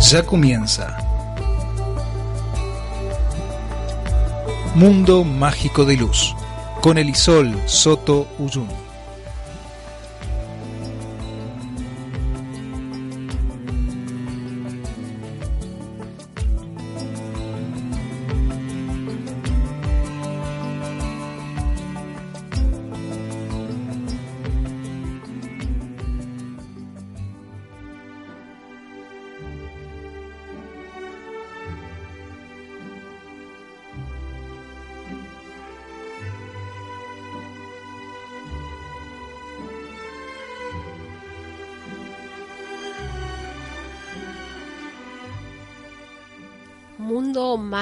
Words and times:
Ya 0.00 0.24
comienza. 0.24 0.96
Mundo 4.74 5.24
Mágico 5.24 5.84
de 5.84 5.96
Luz, 5.96 6.34
con 6.80 6.96
Elisol 6.96 7.54
Soto 7.66 8.26
Uyun. 8.38 8.89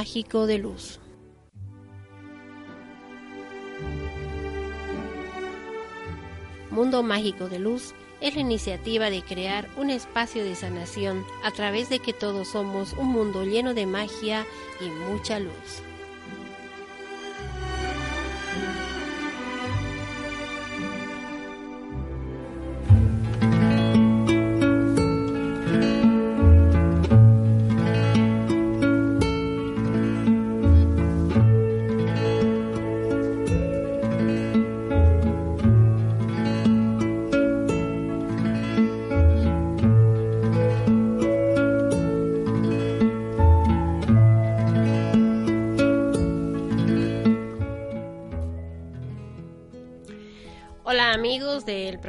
Mágico 0.08 0.46
de 0.46 0.56
Luz. 0.56 1.00
Mundo 6.70 7.02
Mágico 7.02 7.50
de 7.50 7.58
Luz 7.58 7.92
es 8.22 8.34
la 8.34 8.40
iniciativa 8.40 9.10
de 9.10 9.20
crear 9.20 9.68
un 9.76 9.90
espacio 9.90 10.44
de 10.44 10.54
sanación 10.54 11.26
a 11.44 11.50
través 11.50 11.90
de 11.90 11.98
que 11.98 12.14
todos 12.14 12.48
somos 12.48 12.94
un 12.94 13.08
mundo 13.08 13.44
lleno 13.44 13.74
de 13.74 13.84
magia 13.84 14.46
y 14.80 14.88
mucha 14.88 15.40
luz. 15.40 15.82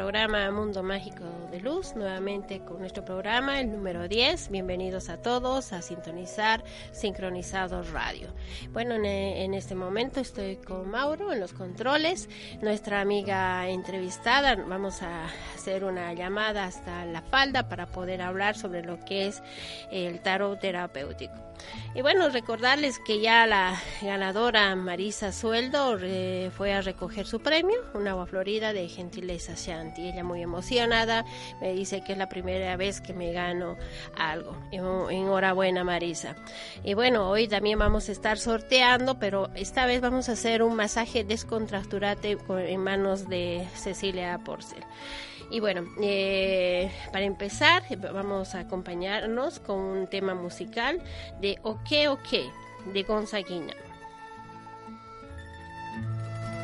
Programa 0.10 0.50
Mundo 0.50 0.82
Mágico 0.82 1.24
de 1.52 1.60
Luz, 1.60 1.94
nuevamente 1.96 2.62
con 2.62 2.80
nuestro 2.80 3.06
programa, 3.06 3.60
el 3.60 3.72
número 3.72 4.08
10. 4.08 4.50
Bienvenidos 4.50 5.08
a 5.08 5.22
todos 5.22 5.72
a 5.72 5.84
sintonizar 5.84 6.64
Sincronizado 6.92 7.84
Radio. 7.84 8.30
Bueno, 8.72 8.96
en, 8.96 9.06
en, 9.06 9.54
este 9.54 9.76
momento 9.76 10.20
estoy 10.20 10.56
con 10.56 10.90
Mauro 10.90 11.32
en 11.32 11.40
los 11.40 11.54
controles, 11.54 12.28
nuestra 12.60 13.02
amiga 13.02 13.70
entrevistada. 13.70 14.56
Vamos 14.56 15.04
a 15.04 15.26
hacer 15.54 15.84
una 15.84 16.12
llamada 16.14 16.64
hasta 16.64 17.06
la 17.06 17.22
falda 17.22 17.70
para 17.70 17.86
poder 17.86 18.24
hablar 18.24 18.58
sobre 18.58 18.82
lo 18.82 19.00
que 19.06 19.28
es 19.28 19.44
el 19.92 20.22
tarot 20.22 20.60
terapéutico. 20.60 21.49
Y 21.96 22.02
bueno, 22.02 22.30
recordarles 22.30 23.00
que 23.00 23.20
ya 23.20 23.48
la 23.48 23.82
ganadora 24.02 24.76
Marisa 24.76 25.32
Sueldo 25.32 25.98
eh, 26.02 26.52
fue 26.56 26.74
a 26.74 26.82
recoger 26.82 27.26
su 27.26 27.40
premio, 27.40 27.78
una 27.94 28.12
agua 28.12 28.28
florida 28.28 28.74
de 28.74 28.88
gentileza 28.88 29.54
Shanti. 29.56 30.08
Ella 30.08 30.24
muy 30.24 30.42
emocionada 30.42 31.26
me 31.60 31.74
dice 31.74 32.04
que 32.04 32.14
es 32.14 32.18
la 32.18 32.30
primera 32.30 32.78
vez 32.78 33.02
que 33.02 33.14
me 33.14 33.32
gano 33.32 33.78
algo. 34.16 34.56
Enhorabuena 34.72 35.84
Marisa. 35.84 36.36
Y 36.84 36.94
bueno, 36.94 37.30
hoy 37.30 37.48
también 37.48 37.80
vamos 37.80 38.08
a 38.10 38.12
estar 38.12 38.38
sorteando, 38.38 39.20
pero 39.20 39.50
esta 39.56 39.86
vez 39.86 40.02
vamos 40.02 40.30
a 40.30 40.34
hacer 40.34 40.62
un 40.62 40.76
masaje 40.76 41.24
descontracturante 41.24 42.38
en 42.50 42.82
manos 42.82 43.28
de 43.28 43.68
Cecilia 43.76 44.38
Porcel. 44.46 44.84
Y 45.52 45.60
bueno, 45.60 45.86
eh, 46.02 46.92
para 47.12 47.26
empezar, 47.26 47.84
vamos 48.14 48.54
a 48.54 48.60
acompañarnos 48.60 49.60
con 49.60 49.80
un 49.80 50.08
tema 50.08 50.36
musical 50.36 51.02
de 51.42 51.58
Ok 51.64 51.92
Ok, 52.10 52.30
de 52.94 53.04
Gonzaguinha. 53.04 53.76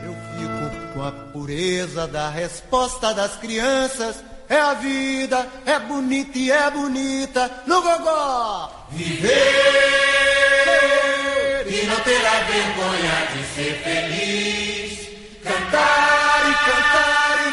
Eu 0.03 0.13
fico 0.13 0.93
com 0.93 1.01
a 1.01 1.11
pureza 1.33 2.07
da 2.07 2.29
resposta 2.29 3.13
das 3.13 3.37
crianças. 3.37 4.23
É 4.47 4.59
a 4.59 4.75
vida, 4.75 5.47
é 5.65 5.79
bonita 5.79 6.37
e 6.37 6.51
é 6.51 6.69
bonita 6.69 7.63
no 7.65 7.81
gogó. 7.81 8.87
Viver 8.91 9.31
e 11.67 11.87
não 11.87 11.99
ter 12.01 12.23
a 12.23 12.43
vergonha 12.43 13.25
de 13.33 13.43
ser 13.55 13.73
feliz. 13.83 15.09
Cantar 15.43 16.49
e 16.51 16.53
cantar 16.69 17.34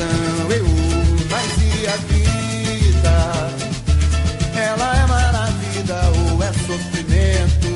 Doce 0.00 0.06
ilusão. 0.06 0.50
Eu, 0.50 0.64
mas 1.30 1.52
e 1.58 1.86
a 1.86 1.96
vida? 2.08 3.16
Ela 4.56 4.96
é 4.96 5.06
maravilha 5.06 6.00
ou 6.16 6.42
é 6.42 6.52
sofrimento? 6.66 7.70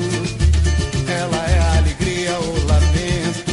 Ela 1.09 1.51
é 1.51 1.79
alegria 1.79 2.39
ou 2.39 2.55
lamento? 2.67 3.53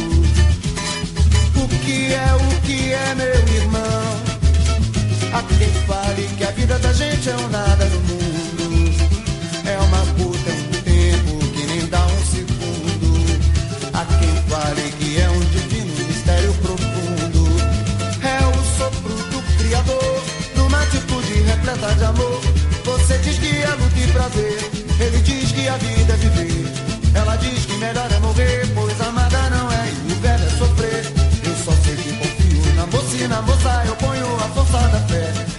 O 1.56 1.68
que 1.84 2.12
é, 2.14 2.34
o 2.34 2.60
que 2.62 2.92
é, 2.92 3.14
meu 3.14 3.56
irmão? 3.56 4.22
Há 5.32 5.42
quem 5.42 5.72
fale 5.86 6.28
que 6.36 6.44
a 6.44 6.50
vida 6.50 6.78
da 6.78 6.92
gente 6.92 7.28
é 7.28 7.36
um 7.36 7.48
nada 7.48 7.84
no 7.86 8.00
mundo. 8.00 8.31
Atitude 21.72 21.82
repleta 21.82 21.94
de 21.94 22.04
amor. 22.04 22.40
Você 22.84 23.18
diz 23.18 23.38
que 23.38 23.62
é 23.62 23.68
luta 23.68 23.98
e 23.98 24.12
prazer, 24.12 24.70
ele 25.00 25.18
diz 25.22 25.52
que 25.52 25.68
a 25.68 25.76
vida 25.76 26.12
é 26.12 26.16
viver. 26.16 26.68
Ela 27.14 27.36
diz 27.36 27.66
que 27.66 27.74
melhor 27.74 28.10
é 28.10 28.18
morrer, 28.18 28.66
pois 28.74 29.00
amada 29.00 29.50
não 29.50 29.70
é 29.70 29.88
e 30.08 30.12
o 30.12 30.16
velho 30.16 30.44
é 30.44 30.50
sofrer. 30.50 31.12
Eu 31.44 31.56
só 31.64 31.72
sei 31.84 31.96
que 31.96 32.12
confio 32.12 32.74
na 32.74 33.28
na 33.28 33.42
moça 33.42 33.82
eu 33.86 33.96
ponho 33.96 34.36
a 34.36 34.48
força 34.48 34.88
da 34.88 35.00
fé. 35.00 35.51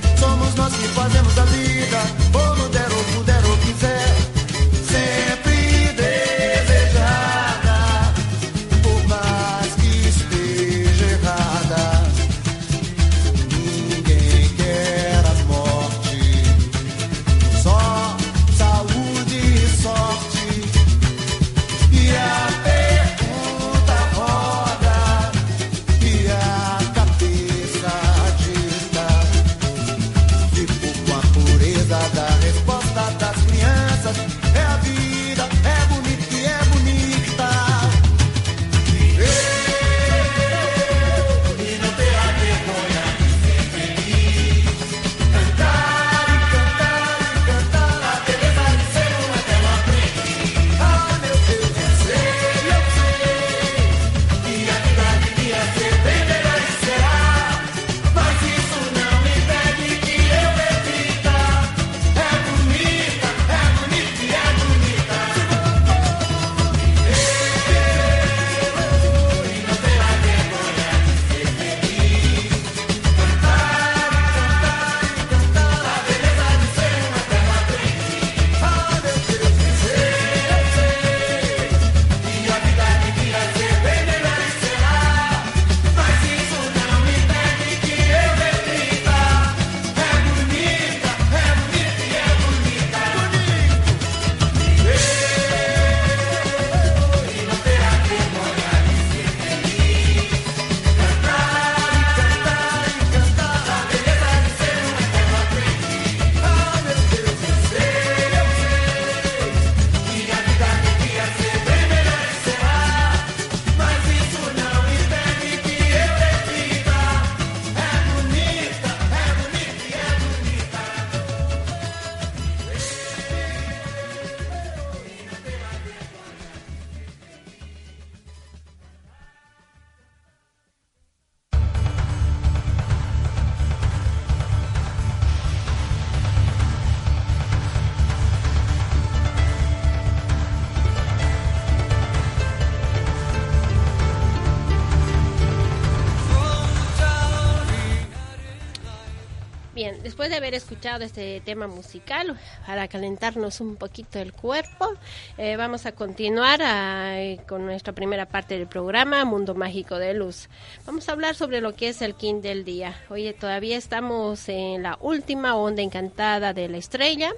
Escuchado 150.83 151.05
este 151.05 151.39
tema 151.45 151.67
musical, 151.67 152.37
para 152.67 152.89
calentarnos 152.89 153.61
un 153.61 153.77
poquito 153.77 154.19
el 154.19 154.33
cuerpo, 154.33 154.91
eh, 155.37 155.55
vamos 155.55 155.85
a 155.85 155.93
continuar 155.93 156.59
ah, 156.61 157.21
eh, 157.21 157.39
con 157.47 157.65
nuestra 157.65 157.93
primera 157.93 158.25
parte 158.25 158.57
del 158.57 158.67
programa, 158.67 159.23
Mundo 159.23 159.55
Mágico 159.55 159.97
de 159.97 160.13
Luz. 160.13 160.49
Vamos 160.85 161.07
a 161.07 161.13
hablar 161.13 161.35
sobre 161.35 161.61
lo 161.61 161.73
que 161.73 161.87
es 161.87 162.01
el 162.01 162.15
King 162.15 162.41
del 162.41 162.65
día. 162.65 163.01
Oye, 163.09 163.31
todavía 163.31 163.77
estamos 163.77 164.49
en 164.49 164.83
la 164.83 164.97
última 164.99 165.55
onda 165.55 165.81
encantada 165.81 166.51
de 166.51 166.67
la 166.67 166.75
estrella. 166.75 167.31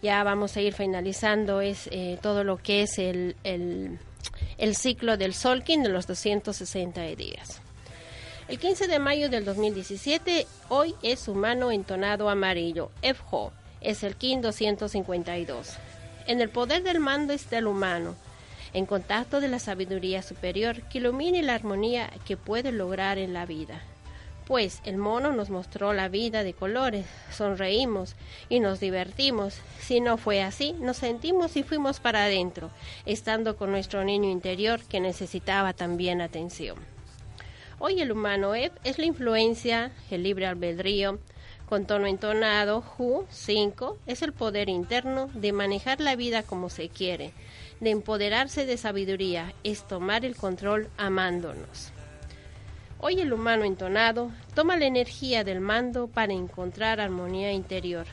Ya 0.00 0.22
vamos 0.22 0.56
a 0.56 0.60
ir 0.60 0.72
finalizando 0.72 1.60
es, 1.60 1.88
eh, 1.90 2.20
todo 2.22 2.44
lo 2.44 2.56
que 2.56 2.82
es 2.82 3.00
el, 3.00 3.34
el, 3.42 3.98
el 4.58 4.76
ciclo 4.76 5.16
del 5.16 5.34
Solkin 5.34 5.82
de 5.82 5.88
los 5.88 6.06
260 6.06 7.02
días. 7.16 7.65
El 8.48 8.60
15 8.60 8.86
de 8.86 9.00
mayo 9.00 9.28
del 9.28 9.44
2017, 9.44 10.46
hoy 10.68 10.94
es 11.02 11.26
humano 11.26 11.72
entonado 11.72 12.30
amarillo, 12.30 12.92
FJO, 13.02 13.52
es 13.80 14.04
el 14.04 14.14
KIN 14.14 14.40
252. 14.40 15.74
En 16.28 16.40
el 16.40 16.48
poder 16.48 16.84
del 16.84 17.00
mando 17.00 17.32
está 17.32 17.58
el 17.58 17.66
humano, 17.66 18.14
en 18.72 18.86
contacto 18.86 19.40
de 19.40 19.48
la 19.48 19.58
sabiduría 19.58 20.22
superior 20.22 20.82
que 20.82 20.98
ilumina 20.98 21.42
la 21.42 21.54
armonía 21.54 22.08
que 22.24 22.36
puede 22.36 22.70
lograr 22.70 23.18
en 23.18 23.34
la 23.34 23.46
vida. 23.46 23.82
Pues 24.46 24.80
el 24.84 24.96
mono 24.96 25.32
nos 25.32 25.50
mostró 25.50 25.92
la 25.92 26.08
vida 26.08 26.44
de 26.44 26.54
colores, 26.54 27.04
sonreímos 27.32 28.14
y 28.48 28.60
nos 28.60 28.78
divertimos. 28.78 29.58
Si 29.80 30.00
no 30.00 30.18
fue 30.18 30.44
así, 30.44 30.72
nos 30.74 30.98
sentimos 30.98 31.56
y 31.56 31.64
fuimos 31.64 31.98
para 31.98 32.26
adentro, 32.26 32.70
estando 33.06 33.56
con 33.56 33.72
nuestro 33.72 34.04
niño 34.04 34.30
interior 34.30 34.80
que 34.84 35.00
necesitaba 35.00 35.72
también 35.72 36.20
atención. 36.20 36.76
Hoy 37.78 38.00
el 38.00 38.10
humano 38.10 38.54
Ep 38.54 38.72
es 38.84 38.98
la 38.98 39.04
influencia, 39.04 39.92
el 40.10 40.22
libre 40.22 40.46
albedrío, 40.46 41.18
con 41.68 41.84
tono 41.84 42.06
entonado, 42.06 42.82
Hu 42.96 43.26
5 43.28 43.98
es 44.06 44.22
el 44.22 44.32
poder 44.32 44.70
interno 44.70 45.28
de 45.34 45.52
manejar 45.52 46.00
la 46.00 46.16
vida 46.16 46.42
como 46.42 46.70
se 46.70 46.88
quiere, 46.88 47.32
de 47.80 47.90
empoderarse 47.90 48.64
de 48.64 48.78
sabiduría, 48.78 49.52
es 49.62 49.86
tomar 49.86 50.24
el 50.24 50.36
control 50.36 50.88
amándonos. 50.96 51.92
Hoy 52.98 53.20
el 53.20 53.34
humano 53.34 53.64
entonado 53.64 54.30
toma 54.54 54.78
la 54.78 54.86
energía 54.86 55.44
del 55.44 55.60
mando 55.60 56.08
para 56.08 56.32
encontrar 56.32 56.98
armonía 56.98 57.52
interior. 57.52 58.06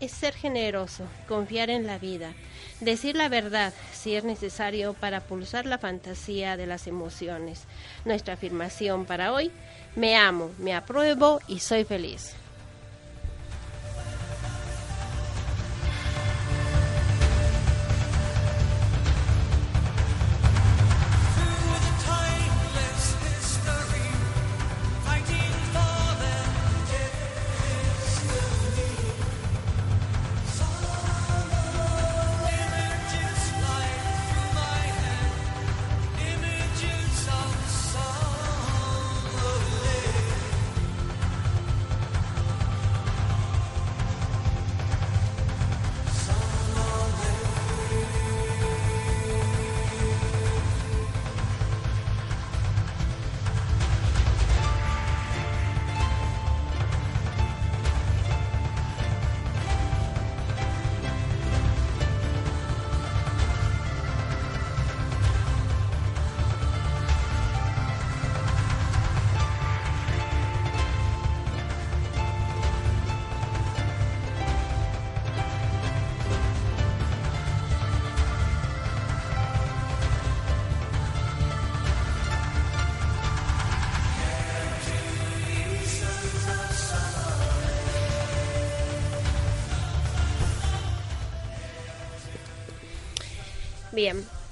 Es 0.00 0.12
ser 0.12 0.32
generoso, 0.32 1.04
confiar 1.28 1.68
en 1.68 1.86
la 1.86 1.98
vida, 1.98 2.32
decir 2.80 3.16
la 3.16 3.28
verdad 3.28 3.72
si 3.92 4.14
es 4.14 4.24
necesario 4.24 4.94
para 4.94 5.20
pulsar 5.20 5.66
la 5.66 5.78
fantasía 5.78 6.56
de 6.56 6.66
las 6.66 6.86
emociones. 6.86 7.64
Nuestra 8.04 8.34
afirmación 8.34 9.04
para 9.04 9.32
hoy, 9.32 9.50
me 9.96 10.16
amo, 10.16 10.50
me 10.58 10.74
apruebo 10.74 11.40
y 11.46 11.60
soy 11.60 11.84
feliz. 11.84 12.34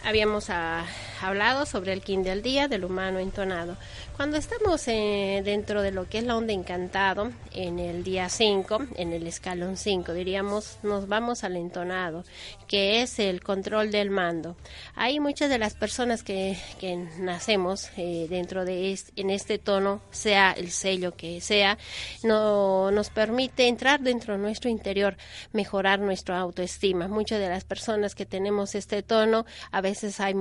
Habíamos 0.08 0.48
ah, 0.48 0.86
hablado 1.20 1.66
sobre 1.66 1.92
el 1.92 2.02
kin 2.02 2.22
del 2.22 2.42
día 2.42 2.68
del 2.68 2.84
humano 2.84 3.18
entonado. 3.18 3.76
Cuando 4.16 4.36
estamos 4.36 4.86
eh, 4.88 5.42
dentro 5.44 5.82
de 5.82 5.92
lo 5.92 6.08
que 6.08 6.18
es 6.18 6.24
la 6.24 6.36
onda 6.36 6.52
encantado, 6.52 7.30
en 7.52 7.78
el 7.78 8.02
día 8.02 8.28
5, 8.28 8.86
en 8.96 9.12
el 9.12 9.26
escalón 9.26 9.76
5, 9.76 10.12
diríamos, 10.12 10.78
nos 10.82 11.06
vamos 11.06 11.44
al 11.44 11.56
entonado, 11.56 12.24
que 12.66 13.02
es 13.02 13.18
el 13.18 13.42
control 13.42 13.92
del 13.92 14.10
mando. 14.10 14.56
Hay 14.96 15.20
muchas 15.20 15.50
de 15.50 15.58
las 15.58 15.74
personas 15.74 16.22
que, 16.22 16.58
que 16.80 16.96
nacemos 17.18 17.90
eh, 17.96 18.26
dentro 18.28 18.64
de 18.64 18.98
en 19.16 19.30
este 19.30 19.58
tono, 19.58 20.00
sea 20.10 20.52
el 20.52 20.70
sello 20.70 21.14
que 21.14 21.40
sea, 21.40 21.78
no, 22.22 22.90
nos 22.90 23.10
permite 23.10 23.68
entrar 23.68 24.00
dentro 24.00 24.34
de 24.34 24.40
nuestro 24.40 24.70
interior, 24.70 25.16
mejorar 25.52 26.00
nuestra 26.00 26.38
autoestima. 26.38 27.08
Muchas 27.08 27.40
de 27.40 27.48
las 27.48 27.64
personas 27.64 28.14
que 28.14 28.26
tenemos 28.26 28.74
este 28.74 29.02
tono, 29.02 29.46
a 29.70 29.80
veces 29.80 30.20
hay, 30.20 30.34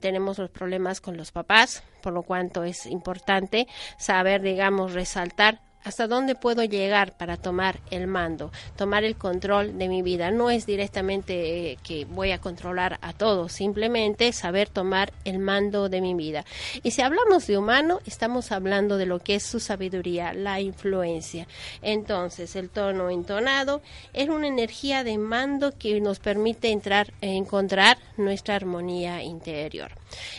tenemos 0.00 0.15
los 0.18 0.50
problemas 0.50 1.00
con 1.00 1.16
los 1.16 1.32
papás, 1.32 1.82
por 2.02 2.12
lo 2.12 2.22
cuanto 2.22 2.64
es 2.64 2.86
importante 2.86 3.66
saber, 3.98 4.42
digamos, 4.42 4.92
resaltar 4.92 5.60
hasta 5.86 6.08
dónde 6.08 6.34
puedo 6.34 6.64
llegar 6.64 7.16
para 7.16 7.36
tomar 7.36 7.78
el 7.92 8.08
mando, 8.08 8.50
tomar 8.74 9.04
el 9.04 9.14
control 9.14 9.78
de 9.78 9.88
mi 9.88 10.02
vida. 10.02 10.32
No 10.32 10.50
es 10.50 10.66
directamente 10.66 11.70
eh, 11.70 11.78
que 11.84 12.04
voy 12.06 12.32
a 12.32 12.40
controlar 12.40 12.98
a 13.02 13.12
todos, 13.12 13.52
simplemente 13.52 14.32
saber 14.32 14.68
tomar 14.68 15.12
el 15.24 15.38
mando 15.38 15.88
de 15.88 16.00
mi 16.00 16.14
vida. 16.14 16.44
Y 16.82 16.90
si 16.90 17.02
hablamos 17.02 17.46
de 17.46 17.56
humano, 17.56 18.00
estamos 18.04 18.50
hablando 18.50 18.96
de 18.96 19.06
lo 19.06 19.20
que 19.20 19.36
es 19.36 19.44
su 19.44 19.60
sabiduría, 19.60 20.34
la 20.34 20.60
influencia. 20.60 21.46
Entonces, 21.82 22.56
el 22.56 22.68
tono 22.68 23.08
entonado 23.08 23.80
es 24.12 24.28
una 24.28 24.48
energía 24.48 25.04
de 25.04 25.18
mando 25.18 25.70
que 25.78 26.00
nos 26.00 26.18
permite 26.18 26.72
entrar, 26.72 27.12
encontrar 27.20 27.96
nuestra 28.16 28.56
armonía 28.56 29.22
interior. 29.22 29.92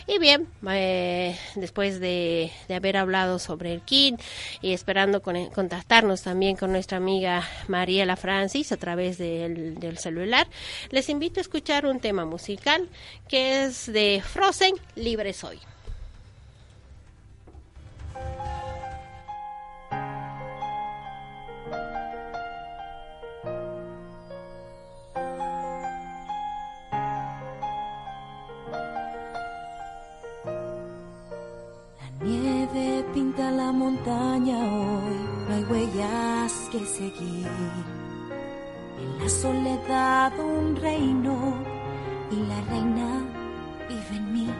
Y 0.06 0.18
bien, 0.18 0.48
eh, 0.70 1.36
después 1.54 2.00
de, 2.00 2.50
haber 2.74 2.96
hablado 2.96 3.38
sobre 3.38 3.72
el 3.72 3.82
kit 3.82 4.20
y 4.60 4.72
esperando 4.72 5.22
contactarnos 5.54 6.22
también 6.22 6.56
con 6.56 6.72
nuestra 6.72 6.98
amiga 6.98 7.42
Mariela 7.68 8.16
Francis 8.16 8.72
a 8.72 8.76
través 8.76 9.18
del, 9.18 9.98
celular, 9.98 10.46
les 10.90 11.08
invito 11.08 11.40
a 11.40 11.42
escuchar 11.42 11.86
un 11.86 12.00
tema 12.00 12.24
musical 12.24 12.88
que 13.28 13.64
es 13.64 13.90
de 13.92 14.22
Frozen, 14.24 14.74
Libre 14.96 15.32
Soy. 15.32 15.58
pinta 33.14 33.50
la 33.50 33.72
montaña 33.72 34.58
hoy, 34.58 35.27
hay 35.58 35.64
huellas 35.64 36.68
que 36.70 36.84
seguir. 36.86 37.48
En 39.00 39.18
la 39.18 39.28
soledad 39.28 40.32
un 40.38 40.76
reino 40.76 41.54
y 42.30 42.36
la 42.36 42.60
reina 42.70 43.24
vive 43.88 44.16
en 44.16 44.32
mí. 44.32 44.50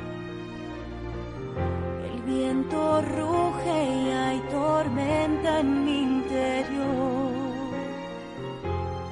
El 2.13 2.23
viento 2.23 3.03
ruge 3.03 3.85
y 4.03 4.11
hay 4.11 4.41
tormenta 4.51 5.61
en 5.61 5.85
mi 5.85 6.03
interior. 6.03 7.33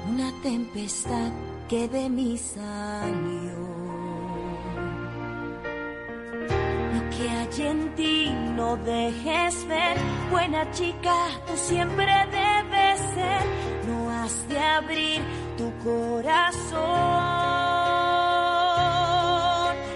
Una 0.09 0.31
tempestad 0.43 1.31
que 1.69 1.87
de 1.87 2.09
mí 2.09 2.37
salió. 2.37 3.56
Que 7.17 7.29
hay 7.29 7.67
en 7.67 7.95
ti 7.95 8.29
no 8.55 8.77
dejes 8.77 9.67
ver. 9.67 9.97
Buena 10.29 10.69
chica, 10.71 11.15
tú 11.47 11.53
siempre 11.55 12.05
debes 12.31 12.99
ser. 13.15 13.41
No 13.87 14.09
has 14.11 14.47
de 14.47 14.59
abrir 14.59 15.21
tu 15.57 15.71
corazón, 15.83 16.77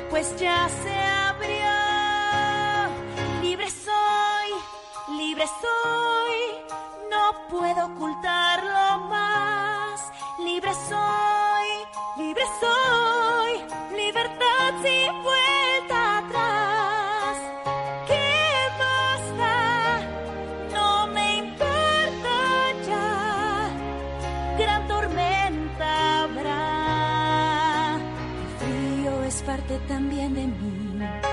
pues 0.10 0.36
ya 0.38 0.68
se 0.70 0.96
abrió. 1.30 1.72
Libre 3.42 3.70
soy, 3.70 5.18
libre 5.18 5.46
soy, 5.64 6.40
no 7.12 7.48
puedo 7.50 7.86
ocultarlo 7.86 8.51
también 29.88 30.34
de 30.36 30.46
mí. 30.46 31.31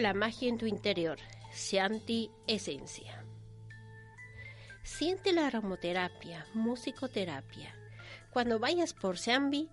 La 0.00 0.14
magia 0.14 0.48
en 0.48 0.56
tu 0.56 0.64
interior. 0.64 1.18
Shanti 1.54 2.30
Esencia. 2.46 3.24
Siente 4.82 5.34
la 5.34 5.48
aromoterapia, 5.48 6.46
musicoterapia. 6.54 7.74
Cuando 8.30 8.58
vayas 8.58 8.94
por 8.94 9.16
Shambi, 9.16 9.68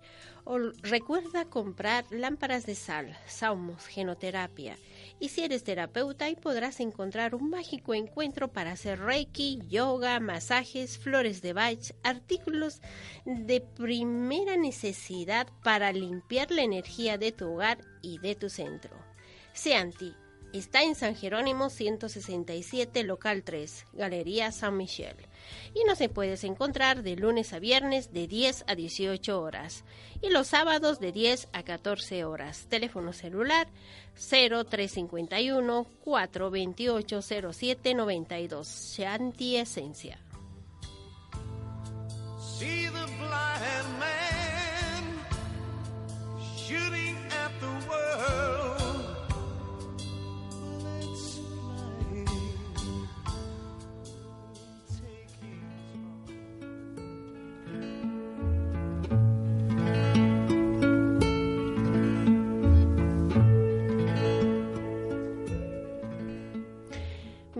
recuerda 0.82 1.46
comprar 1.46 2.04
lámparas 2.10 2.66
de 2.66 2.74
sal, 2.74 3.16
saumos, 3.26 3.86
genoterapia. 3.86 4.76
Y 5.20 5.30
si 5.30 5.42
eres 5.42 5.64
terapeuta, 5.64 6.26
podrás 6.40 6.80
encontrar 6.80 7.34
un 7.34 7.48
mágico 7.48 7.94
encuentro 7.94 8.48
para 8.48 8.72
hacer 8.72 9.00
reiki, 9.00 9.62
yoga, 9.68 10.20
masajes, 10.20 10.98
flores 10.98 11.40
de 11.40 11.54
Bach, 11.54 11.92
artículos 12.02 12.82
de 13.24 13.62
primera 13.62 14.58
necesidad 14.58 15.48
para 15.64 15.92
limpiar 15.92 16.50
la 16.50 16.62
energía 16.62 17.16
de 17.16 17.32
tu 17.32 17.54
hogar 17.54 17.78
y 18.02 18.18
de 18.18 18.34
tu 18.34 18.50
centro. 18.50 19.09
Seanti 19.52 20.14
Está 20.52 20.82
en 20.82 20.96
San 20.96 21.14
Jerónimo 21.14 21.70
167, 21.70 23.04
local 23.04 23.44
3, 23.44 23.86
Galería 23.92 24.50
San 24.50 24.76
Michel. 24.76 25.14
Y 25.74 25.84
no 25.84 25.94
se 25.94 26.08
puedes 26.08 26.42
encontrar 26.42 27.04
de 27.04 27.14
lunes 27.14 27.52
a 27.52 27.60
viernes 27.60 28.12
de 28.12 28.26
10 28.26 28.64
a 28.66 28.74
18 28.74 29.40
horas 29.40 29.84
y 30.20 30.30
los 30.30 30.48
sábados 30.48 30.98
de 30.98 31.12
10 31.12 31.50
a 31.52 31.62
14 31.62 32.24
horas. 32.24 32.66
Teléfono 32.68 33.12
celular 33.12 33.68
0351 34.16 35.86
428 36.02 37.22
0792. 37.22 38.94
Shanti 38.96 39.56
Esencia. 39.56 40.18
See 42.58 42.88
the 42.88 43.06
blind 43.18 43.98
man 44.00 44.20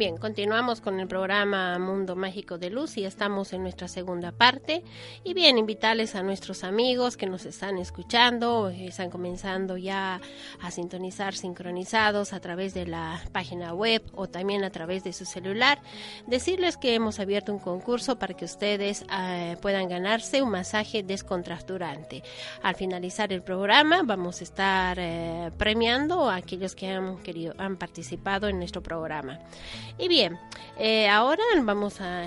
Bien, 0.01 0.17
continuamos 0.17 0.81
con 0.81 0.99
el 0.99 1.07
programa 1.07 1.79
Mundo 1.79 2.17
Mágico 2.17 2.57
de 2.57 2.71
Luz 2.71 2.97
y 2.97 3.05
estamos 3.05 3.53
en 3.53 3.61
nuestra 3.61 3.87
segunda 3.87 4.33
parte. 4.33 4.83
Y 5.25 5.35
bien, 5.35 5.59
invitarles 5.59 6.15
a 6.15 6.23
nuestros 6.23 6.65
amigos 6.65 7.19
que 7.19 7.27
nos 7.27 7.45
están 7.45 7.77
escuchando, 7.77 8.71
están 8.71 9.11
comenzando 9.11 9.77
ya 9.77 10.19
a 10.63 10.71
sintonizar 10.71 11.35
sincronizados 11.35 12.33
a 12.33 12.41
través 12.41 12.73
de 12.73 12.87
la 12.87 13.21
página 13.33 13.75
web 13.75 14.03
o 14.15 14.27
también 14.27 14.65
a 14.65 14.71
través 14.71 15.05
de 15.05 15.13
su 15.13 15.27
celular. 15.27 15.83
Decirles 16.27 16.79
que 16.79 16.95
hemos 16.95 17.21
abierto 17.21 17.53
un 17.53 17.59
concurso 17.59 18.19
para 18.19 18.33
que 18.33 18.47
ustedes 18.47 19.05
eh, 19.13 19.59
puedan 19.61 19.87
ganarse 19.87 20.41
un 20.41 20.49
masaje 20.49 21.03
descontracturante. 21.03 22.23
Al 22.63 22.75
finalizar 22.75 23.35
el 23.35 23.43
programa 23.43 24.01
vamos 24.03 24.41
a 24.41 24.45
estar 24.45 24.97
eh, 24.99 25.51
premiando 25.59 26.31
a 26.31 26.37
aquellos 26.37 26.75
que 26.75 26.89
han 26.89 27.19
querido, 27.19 27.53
han 27.59 27.77
participado 27.77 28.49
en 28.49 28.57
nuestro 28.57 28.83
programa. 28.83 29.39
Y 30.01 30.09
bien, 30.09 30.39
eh, 30.79 31.11
ahora 31.11 31.43
vamos 31.63 32.01
a 32.01 32.27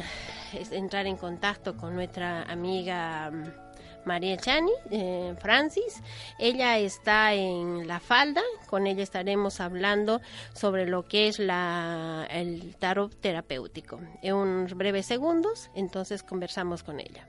entrar 0.70 1.08
en 1.08 1.18
contacto 1.18 1.76
con 1.76 1.96
nuestra 1.96 2.44
amiga 2.44 3.32
mm, 3.32 4.06
María 4.06 4.38
Chani, 4.38 4.72
eh, 4.92 5.34
Francis. 5.40 6.04
Ella 6.38 6.78
está 6.78 7.34
en 7.34 7.88
la 7.88 8.00
falda, 8.00 8.44
con 8.68 8.86
ella 8.86 9.02
estaremos 9.02 9.60
hablando 9.60 10.22
sobre 10.54 10.86
lo 10.86 11.06
que 11.06 11.28
es 11.28 11.40
la, 11.40 12.28
el 12.30 12.76
tarot 12.76 13.20
terapéutico. 13.20 14.00
En 14.22 14.36
unos 14.36 14.76
breves 14.76 15.08
segundos, 15.08 15.72
entonces 15.74 16.22
conversamos 16.22 16.84
con 16.84 17.00
ella. 17.00 17.28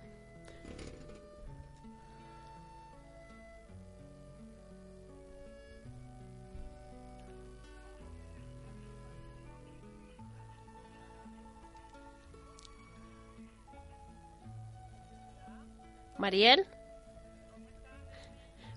Mariel. 16.18 16.66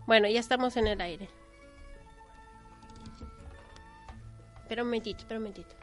Bueno, 0.06 0.28
ya 0.28 0.40
estamos 0.40 0.78
en 0.78 0.88
el 0.88 1.02
aire. 1.02 1.30
Espera 4.64 4.84
un 4.84 4.90
momentito, 4.90 5.20
espera 5.20 5.38
un 5.38 5.44
momentito. 5.44 5.76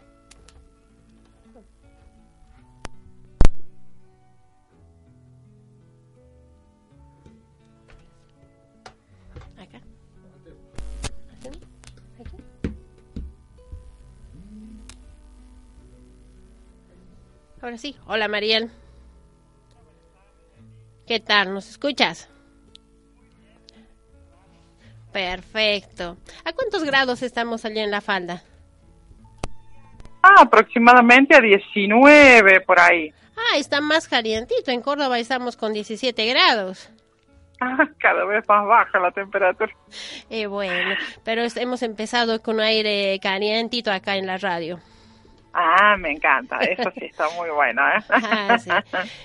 Ahora 17.64 17.78
sí. 17.78 17.96
Hola, 18.06 18.28
Mariel. 18.28 18.70
¿Qué 21.06 21.20
tal? 21.20 21.52
¿Nos 21.52 21.68
escuchas? 21.68 22.28
Perfecto. 25.12 26.16
¿A 26.44 26.52
cuántos 26.52 26.82
grados 26.82 27.22
estamos 27.22 27.64
allí 27.64 27.78
en 27.78 27.90
la 27.90 28.00
falda? 28.00 28.42
Ah, 30.22 30.42
aproximadamente 30.42 31.36
a 31.36 31.40
19 31.40 32.62
por 32.62 32.80
ahí. 32.80 33.12
Ah, 33.36 33.58
está 33.58 33.80
más 33.80 34.08
calientito. 34.08 34.70
En 34.70 34.80
Córdoba 34.80 35.18
estamos 35.18 35.56
con 35.56 35.72
17 35.72 36.26
grados. 36.26 36.90
Ah, 37.60 37.86
cada 37.98 38.24
vez 38.24 38.42
más 38.48 38.66
baja 38.66 38.98
la 38.98 39.12
temperatura. 39.12 39.72
Eh, 40.30 40.46
bueno, 40.46 40.96
pero 41.22 41.42
hemos 41.56 41.82
empezado 41.82 42.40
con 42.40 42.60
aire 42.60 43.20
calientito 43.20 43.92
acá 43.92 44.16
en 44.16 44.26
la 44.26 44.38
radio. 44.38 44.80
Ah, 45.56 45.96
me 45.96 46.10
encanta, 46.10 46.58
eso 46.58 46.90
sí 46.90 47.04
está 47.04 47.28
muy 47.36 47.48
bueno. 47.50 47.80
¿eh? 47.88 48.02
Ah, 48.10 48.56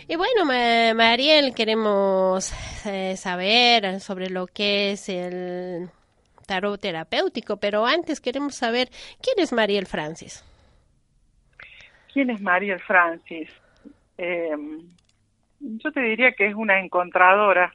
y 0.07 0.15
bueno, 0.15 0.45
Mariel, 0.45 1.55
queremos 1.55 2.53
eh, 2.85 3.17
saber 3.17 3.99
sobre 3.99 4.29
lo 4.29 4.45
que 4.45 4.91
es 4.91 5.09
el 5.09 5.89
tarot 6.45 6.79
terapéutico, 6.79 7.57
pero 7.57 7.83
antes 7.87 8.21
queremos 8.21 8.53
saber 8.53 8.89
quién 9.23 9.39
es 9.39 9.51
Mariel 9.51 9.87
Francis. 9.87 10.45
¿Quién 12.13 12.29
es 12.29 12.41
Mariel 12.41 12.79
Francis? 12.79 13.49
Em, 14.17 14.81
yo 15.59 15.91
te 15.91 16.01
diría 16.01 16.33
que 16.33 16.45
es 16.45 16.53
una 16.53 16.79
encontradora 16.79 17.73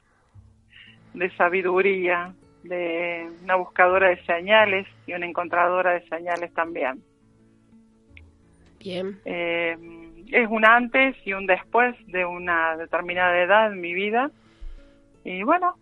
de 1.13 1.29
sabiduría, 1.35 2.33
de 2.63 3.29
una 3.43 3.55
buscadora 3.55 4.09
de 4.09 4.23
señales 4.25 4.87
y 5.07 5.13
una 5.13 5.25
encontradora 5.25 5.91
de 5.91 6.07
señales 6.07 6.53
también. 6.53 7.03
Eh, 8.85 9.77
es 10.31 10.49
un 10.49 10.65
antes 10.65 11.15
y 11.25 11.33
un 11.33 11.45
después 11.45 11.95
de 12.07 12.25
una 12.25 12.77
determinada 12.77 13.37
edad 13.41 13.71
en 13.71 13.81
mi 13.81 13.93
vida. 13.93 14.31
Y 15.23 15.43
bueno, 15.43 15.75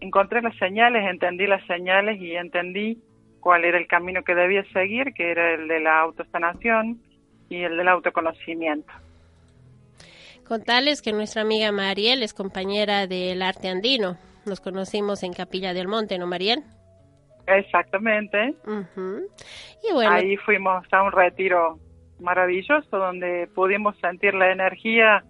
encontré 0.00 0.42
las 0.42 0.56
señales, 0.56 1.08
entendí 1.08 1.46
las 1.46 1.64
señales 1.66 2.20
y 2.20 2.34
entendí 2.34 2.98
cuál 3.40 3.64
era 3.64 3.78
el 3.78 3.86
camino 3.86 4.22
que 4.22 4.34
debía 4.34 4.64
seguir, 4.72 5.12
que 5.14 5.30
era 5.30 5.54
el 5.54 5.68
de 5.68 5.80
la 5.80 6.00
autosanación 6.00 7.00
y 7.48 7.62
el 7.62 7.76
del 7.76 7.88
autoconocimiento. 7.88 8.92
Contarles 10.46 11.02
que 11.02 11.12
nuestra 11.12 11.42
amiga 11.42 11.72
Mariel 11.72 12.22
es 12.22 12.34
compañera 12.34 13.06
del 13.06 13.42
arte 13.42 13.68
andino. 13.68 14.16
Nos 14.44 14.60
conocimos 14.60 15.22
en 15.22 15.32
Capilla 15.32 15.72
del 15.72 15.88
Monte, 15.88 16.18
¿no, 16.18 16.26
Mariel? 16.26 16.62
Exactamente. 17.46 18.54
y 18.66 19.92
bueno, 19.92 20.10
Ahí 20.12 20.36
fuimos 20.36 20.84
a 20.92 21.02
un 21.02 21.12
retiro 21.12 21.78
maravilloso 22.22 22.96
donde 22.96 23.48
pudimos 23.54 23.96
sentir 23.98 24.34
la 24.34 24.50
energía 24.50 25.24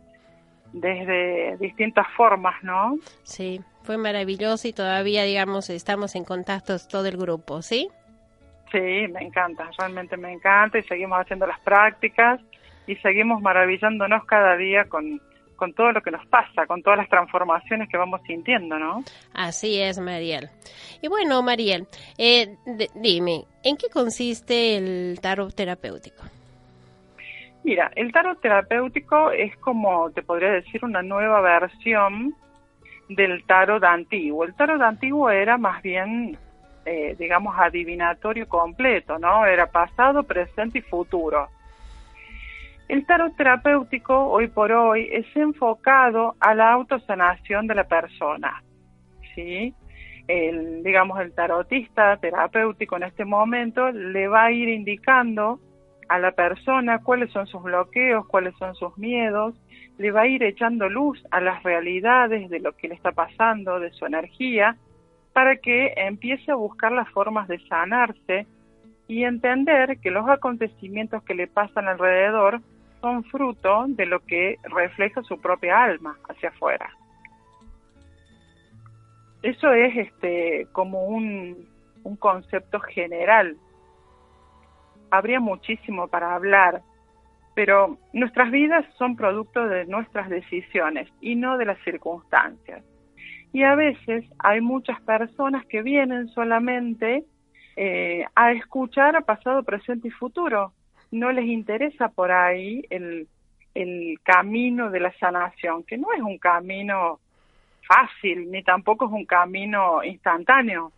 desde 0.72 1.56
distintas 1.58 2.06
formas, 2.16 2.54
¿no? 2.62 2.96
Sí, 3.22 3.60
fue 3.82 3.98
maravilloso 3.98 4.68
y 4.68 4.72
todavía, 4.72 5.24
digamos, 5.24 5.68
estamos 5.70 6.14
en 6.14 6.24
contacto 6.24 6.76
todo 6.90 7.06
el 7.06 7.16
grupo, 7.16 7.62
¿sí? 7.62 7.88
Sí, 8.70 8.78
me 8.78 9.20
encanta, 9.20 9.68
realmente 9.78 10.16
me 10.16 10.32
encanta 10.32 10.78
y 10.78 10.82
seguimos 10.84 11.20
haciendo 11.20 11.46
las 11.46 11.60
prácticas 11.60 12.40
y 12.86 12.96
seguimos 12.96 13.42
maravillándonos 13.42 14.24
cada 14.24 14.56
día 14.56 14.86
con, 14.88 15.20
con 15.56 15.74
todo 15.74 15.92
lo 15.92 16.00
que 16.00 16.10
nos 16.10 16.26
pasa, 16.26 16.66
con 16.66 16.82
todas 16.82 16.98
las 16.98 17.08
transformaciones 17.08 17.88
que 17.90 17.98
vamos 17.98 18.22
sintiendo, 18.26 18.78
¿no? 18.78 19.04
Así 19.34 19.80
es, 19.80 19.98
Mariel. 19.98 20.48
Y 21.02 21.08
bueno, 21.08 21.42
Mariel, 21.42 21.86
eh, 22.16 22.56
dime, 22.94 23.44
¿en 23.62 23.76
qué 23.76 23.88
consiste 23.88 24.76
el 24.76 25.20
tarot 25.20 25.54
terapéutico? 25.54 26.24
Mira, 27.64 27.90
el 27.94 28.12
tarot 28.12 28.40
terapéutico 28.40 29.30
es 29.30 29.56
como, 29.58 30.10
te 30.10 30.22
podría 30.22 30.50
decir, 30.50 30.84
una 30.84 31.02
nueva 31.02 31.40
versión 31.40 32.34
del 33.08 33.44
tarot 33.44 33.84
antiguo. 33.84 34.44
El 34.44 34.54
tarot 34.54 34.82
antiguo 34.82 35.30
era 35.30 35.58
más 35.58 35.80
bien 35.82 36.36
eh, 36.84 37.14
digamos, 37.16 37.54
adivinatorio 37.56 38.48
completo, 38.48 39.16
¿no? 39.16 39.46
Era 39.46 39.70
pasado, 39.70 40.24
presente 40.24 40.78
y 40.78 40.82
futuro. 40.82 41.48
El 42.88 43.06
tarot 43.06 43.36
terapéutico, 43.36 44.26
hoy 44.26 44.48
por 44.48 44.72
hoy, 44.72 45.08
es 45.12 45.24
enfocado 45.36 46.34
a 46.40 46.54
la 46.54 46.72
autosanación 46.72 47.68
de 47.68 47.76
la 47.76 47.84
persona, 47.84 48.64
¿sí? 49.34 49.72
El, 50.26 50.82
digamos, 50.82 51.20
el 51.20 51.32
tarotista 51.32 52.16
terapéutico 52.16 52.96
en 52.96 53.04
este 53.04 53.24
momento 53.24 53.90
le 53.92 54.26
va 54.26 54.46
a 54.46 54.52
ir 54.52 54.68
indicando 54.68 55.60
a 56.12 56.18
la 56.18 56.32
persona 56.32 56.98
cuáles 56.98 57.32
son 57.32 57.46
sus 57.46 57.62
bloqueos, 57.62 58.26
cuáles 58.26 58.54
son 58.58 58.74
sus 58.74 58.98
miedos, 58.98 59.54
le 59.96 60.10
va 60.10 60.22
a 60.22 60.26
ir 60.26 60.42
echando 60.42 60.90
luz 60.90 61.24
a 61.30 61.40
las 61.40 61.62
realidades 61.62 62.50
de 62.50 62.60
lo 62.60 62.72
que 62.72 62.88
le 62.88 62.94
está 62.94 63.12
pasando, 63.12 63.80
de 63.80 63.90
su 63.92 64.04
energía, 64.04 64.76
para 65.32 65.56
que 65.56 65.94
empiece 65.96 66.52
a 66.52 66.56
buscar 66.56 66.92
las 66.92 67.08
formas 67.08 67.48
de 67.48 67.58
sanarse 67.60 68.46
y 69.08 69.24
entender 69.24 69.98
que 70.00 70.10
los 70.10 70.28
acontecimientos 70.28 71.22
que 71.22 71.34
le 71.34 71.46
pasan 71.46 71.88
alrededor 71.88 72.60
son 73.00 73.24
fruto 73.24 73.86
de 73.88 74.04
lo 74.04 74.20
que 74.20 74.58
refleja 74.64 75.22
su 75.22 75.40
propia 75.40 75.82
alma 75.82 76.18
hacia 76.28 76.50
afuera. 76.50 76.90
Eso 79.42 79.72
es 79.72 79.96
este 79.96 80.66
como 80.72 81.06
un, 81.06 81.66
un 82.04 82.16
concepto 82.16 82.80
general. 82.80 83.56
Habría 85.12 85.40
muchísimo 85.40 86.08
para 86.08 86.34
hablar, 86.34 86.80
pero 87.54 87.98
nuestras 88.14 88.50
vidas 88.50 88.86
son 88.96 89.14
producto 89.14 89.68
de 89.68 89.84
nuestras 89.84 90.30
decisiones 90.30 91.06
y 91.20 91.34
no 91.34 91.58
de 91.58 91.66
las 91.66 91.78
circunstancias. 91.84 92.82
Y 93.52 93.62
a 93.62 93.74
veces 93.74 94.24
hay 94.38 94.62
muchas 94.62 94.98
personas 95.02 95.66
que 95.66 95.82
vienen 95.82 96.28
solamente 96.28 97.24
eh, 97.76 98.24
a 98.34 98.52
escuchar 98.52 99.22
pasado, 99.26 99.62
presente 99.64 100.08
y 100.08 100.12
futuro. 100.12 100.72
No 101.10 101.30
les 101.30 101.44
interesa 101.44 102.08
por 102.08 102.32
ahí 102.32 102.82
el, 102.88 103.28
el 103.74 104.18
camino 104.22 104.88
de 104.88 105.00
la 105.00 105.12
sanación, 105.18 105.84
que 105.84 105.98
no 105.98 106.06
es 106.16 106.22
un 106.22 106.38
camino 106.38 107.20
fácil, 107.86 108.50
ni 108.50 108.62
tampoco 108.62 109.04
es 109.04 109.12
un 109.12 109.26
camino 109.26 110.02
instantáneo. 110.02 110.90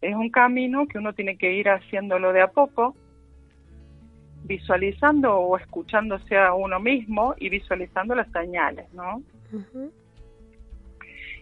Es 0.00 0.14
un 0.14 0.30
camino 0.30 0.86
que 0.86 0.98
uno 0.98 1.12
tiene 1.12 1.36
que 1.36 1.54
ir 1.54 1.68
haciéndolo 1.68 2.32
de 2.32 2.42
a 2.42 2.52
poco, 2.52 2.94
visualizando 4.44 5.36
o 5.36 5.56
escuchándose 5.56 6.36
a 6.36 6.54
uno 6.54 6.80
mismo 6.80 7.34
y 7.38 7.48
visualizando 7.48 8.14
las 8.14 8.30
señales, 8.32 8.92
¿no? 8.92 9.22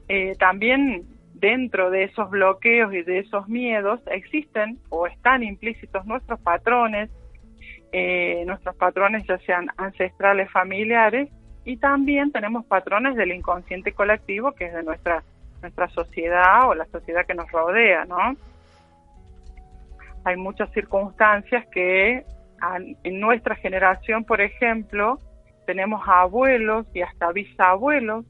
Eh, 0.08 0.34
también 0.38 1.04
dentro 1.34 1.90
de 1.90 2.04
esos 2.04 2.30
bloqueos 2.30 2.94
y 2.94 3.02
de 3.02 3.18
esos 3.20 3.48
miedos 3.48 4.00
existen 4.06 4.78
o 4.88 5.06
están 5.06 5.42
implícitos 5.42 6.06
nuestros 6.06 6.40
patrones, 6.40 7.10
eh, 7.92 8.44
nuestros 8.46 8.74
patrones 8.76 9.26
ya 9.26 9.38
sean 9.38 9.68
ancestrales, 9.76 10.50
familiares, 10.50 11.28
y 11.64 11.76
también 11.78 12.32
tenemos 12.32 12.64
patrones 12.66 13.16
del 13.16 13.32
inconsciente 13.32 13.92
colectivo 13.92 14.52
que 14.52 14.66
es 14.66 14.74
de 14.74 14.82
nuestra 14.82 15.22
nuestra 15.62 15.88
sociedad 15.88 16.68
o 16.68 16.74
la 16.74 16.86
sociedad 16.86 17.26
que 17.26 17.34
nos 17.34 17.50
rodea, 17.50 18.04
¿no? 18.04 18.36
Hay 20.24 20.36
muchas 20.36 20.70
circunstancias 20.72 21.66
que 21.72 22.24
en 23.02 23.20
nuestra 23.20 23.54
generación, 23.56 24.24
por 24.24 24.40
ejemplo, 24.40 25.18
tenemos 25.66 26.02
abuelos 26.06 26.86
y 26.94 27.02
hasta 27.02 27.32
bisabuelos 27.32 28.24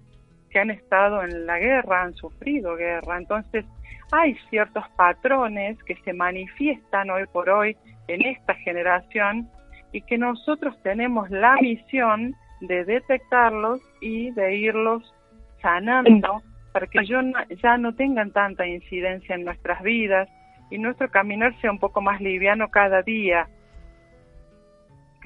que 0.51 0.59
han 0.59 0.71
estado 0.71 1.23
en 1.23 1.47
la 1.47 1.59
guerra, 1.59 2.03
han 2.03 2.15
sufrido 2.15 2.77
guerra. 2.77 3.19
Entonces, 3.19 3.65
hay 4.13 4.35
ciertos 4.51 4.85
patrones 4.97 5.83
que 5.85 5.97
se 5.97 6.13
manifiestan 6.13 7.11
hoy 7.11 7.25
por 7.33 7.51
hoy 7.51 7.77
en 8.09 8.25
esta 8.25 8.55
generación 8.55 9.49
y 9.93 10.03
que 10.03 10.19
nosotros 10.19 10.81
tenemos 10.83 11.31
la 11.31 11.57
misión 11.61 12.35
de 12.61 12.85
detectarlos 12.85 13.81
y 14.01 14.31
de 14.33 14.57
irlos 14.57 15.15
sanando 15.61 16.43
para 16.73 16.87
que 16.87 17.01
ya 17.05 17.79
no 17.79 17.95
tengan 17.95 18.31
tanta 18.33 18.67
incidencia 18.67 19.35
en 19.35 19.45
nuestras 19.45 19.83
vidas 19.83 20.29
y 20.71 20.79
nuestro 20.79 21.11
caminar 21.11 21.59
sea 21.61 21.71
un 21.71 21.79
poco 21.79 22.01
más 22.01 22.21
liviano 22.21 22.69
cada 22.69 23.03
día 23.03 23.49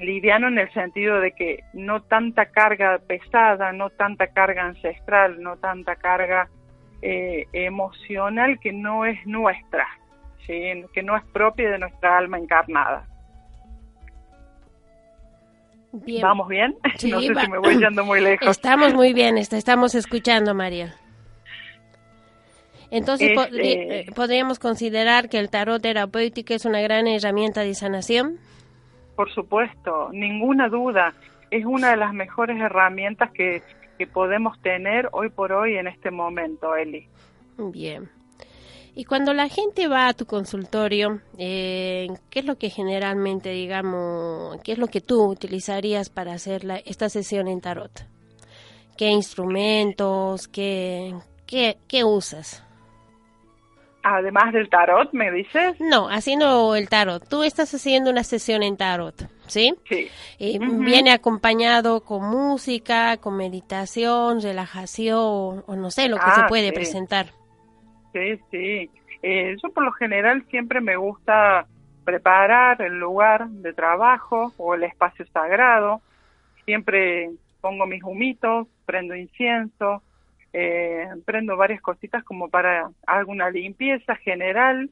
liviano 0.01 0.47
en 0.47 0.57
el 0.57 0.71
sentido 0.73 1.19
de 1.19 1.31
que 1.31 1.63
no 1.73 2.01
tanta 2.01 2.47
carga 2.47 2.99
pesada, 2.99 3.71
no 3.71 3.89
tanta 3.89 4.27
carga 4.27 4.63
ancestral, 4.63 5.41
no 5.41 5.57
tanta 5.57 5.95
carga 5.95 6.49
eh, 7.01 7.47
emocional 7.53 8.59
que 8.59 8.73
no 8.73 9.05
es 9.05 9.17
nuestra, 9.25 9.87
¿sí? 10.45 10.83
que 10.93 11.03
no 11.03 11.17
es 11.17 11.23
propia 11.33 11.69
de 11.71 11.79
nuestra 11.79 12.17
alma 12.17 12.37
encarnada. 12.37 13.07
¿Vamos 16.21 16.47
bien? 16.47 16.75
no 17.09 17.21
sé 17.21 17.35
si 17.35 17.49
me 17.49 17.57
voy 17.57 17.77
yendo 17.77 18.05
muy 18.05 18.21
lejos. 18.21 18.47
Estamos 18.47 18.93
muy 18.93 19.13
bien, 19.13 19.37
estamos 19.37 19.95
escuchando, 19.95 20.53
María. 20.53 20.95
Entonces, 22.91 23.31
este 23.31 23.99
eh, 23.99 24.05
¿podríamos 24.13 24.59
considerar 24.59 25.29
que 25.29 25.39
el 25.39 25.49
tarot 25.49 25.81
terapéutico 25.81 26.53
es 26.53 26.65
una 26.65 26.81
gran 26.81 27.07
herramienta 27.07 27.61
de 27.61 27.73
sanación? 27.73 28.37
Por 29.15 29.31
supuesto, 29.33 30.09
ninguna 30.11 30.69
duda. 30.69 31.13
Es 31.49 31.65
una 31.65 31.91
de 31.91 31.97
las 31.97 32.13
mejores 32.13 32.59
herramientas 32.59 33.31
que, 33.31 33.61
podemos 34.13 34.59
tener 34.63 35.09
hoy 35.11 35.29
por 35.29 35.51
hoy 35.51 35.75
en 35.75 35.87
este 35.87 36.09
momento, 36.09 36.75
Eli. 36.75 37.07
Bien. 37.55 38.09
Y 38.95 39.05
cuando 39.05 39.31
la 39.31 39.47
gente 39.47 39.87
va 39.87 40.07
a 40.07 40.13
tu 40.15 40.25
consultorio, 40.25 41.21
eh, 41.37 42.07
¿qué 42.31 42.39
es 42.39 42.45
lo 42.45 42.57
que 42.57 42.71
generalmente, 42.71 43.51
digamos, 43.51 44.59
qué 44.63 44.71
es 44.71 44.79
lo 44.79 44.87
que 44.87 45.01
tú 45.01 45.23
utilizarías 45.23 46.09
para 46.09 46.33
hacer 46.33 46.63
la, 46.63 46.77
esta 46.77 47.09
sesión 47.09 47.47
en 47.47 47.61
tarot? 47.61 47.91
¿Qué 48.97 49.09
instrumentos, 49.09 50.47
qué, 50.47 51.13
qué, 51.45 51.77
qué 51.87 52.03
usas? 52.03 52.63
Además 54.03 54.51
del 54.51 54.69
tarot, 54.69 55.13
¿me 55.13 55.31
dices? 55.31 55.79
No, 55.79 56.09
haciendo 56.09 56.75
el 56.75 56.89
tarot. 56.89 57.27
Tú 57.27 57.43
estás 57.43 57.73
haciendo 57.73 58.09
una 58.09 58.23
sesión 58.23 58.63
en 58.63 58.75
tarot, 58.75 59.15
¿sí? 59.45 59.75
Sí. 59.87 60.07
Y 60.39 60.57
Viene 60.57 61.11
acompañado 61.11 62.01
con 62.01 62.23
música, 62.23 63.17
con 63.17 63.37
meditación, 63.37 64.41
relajación, 64.41 65.63
o 65.67 65.75
no 65.75 65.91
sé, 65.91 66.09
lo 66.09 66.17
que 66.17 66.31
se 66.31 66.41
ah, 66.41 66.47
puede 66.47 66.73
presentar. 66.73 67.27
Sí, 68.11 68.39
sí. 68.49 68.89
Eh, 69.21 69.55
yo 69.61 69.69
por 69.69 69.83
lo 69.83 69.91
general 69.91 70.43
siempre 70.49 70.81
me 70.81 70.95
gusta 70.95 71.67
preparar 72.03 72.81
el 72.81 72.97
lugar 72.97 73.47
de 73.49 73.73
trabajo 73.73 74.51
o 74.57 74.73
el 74.73 74.83
espacio 74.83 75.25
sagrado. 75.27 76.01
Siempre 76.65 77.29
pongo 77.61 77.85
mis 77.85 78.03
humitos, 78.03 78.67
prendo 78.85 79.15
incienso, 79.15 80.01
eh, 80.53 81.07
prendo 81.25 81.55
varias 81.57 81.81
cositas 81.81 82.23
como 82.23 82.49
para 82.49 82.91
alguna 83.07 83.49
limpieza 83.49 84.15
general, 84.15 84.89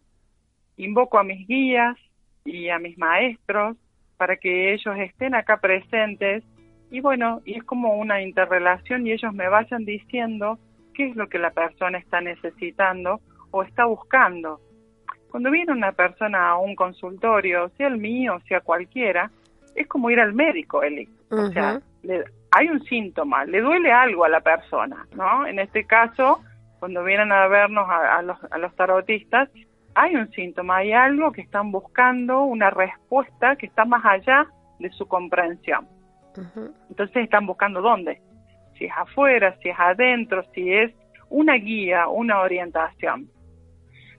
invoco 0.77 1.19
a 1.19 1.23
mis 1.23 1.47
guías 1.47 1.97
y 2.45 2.69
a 2.69 2.79
mis 2.79 2.97
maestros 2.97 3.77
para 4.17 4.37
que 4.37 4.73
ellos 4.73 4.95
estén 4.97 5.35
acá 5.35 5.57
presentes 5.57 6.43
y 6.91 7.01
bueno, 7.01 7.41
y 7.45 7.57
es 7.57 7.63
como 7.63 7.95
una 7.95 8.21
interrelación 8.21 9.05
y 9.05 9.11
ellos 9.11 9.33
me 9.33 9.47
vayan 9.47 9.85
diciendo 9.85 10.57
qué 10.93 11.09
es 11.09 11.15
lo 11.15 11.29
que 11.29 11.37
la 11.37 11.51
persona 11.51 11.97
está 11.97 12.19
necesitando 12.19 13.21
o 13.51 13.63
está 13.63 13.85
buscando. 13.85 14.59
Cuando 15.29 15.51
viene 15.51 15.71
una 15.71 15.91
persona 15.91 16.49
a 16.49 16.57
un 16.57 16.75
consultorio, 16.75 17.69
sea 17.77 17.87
el 17.87 17.97
mío, 17.97 18.39
sea 18.47 18.61
cualquiera, 18.61 19.29
es 19.75 19.87
como 19.87 20.09
ir 20.09 20.19
al 20.19 20.33
médico, 20.33 20.81
Eli. 20.81 21.07
O 21.29 21.49
sea, 21.49 21.79
le, 22.01 22.23
hay 22.51 22.69
un 22.69 22.83
síntoma, 22.83 23.45
le 23.45 23.61
duele 23.61 23.91
algo 23.91 24.25
a 24.25 24.29
la 24.29 24.41
persona, 24.41 25.05
¿no? 25.15 25.45
En 25.45 25.59
este 25.59 25.85
caso, 25.85 26.41
cuando 26.79 27.03
vienen 27.03 27.31
a 27.31 27.47
vernos 27.47 27.87
a, 27.89 28.21
los, 28.21 28.37
a 28.51 28.57
los 28.57 28.75
tarotistas, 28.75 29.49
hay 29.95 30.15
un 30.15 30.31
síntoma, 30.31 30.77
hay 30.77 30.93
algo 30.93 31.31
que 31.31 31.41
están 31.41 31.71
buscando, 31.71 32.43
una 32.43 32.69
respuesta 32.69 33.55
que 33.55 33.65
está 33.65 33.85
más 33.85 34.03
allá 34.05 34.47
de 34.79 34.89
su 34.91 35.07
comprensión. 35.07 35.87
Entonces 36.89 37.17
están 37.17 37.45
buscando 37.45 37.81
dónde, 37.81 38.21
si 38.77 38.85
es 38.85 38.91
afuera, 38.95 39.55
si 39.61 39.69
es 39.69 39.75
adentro, 39.77 40.43
si 40.53 40.71
es 40.71 40.93
una 41.29 41.55
guía, 41.55 42.07
una 42.07 42.39
orientación. 42.39 43.27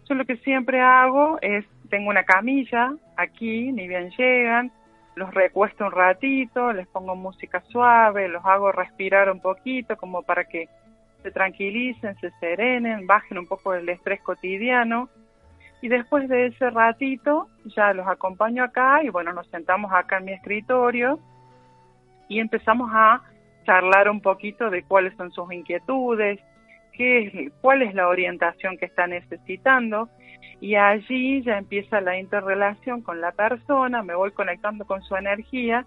Yo 0.08 0.14
lo 0.14 0.26
que 0.26 0.36
siempre 0.38 0.80
hago 0.80 1.38
es, 1.40 1.64
tengo 1.88 2.10
una 2.10 2.24
camilla 2.24 2.92
aquí, 3.16 3.72
ni 3.72 3.88
bien 3.88 4.10
llegan, 4.10 4.70
los 5.20 5.34
recuesto 5.34 5.84
un 5.84 5.92
ratito, 5.92 6.72
les 6.72 6.88
pongo 6.88 7.14
música 7.14 7.62
suave, 7.68 8.26
los 8.26 8.42
hago 8.46 8.72
respirar 8.72 9.30
un 9.30 9.40
poquito 9.40 9.94
como 9.98 10.22
para 10.22 10.44
que 10.44 10.66
se 11.22 11.30
tranquilicen, 11.30 12.16
se 12.20 12.30
serenen, 12.40 13.06
bajen 13.06 13.36
un 13.36 13.46
poco 13.46 13.74
el 13.74 13.86
estrés 13.90 14.22
cotidiano. 14.22 15.10
Y 15.82 15.88
después 15.88 16.26
de 16.28 16.46
ese 16.46 16.70
ratito 16.70 17.48
ya 17.76 17.92
los 17.92 18.08
acompaño 18.08 18.64
acá 18.64 19.02
y 19.02 19.10
bueno, 19.10 19.34
nos 19.34 19.46
sentamos 19.48 19.92
acá 19.92 20.18
en 20.18 20.24
mi 20.24 20.32
escritorio 20.32 21.18
y 22.28 22.40
empezamos 22.40 22.90
a 22.90 23.20
charlar 23.66 24.08
un 24.08 24.22
poquito 24.22 24.70
de 24.70 24.84
cuáles 24.84 25.14
son 25.16 25.30
sus 25.32 25.52
inquietudes, 25.52 26.40
qué 26.94 27.26
es, 27.26 27.52
cuál 27.60 27.82
es 27.82 27.94
la 27.94 28.08
orientación 28.08 28.78
que 28.78 28.86
está 28.86 29.06
necesitando 29.06 30.08
y 30.60 30.74
allí 30.74 31.42
ya 31.42 31.56
empieza 31.58 32.00
la 32.00 32.18
interrelación 32.18 33.00
con 33.00 33.20
la 33.20 33.32
persona, 33.32 34.02
me 34.02 34.14
voy 34.14 34.30
conectando 34.32 34.84
con 34.84 35.02
su 35.02 35.16
energía 35.16 35.86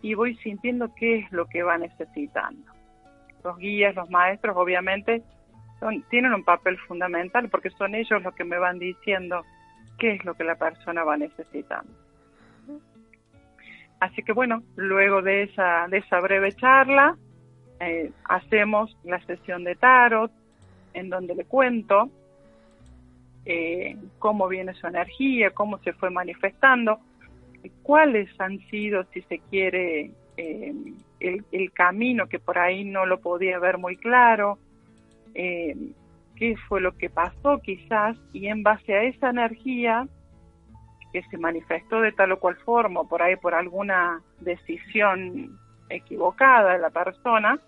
y 0.00 0.14
voy 0.14 0.34
sintiendo 0.36 0.90
qué 0.94 1.18
es 1.18 1.32
lo 1.32 1.46
que 1.46 1.62
va 1.62 1.76
necesitando. 1.76 2.72
Los 3.42 3.58
guías, 3.58 3.94
los 3.94 4.08
maestros, 4.08 4.56
obviamente, 4.56 5.22
tienen 6.08 6.32
un 6.32 6.44
papel 6.44 6.78
fundamental 6.78 7.50
porque 7.50 7.68
son 7.70 7.94
ellos 7.94 8.22
los 8.22 8.34
que 8.34 8.44
me 8.44 8.58
van 8.58 8.78
diciendo 8.78 9.44
qué 9.98 10.14
es 10.14 10.24
lo 10.24 10.34
que 10.34 10.44
la 10.44 10.54
persona 10.54 11.04
va 11.04 11.18
necesitando. 11.18 11.92
Así 14.00 14.22
que 14.22 14.32
bueno, 14.32 14.62
luego 14.76 15.20
de 15.20 15.44
esa, 15.44 15.86
de 15.88 15.98
esa 15.98 16.20
breve 16.20 16.52
charla, 16.52 17.16
eh, 17.80 18.10
hacemos 18.24 18.96
la 19.04 19.20
sesión 19.26 19.64
de 19.64 19.74
tarot, 19.76 20.32
en 20.94 21.10
donde 21.10 21.34
le 21.34 21.44
cuento 21.44 22.10
eh, 23.46 23.96
cómo 24.18 24.48
viene 24.48 24.74
su 24.74 24.86
energía, 24.86 25.50
cómo 25.50 25.78
se 25.78 25.92
fue 25.92 26.10
manifestando, 26.10 27.00
cuáles 27.82 28.28
han 28.40 28.58
sido, 28.70 29.04
si 29.12 29.22
se 29.22 29.38
quiere, 29.50 30.10
eh, 30.36 30.74
el, 31.20 31.72
camino 31.72 32.28
que 32.28 32.38
por 32.38 32.58
ahí 32.58 32.84
no 32.84 33.06
lo 33.06 33.20
podía 33.20 33.58
ver 33.58 33.78
muy 33.78 33.96
claro, 33.96 34.58
eh, 35.34 35.74
qué 36.36 36.56
fue 36.68 36.80
lo 36.80 36.92
que 36.96 37.10
pasó 37.10 37.60
quizás, 37.60 38.16
y 38.32 38.48
en 38.48 38.62
base 38.62 38.94
a 38.94 39.02
esa 39.04 39.30
energía 39.30 40.06
que 41.12 41.22
se 41.30 41.38
manifestó 41.38 42.00
de 42.00 42.12
tal 42.12 42.32
o 42.32 42.40
cual 42.40 42.56
forma, 42.56 43.04
por 43.04 43.22
ahí 43.22 43.36
por 43.36 43.54
alguna 43.54 44.20
decisión 44.40 45.58
equivocada 45.88 46.72
de 46.72 46.78
la 46.80 46.90
persona, 46.90 47.58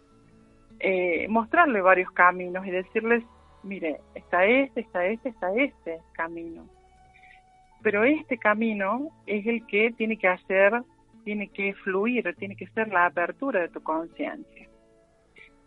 eh, 0.81 1.27
mostrarle 1.29 1.81
varios 1.81 2.11
caminos 2.11 2.67
y 2.67 2.71
decirles, 2.71 3.23
mire, 3.62 4.01
está 4.14 4.45
este, 4.45 4.81
está 4.81 5.07
este, 5.07 5.29
está 5.31 5.55
este 5.55 6.01
camino. 6.12 6.69
Pero 7.83 8.05
este 8.05 8.38
camino 8.38 9.11
es 9.27 9.47
el 9.47 9.66
que 9.66 9.92
tiene 9.92 10.16
que 10.19 10.29
hacer, 10.29 10.83
tiene 11.25 11.49
que 11.49 11.75
fluir, 11.75 12.35
tiene 12.38 12.57
que 12.57 12.66
ser 12.69 12.88
la 12.88 13.07
apertura 13.07 13.61
de 13.61 13.69
tu 13.69 13.83
conciencia. 13.83 14.69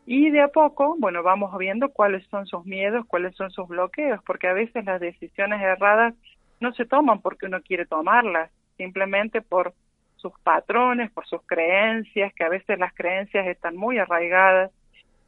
Y 0.05 0.31
de 0.31 0.41
a 0.41 0.47
poco, 0.47 0.95
bueno, 0.97 1.21
vamos 1.21 1.55
viendo 1.57 1.89
cuáles 1.89 2.25
son 2.27 2.47
sus 2.47 2.65
miedos, 2.65 3.05
cuáles 3.05 3.35
son 3.35 3.51
sus 3.51 3.67
bloqueos, 3.67 4.21
porque 4.25 4.47
a 4.47 4.53
veces 4.53 4.83
las 4.85 4.99
decisiones 4.99 5.61
erradas 5.61 6.15
no 6.59 6.73
se 6.73 6.85
toman 6.85 7.21
porque 7.21 7.45
uno 7.45 7.61
quiere 7.61 7.85
tomarlas, 7.85 8.51
simplemente 8.75 9.41
por 9.41 9.73
sus 10.15 10.33
patrones, 10.41 11.11
por 11.11 11.25
sus 11.27 11.41
creencias, 11.45 12.33
que 12.33 12.43
a 12.43 12.49
veces 12.49 12.79
las 12.79 12.93
creencias 12.93 13.47
están 13.47 13.77
muy 13.77 13.99
arraigadas 13.99 14.71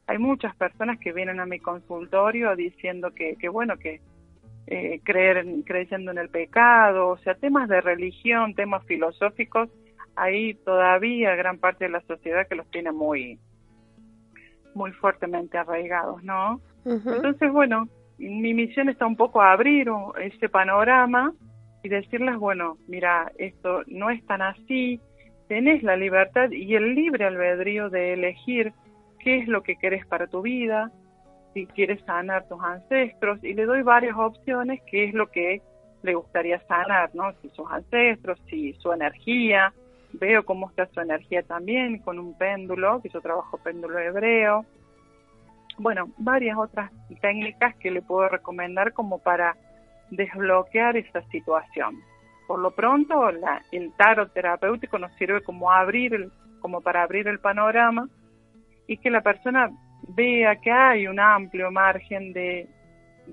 hay 0.06 0.18
muchas 0.18 0.54
personas 0.56 0.98
que 0.98 1.12
vienen 1.12 1.40
a 1.40 1.46
mi 1.46 1.58
consultorio 1.58 2.54
diciendo 2.56 3.12
que, 3.14 3.36
que 3.36 3.48
bueno, 3.48 3.76
que 3.78 4.00
eh, 4.66 5.00
creer, 5.04 5.44
creyendo 5.64 6.10
en 6.10 6.18
el 6.18 6.28
pecado, 6.28 7.08
o 7.08 7.18
sea, 7.18 7.34
temas 7.34 7.68
de 7.68 7.80
religión, 7.80 8.54
temas 8.54 8.84
filosóficos, 8.86 9.68
hay 10.16 10.54
todavía 10.54 11.34
gran 11.34 11.58
parte 11.58 11.84
de 11.84 11.90
la 11.90 12.00
sociedad 12.02 12.46
que 12.46 12.54
los 12.54 12.70
tiene 12.70 12.92
muy, 12.92 13.38
muy 14.74 14.92
fuertemente 14.92 15.58
arraigados, 15.58 16.22
¿no? 16.22 16.60
Entonces, 16.84 17.50
bueno, 17.52 17.88
mi 18.18 18.54
misión 18.54 18.88
está 18.88 19.06
un 19.06 19.16
poco 19.16 19.40
a 19.40 19.52
abrir 19.52 19.88
ese 20.20 20.48
panorama 20.48 21.32
y 21.82 21.88
decirles, 21.88 22.36
bueno, 22.36 22.76
mira, 22.88 23.30
esto 23.38 23.82
no 23.86 24.10
es 24.10 24.24
tan 24.26 24.42
así, 24.42 25.00
tenés 25.48 25.82
la 25.82 25.96
libertad 25.96 26.50
y 26.50 26.74
el 26.74 26.94
libre 26.94 27.24
albedrío 27.24 27.90
de 27.90 28.14
elegir 28.14 28.72
qué 29.22 29.38
es 29.38 29.48
lo 29.48 29.62
que 29.62 29.76
quieres 29.76 30.06
para 30.06 30.26
tu 30.26 30.42
vida, 30.42 30.90
si 31.54 31.66
quieres 31.66 32.02
sanar 32.04 32.48
tus 32.48 32.62
ancestros, 32.62 33.42
y 33.44 33.54
le 33.54 33.64
doy 33.64 33.82
varias 33.82 34.16
opciones, 34.16 34.80
qué 34.90 35.04
es 35.04 35.14
lo 35.14 35.30
que 35.30 35.62
le 36.02 36.14
gustaría 36.14 36.60
sanar, 36.66 37.10
¿no? 37.14 37.32
Si 37.40 37.48
sus 37.50 37.70
ancestros, 37.70 38.40
si 38.48 38.72
su 38.74 38.92
energía, 38.92 39.72
veo 40.14 40.44
cómo 40.44 40.68
está 40.68 40.86
su 40.86 41.00
energía 41.00 41.42
también 41.42 41.98
con 41.98 42.18
un 42.18 42.36
péndulo, 42.36 43.00
que 43.00 43.08
yo 43.08 43.20
trabajo 43.20 43.58
péndulo 43.58 43.98
hebreo. 43.98 44.64
Bueno, 45.78 46.10
varias 46.18 46.58
otras 46.58 46.90
técnicas 47.20 47.76
que 47.76 47.90
le 47.90 48.02
puedo 48.02 48.28
recomendar 48.28 48.92
como 48.92 49.18
para 49.18 49.56
desbloquear 50.10 50.96
esa 50.96 51.22
situación. 51.28 52.00
Por 52.46 52.58
lo 52.58 52.72
pronto, 52.72 53.30
la, 53.30 53.62
el 53.70 53.92
tarot 53.96 54.32
terapéutico 54.32 54.98
nos 54.98 55.12
sirve 55.12 55.42
como 55.42 55.70
abrir, 55.70 56.30
como 56.60 56.80
para 56.80 57.02
abrir 57.02 57.28
el 57.28 57.38
panorama 57.38 58.08
y 58.92 58.98
que 58.98 59.10
la 59.10 59.22
persona 59.22 59.70
vea 60.08 60.56
que 60.56 60.70
hay 60.70 61.06
un 61.06 61.18
amplio 61.18 61.70
margen 61.70 62.34
de, 62.34 62.68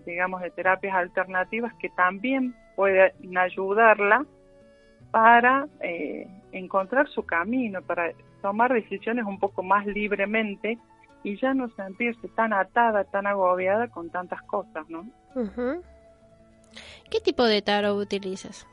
digamos, 0.06 0.42
de 0.42 0.52
terapias 0.52 0.96
alternativas 0.96 1.74
que 1.80 1.90
también 1.90 2.56
pueden 2.78 3.38
ayudarla 3.38 4.26
para 5.12 5.68
eh, 5.82 6.28
encontrar 6.54 7.10
su 7.10 7.26
camino, 7.26 7.82
para 7.82 8.14
tomar 8.42 8.72
decisiones 8.72 9.26
un 9.26 9.38
poco 9.38 9.64
más 9.64 9.86
libremente 9.86 10.78
y 11.24 11.38
ya 11.38 11.54
no 11.54 11.68
sentirse 11.72 12.30
tan 12.30 12.54
atada, 12.54 13.04
tan 13.04 13.28
agobiada 13.28 13.90
con 13.90 14.10
tantas 14.10 14.42
cosas, 14.44 14.90
¿no? 14.90 15.06
¿Qué 17.12 17.20
tipo 17.20 17.44
de 17.44 17.62
tarot 17.62 17.98
utilizas? 17.98 18.66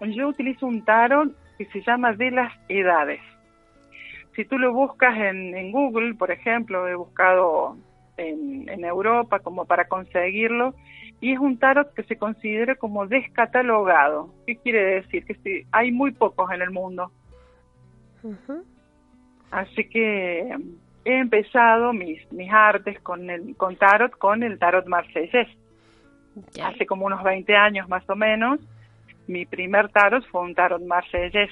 Yo 0.00 0.28
utilizo 0.28 0.66
un 0.66 0.84
tarot 0.84 1.34
que 1.56 1.66
se 1.66 1.80
llama 1.82 2.12
de 2.12 2.30
las 2.30 2.52
edades 2.68 3.20
si 4.38 4.44
tú 4.44 4.56
lo 4.56 4.72
buscas 4.72 5.18
en, 5.18 5.72
Google, 5.72 6.14
por 6.14 6.30
ejemplo, 6.30 6.86
he 6.86 6.94
buscado 6.94 7.76
en, 8.16 8.84
Europa 8.84 9.40
como 9.40 9.64
para 9.64 9.88
conseguirlo, 9.88 10.76
y 11.20 11.32
es 11.32 11.40
un 11.40 11.58
tarot 11.58 11.92
que 11.92 12.04
se 12.04 12.16
considera 12.16 12.76
como 12.76 13.08
descatalogado. 13.08 14.32
¿Qué 14.46 14.54
quiere 14.54 15.00
decir? 15.00 15.24
Que 15.24 15.34
sí, 15.42 15.66
hay 15.72 15.90
muy 15.90 16.12
pocos 16.12 16.52
en 16.52 16.62
el 16.62 16.70
mundo. 16.70 17.10
Así 19.50 19.88
que 19.88 20.56
he 21.04 21.18
empezado 21.18 21.92
mis, 21.92 22.32
mis 22.32 22.52
artes 22.52 23.00
con 23.00 23.28
el 23.30 23.56
con 23.56 23.74
tarot, 23.74 24.16
con 24.18 24.44
el 24.44 24.56
tarot 24.60 24.86
marsellés. 24.86 25.48
Hace 26.62 26.86
como 26.86 27.06
unos 27.06 27.24
20 27.24 27.56
años 27.56 27.88
más 27.88 28.08
o 28.08 28.14
menos, 28.14 28.60
mi 29.26 29.46
primer 29.46 29.88
tarot 29.88 30.24
fue 30.28 30.42
un 30.42 30.54
tarot 30.54 30.82
marsellés 30.86 31.50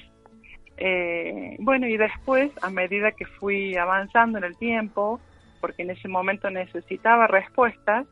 eh, 0.76 1.56
bueno, 1.60 1.86
y 1.86 1.96
después, 1.96 2.50
a 2.62 2.70
medida 2.70 3.12
que 3.12 3.24
fui 3.24 3.76
avanzando 3.76 4.38
en 4.38 4.44
el 4.44 4.56
tiempo, 4.56 5.20
porque 5.60 5.82
en 5.82 5.90
ese 5.90 6.08
momento 6.08 6.50
necesitaba 6.50 7.26
respuestas, 7.26 8.06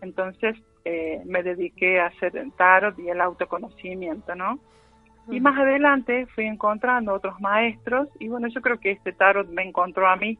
entonces 0.00 0.56
eh, 0.84 1.22
me 1.24 1.42
dediqué 1.42 2.00
a 2.00 2.06
hacer 2.06 2.36
el 2.36 2.52
tarot 2.52 2.98
y 2.98 3.08
el 3.08 3.20
autoconocimiento, 3.20 4.34
¿no? 4.34 4.58
Y 5.30 5.40
más 5.40 5.58
adelante 5.58 6.26
fui 6.34 6.46
encontrando 6.46 7.12
otros 7.12 7.38
maestros 7.38 8.08
y 8.18 8.28
bueno, 8.28 8.48
yo 8.48 8.62
creo 8.62 8.80
que 8.80 8.92
este 8.92 9.12
tarot 9.12 9.46
me 9.50 9.62
encontró 9.62 10.08
a 10.08 10.16
mí 10.16 10.38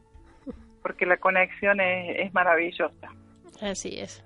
porque 0.81 1.05
la 1.05 1.17
conexión 1.17 1.79
es 1.79 2.33
maravillosa. 2.33 3.09
Así 3.61 3.99
es 3.99 4.25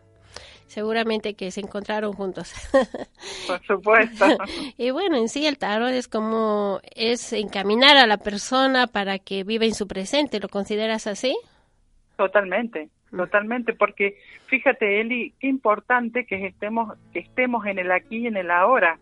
seguramente 0.73 1.35
que 1.35 1.51
se 1.51 1.61
encontraron 1.61 2.13
juntos. 2.13 2.53
Por 3.47 3.63
supuesto. 3.65 4.25
y 4.77 4.91
bueno, 4.91 5.17
en 5.17 5.29
sí 5.29 5.45
el 5.45 5.57
tarot 5.57 5.91
es 5.91 6.07
como 6.07 6.79
es 6.95 7.31
encaminar 7.33 7.97
a 7.97 8.07
la 8.07 8.17
persona 8.17 8.87
para 8.87 9.19
que 9.19 9.43
viva 9.43 9.65
en 9.65 9.75
su 9.75 9.87
presente, 9.87 10.39
¿lo 10.39 10.49
consideras 10.49 11.07
así? 11.07 11.37
Totalmente, 12.17 12.89
mm. 13.11 13.17
totalmente, 13.17 13.73
porque 13.73 14.17
fíjate 14.47 15.01
Eli, 15.01 15.33
qué 15.39 15.47
importante 15.47 16.25
que 16.25 16.47
estemos 16.47 16.97
que 17.11 17.19
estemos 17.19 17.65
en 17.67 17.79
el 17.79 17.91
aquí 17.91 18.17
y 18.17 18.27
en 18.27 18.37
el 18.37 18.51
ahora. 18.51 18.97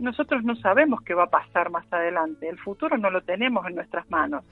Nosotros 0.00 0.42
no 0.42 0.56
sabemos 0.56 1.02
qué 1.02 1.14
va 1.14 1.24
a 1.24 1.30
pasar 1.30 1.70
más 1.70 1.90
adelante, 1.92 2.48
el 2.48 2.58
futuro 2.58 2.98
no 2.98 3.10
lo 3.10 3.22
tenemos 3.22 3.64
en 3.68 3.76
nuestras 3.76 4.10
manos, 4.10 4.44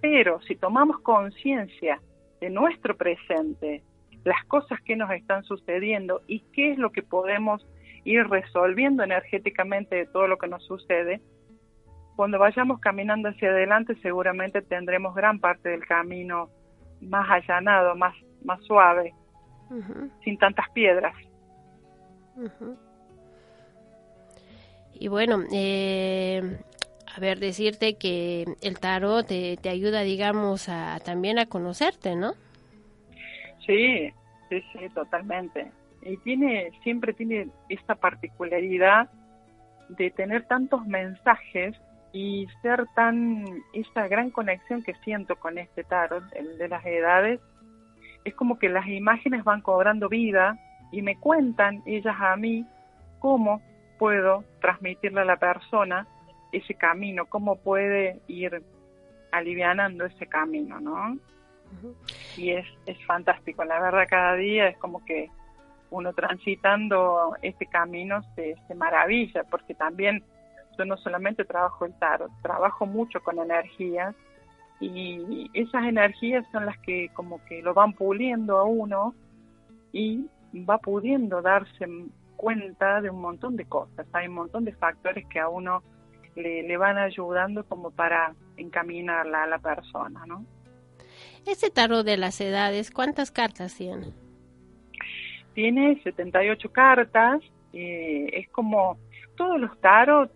pero 0.00 0.40
si 0.42 0.56
tomamos 0.56 0.98
conciencia 1.00 2.00
de 2.40 2.50
nuestro 2.50 2.96
presente, 2.96 3.82
las 4.24 4.44
cosas 4.46 4.80
que 4.82 4.96
nos 4.96 5.10
están 5.10 5.44
sucediendo 5.44 6.22
y 6.26 6.40
qué 6.52 6.72
es 6.72 6.78
lo 6.78 6.90
que 6.90 7.02
podemos 7.02 7.66
ir 8.04 8.26
resolviendo 8.28 9.02
energéticamente 9.02 9.96
de 9.96 10.06
todo 10.06 10.26
lo 10.26 10.38
que 10.38 10.48
nos 10.48 10.64
sucede, 10.64 11.20
cuando 12.16 12.38
vayamos 12.38 12.80
caminando 12.80 13.28
hacia 13.28 13.50
adelante 13.50 13.94
seguramente 14.02 14.62
tendremos 14.62 15.14
gran 15.14 15.38
parte 15.38 15.68
del 15.68 15.86
camino 15.86 16.50
más 17.00 17.28
allanado, 17.30 17.94
más, 17.94 18.14
más 18.44 18.62
suave, 18.64 19.14
sin 20.24 20.38
tantas 20.38 20.68
piedras. 20.70 21.14
Y 24.94 25.08
bueno, 25.08 25.44
eh, 25.52 26.58
a 27.14 27.20
ver, 27.20 27.38
decirte 27.38 27.94
que 27.94 28.46
el 28.62 28.80
tarot 28.80 29.26
te, 29.26 29.56
te 29.56 29.68
ayuda, 29.68 30.00
digamos, 30.00 30.68
a, 30.68 30.98
también 31.04 31.38
a 31.38 31.46
conocerte, 31.46 32.16
¿no? 32.16 32.34
Sí, 33.68 34.10
sí, 34.48 34.64
sí, 34.72 34.88
totalmente. 34.94 35.70
Y 36.02 36.16
tiene, 36.18 36.72
siempre 36.82 37.12
tiene 37.12 37.48
esta 37.68 37.94
particularidad 37.94 39.10
de 39.90 40.10
tener 40.10 40.46
tantos 40.46 40.86
mensajes 40.86 41.76
y 42.12 42.46
ser 42.62 42.86
tan, 42.94 43.44
esa 43.74 44.08
gran 44.08 44.30
conexión 44.30 44.82
que 44.82 44.94
siento 45.04 45.36
con 45.36 45.58
este 45.58 45.84
tarot, 45.84 46.24
el 46.34 46.56
de 46.56 46.68
las 46.68 46.84
edades, 46.86 47.40
es 48.24 48.34
como 48.34 48.58
que 48.58 48.70
las 48.70 48.86
imágenes 48.86 49.44
van 49.44 49.60
cobrando 49.60 50.08
vida 50.08 50.58
y 50.90 51.02
me 51.02 51.16
cuentan 51.16 51.82
ellas 51.84 52.16
a 52.18 52.36
mí 52.36 52.66
cómo 53.18 53.60
puedo 53.98 54.44
transmitirle 54.62 55.20
a 55.20 55.26
la 55.26 55.36
persona 55.36 56.06
ese 56.52 56.72
camino, 56.74 57.26
cómo 57.26 57.56
puede 57.56 58.22
ir 58.28 58.62
alivianando 59.30 60.06
ese 60.06 60.26
camino, 60.26 60.80
¿no? 60.80 61.18
Y 62.36 62.50
es, 62.50 62.66
es 62.86 62.96
fantástico, 63.06 63.64
la 63.64 63.80
verdad 63.80 64.06
cada 64.08 64.34
día 64.34 64.68
es 64.68 64.76
como 64.78 65.04
que 65.04 65.30
uno 65.90 66.12
transitando 66.12 67.34
este 67.42 67.66
camino 67.66 68.22
se, 68.34 68.56
se 68.66 68.74
maravilla, 68.74 69.44
porque 69.44 69.74
también 69.74 70.22
yo 70.76 70.84
no 70.84 70.96
solamente 70.96 71.44
trabajo 71.44 71.84
el 71.84 71.94
tarot, 71.98 72.30
trabajo 72.42 72.86
mucho 72.86 73.20
con 73.20 73.38
energías 73.38 74.14
y 74.80 75.50
esas 75.54 75.84
energías 75.84 76.44
son 76.52 76.66
las 76.66 76.78
que 76.78 77.10
como 77.14 77.44
que 77.46 77.62
lo 77.62 77.74
van 77.74 77.94
puliendo 77.94 78.58
a 78.58 78.64
uno 78.64 79.14
y 79.92 80.26
va 80.68 80.78
pudiendo 80.78 81.42
darse 81.42 81.86
cuenta 82.36 83.00
de 83.00 83.10
un 83.10 83.20
montón 83.20 83.56
de 83.56 83.64
cosas, 83.64 84.06
hay 84.12 84.28
un 84.28 84.34
montón 84.34 84.64
de 84.64 84.72
factores 84.72 85.26
que 85.26 85.40
a 85.40 85.48
uno 85.48 85.82
le, 86.36 86.62
le 86.62 86.76
van 86.76 86.96
ayudando 86.98 87.64
como 87.64 87.90
para 87.90 88.34
encaminarla 88.56 89.42
a 89.42 89.46
la 89.48 89.58
persona, 89.58 90.24
¿no? 90.26 90.44
Ese 91.46 91.70
tarot 91.70 92.04
de 92.04 92.16
las 92.16 92.40
edades, 92.40 92.90
¿cuántas 92.90 93.30
cartas 93.30 93.74
tiene? 93.76 94.12
Tiene 95.54 96.00
78 96.02 96.70
cartas, 96.70 97.40
eh, 97.72 98.28
es 98.32 98.48
como 98.50 98.98
todos 99.36 99.60
los 99.60 99.78
tarot, 99.80 100.30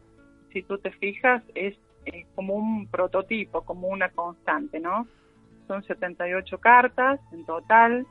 si 0.53 0.63
tú 0.63 0.79
te 0.79 0.91
fijas, 0.93 1.43
es, 1.55 1.77
es 2.05 2.27
como 2.35 2.55
un 2.55 2.87
prototipo, 2.89 3.63
como 3.63 3.89
una 3.89 4.09
constante, 4.11 4.81
¿no? 4.81 5.07
Son 5.67 5.83
78 5.85 6.59
cartas 6.59 7.21
en 7.33 7.45
total, 7.47 8.07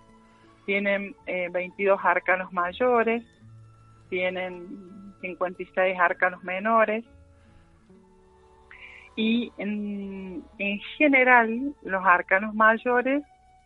tienen 0.65 1.15
eh, 1.25 1.49
22 1.51 1.99
arcanos 2.03 2.51
mayores, 2.53 3.23
tienen 4.09 5.13
56 5.21 5.99
arcanos 5.99 6.43
menores, 6.43 7.05
y 9.15 9.51
en, 9.57 10.43
en 10.57 10.79
general 10.97 11.73
los 11.83 12.05
arcanos 12.05 12.53
mayores 12.53 13.23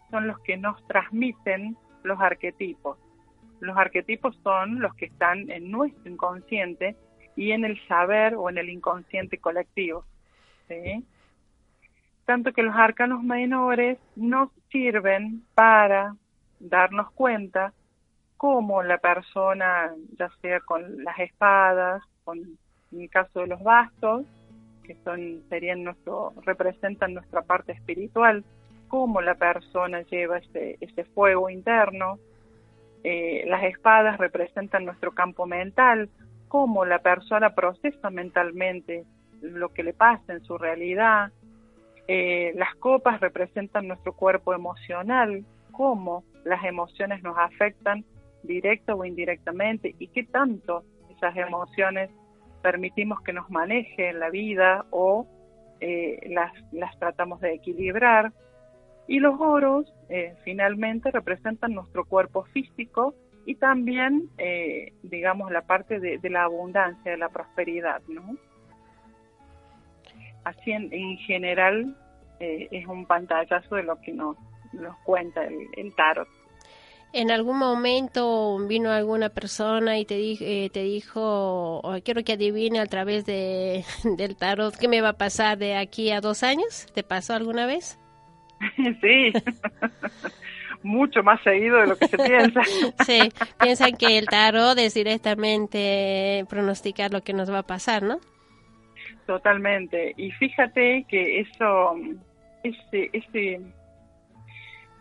son 0.09 0.27
los 0.27 0.39
que 0.39 0.57
nos 0.57 0.85
transmiten 0.87 1.77
los 2.03 2.19
arquetipos. 2.19 2.97
Los 3.59 3.77
arquetipos 3.77 4.35
son 4.43 4.79
los 4.79 4.93
que 4.95 5.05
están 5.05 5.49
en 5.49 5.71
nuestro 5.71 6.09
inconsciente 6.09 6.95
y 7.35 7.51
en 7.51 7.65
el 7.65 7.79
saber 7.87 8.35
o 8.35 8.49
en 8.49 8.57
el 8.57 8.69
inconsciente 8.69 9.37
colectivo. 9.37 10.05
¿sí? 10.67 11.03
Tanto 12.25 12.53
que 12.53 12.63
los 12.63 12.75
arcanos 12.75 13.23
menores 13.23 13.99
nos 14.15 14.49
sirven 14.71 15.43
para 15.53 16.15
darnos 16.59 17.11
cuenta 17.11 17.73
cómo 18.37 18.83
la 18.83 18.97
persona, 18.97 19.93
ya 20.17 20.29
sea 20.41 20.59
con 20.61 21.03
las 21.03 21.17
espadas, 21.19 22.03
con, 22.23 22.39
en 22.91 23.01
el 23.01 23.09
caso 23.09 23.41
de 23.41 23.47
los 23.47 23.61
bastos, 23.63 24.25
que 24.85 24.95
son 25.03 25.43
serían 25.49 25.83
nuestro 25.83 26.33
representan 26.45 27.13
nuestra 27.13 27.41
parte 27.41 27.73
espiritual 27.73 28.43
cómo 28.87 29.21
la 29.21 29.35
persona 29.35 30.01
lleva 30.03 30.37
ese, 30.37 30.77
ese 30.79 31.03
fuego 31.05 31.49
interno 31.49 32.19
eh, 33.03 33.43
las 33.47 33.63
espadas 33.63 34.17
representan 34.17 34.85
nuestro 34.85 35.11
campo 35.11 35.45
mental 35.45 36.09
cómo 36.47 36.85
la 36.85 36.99
persona 36.99 37.53
procesa 37.55 38.09
mentalmente 38.09 39.05
lo 39.41 39.69
que 39.69 39.83
le 39.83 39.93
pasa 39.93 40.33
en 40.33 40.43
su 40.43 40.57
realidad 40.57 41.31
eh, 42.07 42.53
las 42.55 42.75
copas 42.75 43.19
representan 43.19 43.87
nuestro 43.87 44.13
cuerpo 44.13 44.53
emocional 44.53 45.43
cómo 45.71 46.23
las 46.43 46.63
emociones 46.63 47.23
nos 47.23 47.37
afectan 47.37 48.05
directa 48.43 48.95
o 48.95 49.03
indirectamente 49.05 49.95
y 49.97 50.07
qué 50.07 50.23
tanto 50.23 50.83
esas 51.15 51.35
emociones 51.35 52.11
permitimos 52.65 53.21
que 53.21 53.31
nos 53.31 53.47
maneje 53.51 54.09
en 54.09 54.19
la 54.19 54.31
vida 54.31 54.87
o 54.89 55.27
eh, 55.79 56.19
las, 56.31 56.51
las 56.71 56.97
tratamos 56.97 57.39
de 57.39 57.53
equilibrar. 57.53 58.33
Y 59.07 59.19
los 59.19 59.39
oros 59.39 59.93
eh, 60.09 60.33
finalmente 60.43 61.11
representan 61.11 61.75
nuestro 61.75 62.05
cuerpo 62.05 62.45
físico 62.45 63.13
y 63.45 63.53
también, 63.53 64.31
eh, 64.39 64.93
digamos, 65.03 65.51
la 65.51 65.61
parte 65.61 65.99
de, 65.99 66.19
la 66.27 66.45
abundancia, 66.45 67.11
de 67.11 67.19
la 67.19 67.29
prosperidad, 67.29 68.01
¿no? 68.07 68.35
Así 70.43 70.71
en, 70.71 70.91
en 70.91 71.17
general 71.17 71.95
es 72.39 72.85
un 72.87 73.05
pantallazo 73.05 73.75
de 73.75 73.83
lo 73.83 74.01
que 74.01 74.11
nos, 74.11 74.37
nos 74.73 74.97
cuenta 75.03 75.45
el, 75.45 75.67
el 75.77 75.93
tarot 75.93 76.27
en 77.13 77.31
algún 77.31 77.57
momento 77.57 78.57
vino 78.67 78.91
alguna 78.91 79.29
persona 79.29 79.97
y 79.97 80.05
te, 80.05 80.17
di, 80.17 80.37
eh, 80.41 80.69
te 80.71 80.83
dijo, 80.83 81.79
o 81.79 82.01
quiero 82.03 82.23
que 82.23 82.33
adivine 82.33 82.79
a 82.79 82.85
través 82.85 83.25
de, 83.25 83.83
del 84.17 84.35
tarot 84.35 84.75
qué 84.75 84.87
me 84.87 85.01
va 85.01 85.09
a 85.09 85.17
pasar 85.17 85.57
de 85.57 85.77
aquí 85.77 86.11
a 86.11 86.21
dos 86.21 86.43
años? 86.43 86.87
¿Te 86.93 87.03
pasó 87.03 87.33
alguna 87.33 87.65
vez? 87.65 87.99
Sí, 89.01 89.33
mucho 90.83 91.23
más 91.23 91.41
seguido 91.43 91.79
de 91.79 91.87
lo 91.87 91.97
que 91.97 92.07
se 92.07 92.17
piensa. 92.17 92.61
Sí, 93.05 93.19
piensan 93.59 93.97
que 93.97 94.17
el 94.17 94.27
tarot 94.27 94.77
es 94.77 94.93
directamente 94.93 96.45
pronosticar 96.49 97.11
lo 97.11 97.21
que 97.21 97.33
nos 97.33 97.51
va 97.51 97.59
a 97.59 97.63
pasar, 97.63 98.03
¿no? 98.03 98.19
Totalmente. 99.25 100.13
Y 100.17 100.31
fíjate 100.31 101.05
que 101.09 101.39
eso, 101.39 101.95
ese, 102.63 103.09
ese 103.13 103.59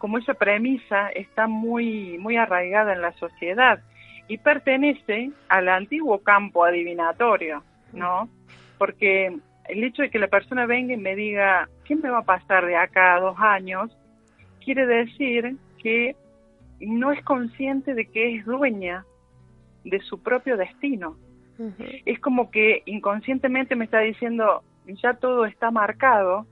como 0.04 0.18
esa 0.18 0.34
premisa 0.34 1.08
está 1.08 1.46
muy, 1.46 2.18
muy 2.18 2.36
arraigada 2.36 2.92
en 2.92 3.00
la 3.00 3.12
sociedad 3.12 3.80
y 4.28 4.36
pertenece 4.36 5.30
al 5.48 5.70
antiguo 5.70 6.18
campo 6.18 6.62
adivinatorio, 6.62 7.64
¿no? 7.94 8.28
Porque 8.76 9.34
el 9.66 9.82
hecho 9.82 10.02
de 10.02 10.10
que 10.10 10.18
la 10.18 10.28
persona 10.28 10.66
venga 10.66 10.92
y 10.92 10.98
me 10.98 11.16
diga, 11.16 11.70
¿qué 11.86 11.96
me 11.96 12.10
va 12.10 12.18
a 12.18 12.24
pasar 12.26 12.66
de 12.66 12.76
acá 12.76 13.14
a 13.14 13.20
dos 13.20 13.36
años? 13.38 13.96
Quiere 14.62 14.84
decir 14.84 15.56
que 15.82 16.14
no 16.80 17.10
es 17.10 17.24
consciente 17.24 17.94
de 17.94 18.04
que 18.04 18.36
es 18.36 18.44
dueña 18.44 19.06
de 19.84 20.00
su 20.00 20.22
propio 20.22 20.58
destino. 20.58 21.16
Uh 21.56 21.70
-huh. 21.70 22.02
Es 22.04 22.20
como 22.20 22.50
que 22.50 22.82
inconscientemente 22.84 23.74
me 23.74 23.86
está 23.86 24.00
diciendo, 24.00 24.64
ya 24.86 25.14
todo 25.14 25.46
está 25.46 25.70
marcado 25.70 26.46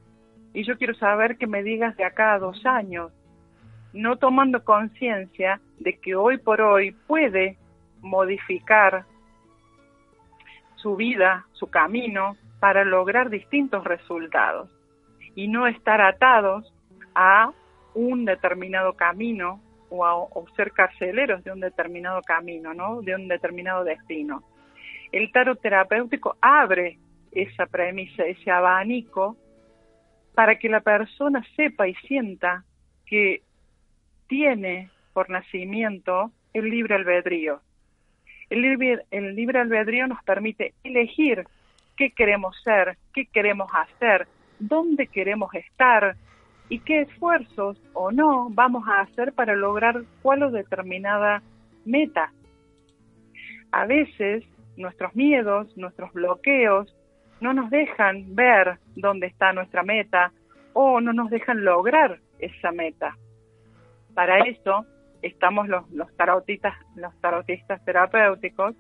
y 0.55 0.65
yo 0.65 0.79
quiero 0.79 0.95
saber 0.95 1.37
que 1.37 1.47
me 1.47 1.63
digas 1.63 1.95
de 1.99 2.05
acá 2.05 2.33
a 2.33 2.39
dos 2.39 2.65
años 2.65 3.13
no 3.93 4.17
tomando 4.17 4.65
conciencia 4.65 5.61
de 5.79 5.99
que 5.99 6.15
hoy 6.15 6.39
por 6.39 6.61
hoy 6.61 6.93
puede 7.07 7.59
modificar 8.01 9.05
su 10.77 10.97
vida, 10.97 11.47
su 11.53 11.71
camino, 11.71 12.37
para 12.61 12.85
lograr 12.85 13.31
distintos 13.31 13.85
resultados 13.85 14.71
y 15.35 15.49
no 15.49 15.67
estar 15.67 16.01
atados 16.01 16.73
a 17.15 17.53
un 17.95 18.25
determinado 18.25 18.95
camino 18.95 19.61
o, 19.91 20.05
a, 20.07 20.57
ser 20.57 20.73
carceleros 20.73 21.45
de 21.45 21.53
un 21.53 21.61
determinado 21.61 22.23
camino, 22.23 22.73
¿no? 22.75 23.03
de 23.03 23.15
un 23.15 23.29
determinado 23.29 23.85
destino. 23.85 24.43
El 25.11 25.31
tarot 25.31 25.61
terapéutico 25.61 26.37
abre 26.41 26.99
esa 27.31 27.67
premisa, 27.67 28.25
ese 28.25 28.51
abanico, 28.51 29.37
para 30.35 30.59
que 30.59 30.69
la 30.69 30.81
persona 30.81 31.45
sepa 31.57 31.89
y 31.89 31.95
sienta 32.07 32.65
que 33.05 33.43
tiene 34.33 34.89
por 35.13 35.29
nacimiento 35.29 36.31
el 36.55 36.71
libre 36.71 36.95
albedrío. 36.95 37.61
El 38.49 38.63
libre, 38.63 39.05
el 39.11 39.35
libre 39.37 39.59
albedrío 39.59 40.07
nos 40.07 40.25
permite 40.25 40.73
elegir 40.85 41.45
qué 41.99 42.13
queremos 42.13 42.57
ser, 42.63 42.97
qué 43.13 43.27
queremos 43.27 43.71
hacer, 43.75 44.27
dónde 44.59 45.09
queremos 45.09 45.55
estar 45.55 46.17
y 46.71 46.79
qué 46.79 47.03
esfuerzos 47.03 47.79
o 47.93 48.11
no 48.11 48.49
vamos 48.49 48.89
a 48.89 49.03
hacer 49.03 49.35
para 49.35 49.55
lograr 49.55 50.03
cuál 50.23 50.45
o 50.45 50.51
determinada 50.51 51.43
meta. 51.85 52.33
A 53.71 53.85
veces 53.85 54.45
nuestros 54.79 55.15
miedos, 55.15 55.77
nuestros 55.77 56.11
bloqueos 56.15 56.97
no 57.43 57.53
nos 57.53 57.69
dejan 57.69 58.35
ver 58.35 58.79
dónde 58.97 59.27
está 59.27 59.53
nuestra 59.53 59.83
meta 59.83 60.33
o 60.73 61.03
no 61.03 61.13
nos 61.13 61.29
dejan 61.29 61.67
lograr 61.67 62.19
esa 62.39 62.73
meta. 62.73 63.15
Para 64.15 64.39
eso 64.41 64.85
estamos 65.23 65.69
los, 65.69 65.89
los 65.91 66.15
tarotistas, 66.17 66.75
los 66.97 67.19
tarotistas 67.21 67.85
terapéuticos, 67.85 68.75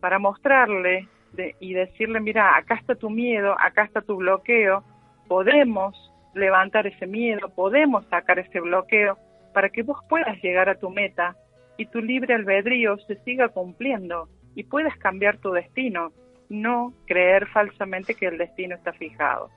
para 0.00 0.18
mostrarle 0.18 1.08
de, 1.32 1.54
y 1.60 1.74
decirle, 1.74 2.20
mira, 2.20 2.56
acá 2.56 2.74
está 2.74 2.94
tu 2.94 3.08
miedo, 3.08 3.54
acá 3.58 3.84
está 3.84 4.02
tu 4.02 4.16
bloqueo, 4.16 4.84
podemos 5.28 6.12
levantar 6.34 6.86
ese 6.86 7.06
miedo, 7.06 7.48
podemos 7.54 8.04
sacar 8.06 8.38
ese 8.38 8.60
bloqueo 8.60 9.16
para 9.54 9.68
que 9.68 9.82
vos 9.82 9.98
puedas 10.08 10.42
llegar 10.42 10.68
a 10.68 10.74
tu 10.74 10.90
meta 10.90 11.36
y 11.76 11.86
tu 11.86 12.00
libre 12.00 12.34
albedrío 12.34 12.98
se 12.98 13.16
siga 13.22 13.48
cumpliendo 13.48 14.28
y 14.54 14.64
puedas 14.64 14.96
cambiar 14.98 15.38
tu 15.38 15.52
destino, 15.52 16.12
no 16.48 16.92
creer 17.06 17.46
falsamente 17.48 18.14
que 18.14 18.26
el 18.26 18.38
destino 18.38 18.74
está 18.74 18.92
fijado. 18.92 19.50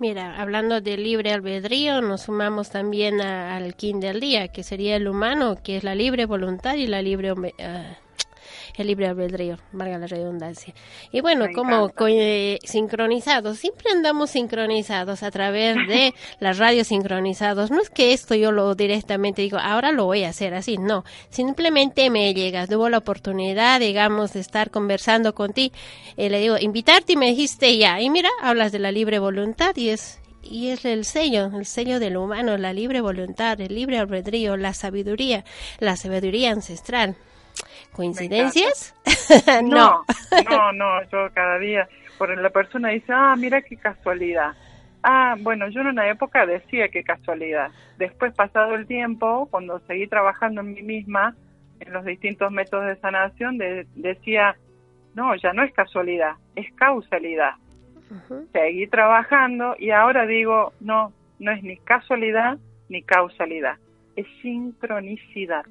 Mira, 0.00 0.40
hablando 0.40 0.80
de 0.80 0.96
libre 0.96 1.32
albedrío, 1.32 2.00
nos 2.00 2.22
sumamos 2.22 2.70
también 2.70 3.20
al 3.20 3.76
kin 3.76 4.00
del 4.00 4.18
día, 4.18 4.48
que 4.48 4.64
sería 4.64 4.96
el 4.96 5.06
humano, 5.06 5.56
que 5.62 5.76
es 5.76 5.84
la 5.84 5.94
libre 5.94 6.26
voluntad 6.26 6.74
y 6.74 6.88
la 6.88 7.00
libre 7.00 7.32
uh, 7.32 7.36
el 8.76 8.88
libre 8.88 9.06
albedrío, 9.06 9.58
valga 9.72 9.98
la 9.98 10.06
redundancia. 10.06 10.74
Y 11.12 11.20
bueno, 11.20 11.46
como 11.54 11.90
eh, 12.08 12.58
sincronizados, 12.64 13.58
siempre 13.58 13.90
andamos 13.90 14.30
sincronizados 14.30 15.22
a 15.22 15.30
través 15.30 15.76
de 15.88 16.14
las 16.40 16.58
radios 16.58 16.88
sincronizados. 16.88 17.70
No 17.70 17.80
es 17.80 17.90
que 17.90 18.12
esto 18.12 18.34
yo 18.34 18.52
lo 18.52 18.74
directamente 18.74 19.42
digo, 19.42 19.58
ahora 19.58 19.92
lo 19.92 20.06
voy 20.06 20.24
a 20.24 20.30
hacer 20.30 20.54
así, 20.54 20.76
no. 20.76 21.04
Simplemente 21.30 22.10
me 22.10 22.34
llegas, 22.34 22.68
tuvo 22.68 22.88
la 22.88 22.98
oportunidad, 22.98 23.80
digamos, 23.80 24.32
de 24.32 24.40
estar 24.40 24.70
conversando 24.70 25.34
contigo. 25.34 25.74
Eh, 26.16 26.30
le 26.30 26.40
digo, 26.40 26.56
invitarte 26.58 27.12
y 27.12 27.16
me 27.16 27.26
dijiste 27.26 27.76
ya. 27.78 28.00
Y 28.00 28.10
mira, 28.10 28.30
hablas 28.42 28.72
de 28.72 28.80
la 28.80 28.92
libre 28.92 29.18
voluntad 29.18 29.76
y 29.76 29.90
es 29.90 30.20
y 30.42 30.68
es 30.68 30.84
el 30.84 31.06
sello, 31.06 31.50
el 31.54 31.64
sello 31.64 31.98
del 31.98 32.18
humano, 32.18 32.58
la 32.58 32.74
libre 32.74 33.00
voluntad, 33.00 33.58
el 33.62 33.74
libre 33.74 33.98
albedrío, 33.98 34.58
la 34.58 34.74
sabiduría, 34.74 35.42
la 35.78 35.96
sabiduría 35.96 36.50
ancestral. 36.50 37.16
¿Coincidencias? 37.94 38.94
no. 39.64 40.04
no, 40.50 40.72
no, 40.72 41.02
yo 41.10 41.28
cada 41.32 41.58
día, 41.58 41.88
por 42.18 42.36
la 42.36 42.50
persona 42.50 42.88
dice, 42.88 43.12
ah, 43.12 43.34
mira 43.38 43.62
qué 43.62 43.76
casualidad. 43.76 44.54
Ah, 45.02 45.36
bueno, 45.38 45.68
yo 45.68 45.82
en 45.82 45.88
una 45.88 46.08
época 46.08 46.46
decía 46.46 46.88
qué 46.88 47.04
casualidad. 47.04 47.70
Después, 47.98 48.34
pasado 48.34 48.74
el 48.74 48.86
tiempo, 48.86 49.46
cuando 49.50 49.78
seguí 49.80 50.06
trabajando 50.06 50.62
en 50.62 50.72
mí 50.72 50.82
misma, 50.82 51.36
en 51.80 51.92
los 51.92 52.04
distintos 52.04 52.50
métodos 52.50 52.86
de 52.86 52.96
sanación, 52.96 53.58
decía, 53.94 54.56
no, 55.14 55.34
ya 55.36 55.52
no 55.52 55.62
es 55.62 55.72
casualidad, 55.72 56.34
es 56.56 56.72
causalidad. 56.74 57.52
Seguí 58.52 58.86
trabajando 58.86 59.74
y 59.78 59.90
ahora 59.90 60.26
digo, 60.26 60.72
no, 60.80 61.12
no 61.38 61.52
es 61.52 61.62
ni 61.62 61.76
casualidad 61.78 62.58
ni 62.88 63.02
causalidad, 63.02 63.76
es 64.16 64.26
sincronicidad. 64.42 65.64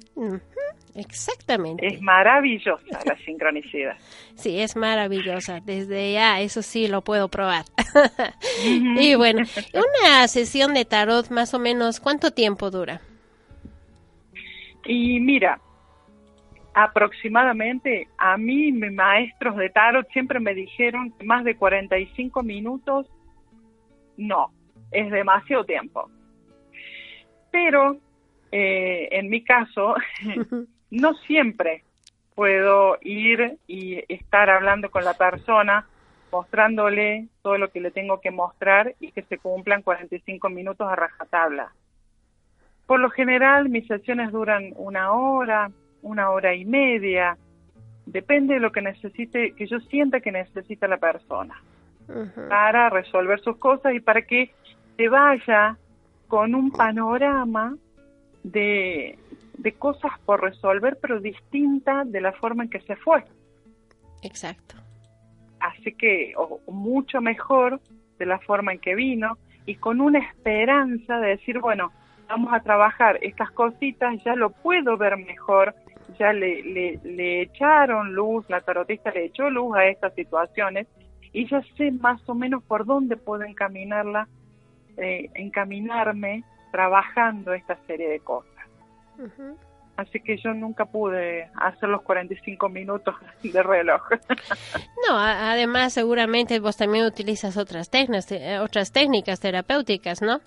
Exactamente. 0.94 1.86
Es 1.86 2.00
maravillosa 2.00 2.98
la 3.04 3.16
sincronicidad. 3.24 3.96
Sí, 4.36 4.58
es 4.60 4.74
maravillosa. 4.74 5.60
Desde 5.60 6.12
ya, 6.12 6.40
eso 6.40 6.60
sí 6.60 6.88
lo 6.88 7.02
puedo 7.02 7.28
probar. 7.28 7.64
y 8.64 9.14
bueno, 9.14 9.44
una 9.72 10.26
sesión 10.26 10.74
de 10.74 10.84
tarot 10.84 11.30
más 11.30 11.54
o 11.54 11.60
menos, 11.60 12.00
¿cuánto 12.00 12.32
tiempo 12.32 12.68
dura? 12.70 13.00
Y 14.84 15.20
mira, 15.20 15.60
aproximadamente 16.74 18.08
a 18.18 18.36
mí, 18.36 18.72
mis 18.72 18.92
maestros 18.92 19.56
de 19.56 19.70
tarot 19.70 20.10
siempre 20.10 20.40
me 20.40 20.52
dijeron 20.52 21.12
que 21.12 21.24
más 21.24 21.44
de 21.44 21.56
45 21.56 22.42
minutos, 22.42 23.08
no, 24.16 24.50
es 24.90 25.10
demasiado 25.12 25.64
tiempo. 25.64 26.10
Pero 27.52 27.98
eh, 28.56 29.08
en 29.10 29.30
mi 29.30 29.42
caso, 29.42 29.96
no 30.90 31.14
siempre 31.26 31.82
puedo 32.36 32.98
ir 33.00 33.58
y 33.66 34.00
estar 34.08 34.48
hablando 34.48 34.92
con 34.92 35.04
la 35.04 35.14
persona, 35.14 35.88
mostrándole 36.30 37.26
todo 37.42 37.58
lo 37.58 37.72
que 37.72 37.80
le 37.80 37.90
tengo 37.90 38.20
que 38.20 38.30
mostrar 38.30 38.94
y 39.00 39.10
que 39.10 39.22
se 39.22 39.38
cumplan 39.38 39.82
45 39.82 40.48
minutos 40.50 40.86
a 40.88 40.94
rajatabla. 40.94 41.72
Por 42.86 43.00
lo 43.00 43.10
general, 43.10 43.70
mis 43.70 43.88
sesiones 43.88 44.30
duran 44.30 44.72
una 44.76 45.10
hora, 45.10 45.72
una 46.02 46.30
hora 46.30 46.54
y 46.54 46.64
media, 46.64 47.36
depende 48.06 48.54
de 48.54 48.60
lo 48.60 48.70
que 48.70 48.82
necesite, 48.82 49.56
que 49.56 49.66
yo 49.66 49.80
sienta 49.80 50.20
que 50.20 50.30
necesita 50.30 50.86
la 50.86 50.98
persona 50.98 51.60
para 52.48 52.88
resolver 52.88 53.40
sus 53.40 53.56
cosas 53.56 53.94
y 53.94 54.00
para 54.00 54.22
que 54.22 54.54
se 54.96 55.08
vaya 55.08 55.76
con 56.28 56.54
un 56.54 56.70
panorama 56.70 57.76
de, 58.44 59.18
cosas 59.78 60.12
por 60.24 60.42
resolver, 60.42 60.98
pero 61.00 61.20
distinta 61.20 62.04
de 62.04 62.20
la 62.20 62.32
forma 62.32 62.64
en 62.64 62.70
que 62.70 62.80
se 62.80 62.94
fue. 62.96 63.24
Exacto. 64.22 64.76
Así 65.58 65.92
que, 65.92 66.34
o, 66.36 66.60
mucho 66.70 67.20
mejor 67.20 67.80
de 68.18 68.26
la 68.26 68.38
forma 68.38 68.72
en 68.72 68.78
que 68.78 68.94
vino 68.94 69.38
y 69.66 69.76
con 69.76 70.00
una 70.00 70.20
esperanza 70.20 71.18
de 71.18 71.30
decir, 71.30 71.58
bueno, 71.58 71.92
vamos 72.28 72.52
a 72.52 72.60
trabajar 72.60 73.18
estas 73.22 73.50
cositas, 73.50 74.22
ya 74.24 74.34
lo 74.36 74.50
puedo 74.50 74.96
ver 74.96 75.16
mejor, 75.16 75.74
ya 76.18 76.32
le, 76.32 76.62
le, 76.62 77.00
le 77.02 77.42
echaron 77.42 78.14
luz, 78.14 78.48
la 78.48 78.60
tarotista 78.60 79.10
le 79.10 79.24
echó 79.24 79.48
luz 79.50 79.74
a 79.74 79.86
estas 79.86 80.14
situaciones 80.14 80.86
y 81.32 81.48
ya 81.48 81.62
sé 81.76 81.90
más 81.90 82.26
o 82.28 82.34
menos 82.34 82.62
por 82.62 82.84
dónde 82.84 83.16
puedo 83.16 83.42
encaminarla, 83.42 84.28
eh, 84.96 85.30
encaminarme 85.34 86.44
trabajando 86.74 87.52
esta 87.54 87.78
serie 87.86 88.08
de 88.08 88.18
cosas. 88.18 88.50
Así 89.96 90.18
que 90.18 90.36
yo 90.38 90.52
nunca 90.54 90.86
pude 90.86 91.48
hacer 91.54 91.88
los 91.88 92.02
45 92.02 92.68
minutos 92.68 93.14
de 93.44 93.62
reloj. 93.62 94.02
no, 95.08 95.16
además 95.16 95.92
seguramente 95.92 96.58
vos 96.58 96.76
también 96.76 97.06
utilizas 97.06 97.56
otras 97.56 97.90
técnicas, 97.90 98.32
eh, 98.32 98.58
otras 98.58 98.90
técnicas 98.90 99.38
terapéuticas, 99.38 100.20
¿no? 100.20 100.40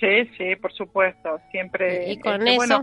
Sí, 0.00 0.28
sí, 0.36 0.56
por 0.56 0.72
supuesto. 0.72 1.38
Siempre. 1.52 2.10
Y 2.10 2.18
con 2.18 2.44
este, 2.48 2.64
eso. 2.64 2.82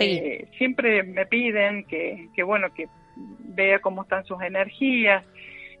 Eh, 0.00 0.48
siempre 0.58 1.02
me 1.02 1.24
piden 1.24 1.84
que, 1.84 2.28
que, 2.34 2.42
bueno, 2.42 2.74
que 2.74 2.88
vea 3.16 3.78
cómo 3.78 4.02
están 4.02 4.26
sus 4.26 4.42
energías, 4.42 5.24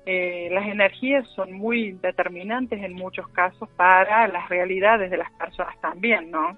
eh, 0.04 0.48
las 0.50 0.66
energías 0.66 1.26
son 1.28 1.52
muy 1.52 1.92
determinantes 1.92 2.82
en 2.82 2.92
muchos 2.92 3.28
casos 3.28 3.68
para 3.76 4.26
las 4.28 4.48
realidades 4.48 5.10
de 5.10 5.16
las 5.16 5.30
personas 5.32 5.80
también, 5.80 6.30
¿no? 6.30 6.56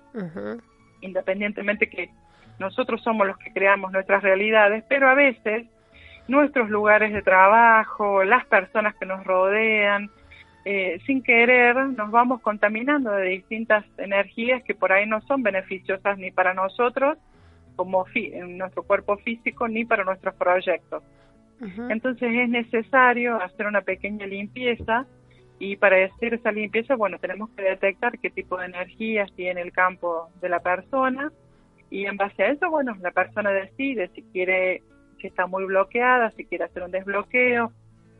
Independientemente 1.03 1.89
que 1.89 2.11
nosotros 2.59 3.03
somos 3.03 3.27
los 3.27 3.37
que 3.39 3.53
creamos 3.53 3.93
nuestras 3.93 4.23
realidades, 4.23 4.85
pero 4.89 5.09
a 5.09 5.15
veces 5.15 5.67
nuestros 6.27 6.71
lugares 6.71 7.13
de 7.13 7.21
trabajo, 7.21 8.25
las 8.25 8.47
personas 8.47 8.95
que 8.95 9.05
nos 9.05 9.25
rodean, 9.25 10.11
eh, 10.65 10.99
sin 11.05 11.23
querer 11.23 11.77
nos 11.77 12.11
vamos 12.11 12.41
contaminando 12.41 13.11
de 13.11 13.29
distintas 13.29 13.85
energías 13.99 14.63
que 14.63 14.75
por 14.75 14.93
ahí 14.93 15.05
no 15.05 15.21
son 15.23 15.43
beneficiosas 15.43 16.17
ni 16.17 16.31
para 16.31 16.55
nosotros 16.55 17.19
como 17.77 18.07
en 18.15 18.57
nuestro 18.57 18.83
cuerpo 18.85 19.19
físico 19.19 19.69
ni 19.69 19.85
para 19.85 20.05
nuestros 20.05 20.35
proyectos. 20.37 21.03
Entonces 21.61 22.31
es 22.33 22.49
necesario 22.49 23.41
hacer 23.41 23.67
una 23.67 23.83
pequeña 23.83 24.27
limpieza 24.27 25.07
y 25.59 25.77
para 25.77 26.05
hacer 26.05 26.35
esa 26.35 26.53
limpieza, 26.53 26.97
bueno, 26.97 27.19
tenemos 27.19 27.51
que 27.51 27.63
detectar 27.63 28.19
qué 28.19 28.31
tipo 28.31 28.59
de 28.59 28.67
energías 28.67 29.33
tiene 29.35 29.63
el 29.63 29.73
campo 29.73 30.29
de 30.41 30.49
la 30.49 30.61
persona 30.61 31.33
y 31.91 32.07
en 32.07 32.17
base 32.17 32.43
a 32.43 32.51
eso, 32.51 32.71
bueno, 32.71 32.97
la 33.01 33.13
persona 33.13 33.51
decide 33.51 34.11
si 34.15 34.23
quiere, 34.25 34.83
si 35.21 35.29
está 35.29 35.47
muy 35.47 35.65
bloqueada, 35.65 36.31
si 36.33 36.45
quiere 36.45 36.65
hacer 36.65 36.83
un 36.83 36.91
desbloqueo 36.91 37.73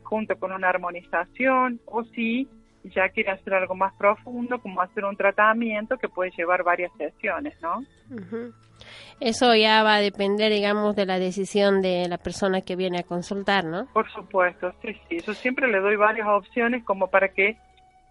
junto 0.03 0.37
con 0.37 0.51
una 0.51 0.69
armonización 0.69 1.81
o 1.85 2.03
si 2.03 2.47
ya 2.83 3.09
quiere 3.09 3.31
hacer 3.31 3.53
algo 3.53 3.75
más 3.75 3.93
profundo, 3.95 4.59
como 4.59 4.81
hacer 4.81 5.03
un 5.05 5.17
tratamiento 5.17 5.97
que 5.97 6.07
puede 6.07 6.31
llevar 6.31 6.63
varias 6.63 6.91
sesiones, 6.97 7.59
¿no? 7.61 7.83
Eso 9.19 9.55
ya 9.55 9.83
va 9.83 9.95
a 9.95 10.01
depender, 10.01 10.51
digamos, 10.51 10.95
de 10.95 11.05
la 11.05 11.19
decisión 11.19 11.81
de 11.81 12.07
la 12.09 12.17
persona 12.17 12.61
que 12.61 12.75
viene 12.75 12.99
a 12.99 13.03
consultar, 13.03 13.63
¿no? 13.63 13.87
Por 13.93 14.09
supuesto, 14.11 14.73
sí, 14.81 14.95
sí. 15.07 15.19
Yo 15.25 15.33
siempre 15.33 15.67
le 15.67 15.79
doy 15.79 15.95
varias 15.95 16.27
opciones 16.27 16.83
como 16.83 17.07
para 17.07 17.29
que 17.29 17.57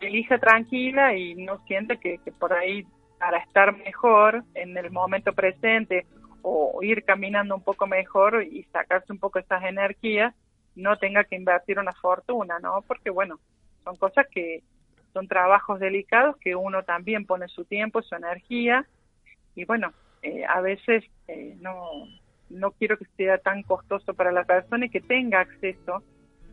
elija 0.01 0.39
tranquila 0.39 1.15
y 1.15 1.35
no 1.35 1.59
sienta 1.67 1.97
que, 1.97 2.19
por 2.39 2.53
ahí 2.53 2.87
para 3.19 3.39
estar 3.39 3.77
mejor 3.77 4.45
en 4.55 4.77
el 4.77 4.91
momento 4.91 5.33
presente 5.33 6.07
o 6.43 6.83
ir 6.83 7.05
caminando 7.05 7.55
un 7.55 7.63
poco 7.63 7.87
mejor 7.87 8.43
y 8.43 8.65
sacarse 8.65 9.13
un 9.13 9.19
poco 9.19 9.39
esas 9.39 9.63
energías, 9.65 10.35
no 10.75 10.97
tenga 10.99 11.25
que 11.25 11.37
invertir 11.37 11.79
una 11.79 11.93
fortuna, 11.93 12.59
¿no? 12.61 12.83
Porque 12.87 13.09
bueno, 13.09 13.39
son 13.83 13.97
cosas 13.97 14.27
que 14.31 14.63
son 15.13 15.27
trabajos 15.29 15.81
delicados 15.81 16.37
que 16.39 16.55
uno 16.55 16.83
también 16.83 17.25
pone 17.25 17.49
su 17.49 17.65
tiempo, 17.65 18.03
su 18.03 18.15
energía 18.15 18.85
y 19.55 19.65
bueno, 19.65 19.93
eh, 20.25 20.45
a 20.47 20.61
veces 20.63 21.05
eh, 21.29 21.55
no, 21.61 22.09
no 22.49 22.73
quiero 22.73 22.97
que 22.99 23.05
sea 23.17 23.39
tan 23.39 23.63
costoso 23.63 24.15
para 24.15 24.33
la 24.33 24.45
persona 24.45 24.87
y 24.87 24.91
que 24.91 25.01
tenga 25.01 25.41
acceso 25.41 26.03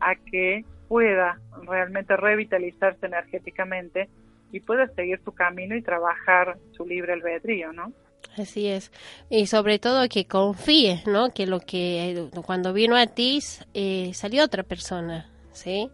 a 0.00 0.14
que 0.14 0.64
pueda 0.88 1.40
realmente 1.62 2.16
revitalizarse 2.16 3.06
energéticamente 3.06 4.10
y 4.52 4.60
pueda 4.60 4.86
seguir 4.88 5.20
su 5.24 5.32
camino 5.32 5.74
y 5.74 5.80
trabajar 5.82 6.58
su 6.76 6.84
libre 6.84 7.14
albedrío, 7.14 7.72
¿no? 7.72 7.92
Así 8.36 8.68
es. 8.68 8.92
Y 9.30 9.46
sobre 9.46 9.78
todo 9.78 10.08
que 10.08 10.26
confíe, 10.26 11.02
¿no? 11.06 11.30
Que 11.30 11.46
lo 11.46 11.60
que 11.60 12.28
cuando 12.44 12.74
vino 12.74 12.96
a 12.96 13.06
ti 13.06 13.40
eh, 13.72 14.12
salió 14.14 14.44
otra 14.44 14.62
persona, 14.62 15.30
¿sí? 15.52 15.90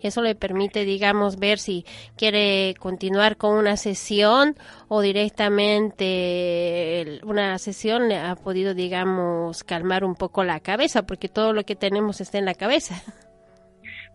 Eso 0.00 0.22
le 0.22 0.34
permite, 0.34 0.84
digamos, 0.84 1.38
ver 1.38 1.58
si 1.58 1.84
quiere 2.16 2.74
continuar 2.78 3.36
con 3.36 3.56
una 3.56 3.76
sesión 3.76 4.56
o 4.88 5.00
directamente 5.00 6.10
una 7.22 7.58
sesión 7.58 8.08
le 8.08 8.16
ha 8.18 8.34
podido, 8.36 8.74
digamos, 8.74 9.62
calmar 9.64 10.04
un 10.04 10.14
poco 10.14 10.44
la 10.44 10.60
cabeza, 10.60 11.06
porque 11.06 11.28
todo 11.28 11.52
lo 11.52 11.64
que 11.64 11.76
tenemos 11.76 12.20
está 12.20 12.38
en 12.38 12.46
la 12.46 12.54
cabeza. 12.54 12.94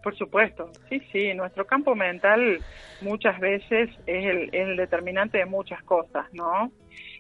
Por 0.04 0.16
supuesto, 0.18 0.72
sí, 0.88 1.02
sí, 1.12 1.34
nuestro 1.34 1.66
campo 1.66 1.96
mental 1.96 2.60
muchas 3.02 3.40
veces 3.40 3.90
es 4.06 4.26
el, 4.26 4.54
el 4.54 4.78
determinante 4.78 5.40
de 5.40 5.46
muchas 5.46 5.82
cosas, 5.82 6.26
¿no? 6.32 6.72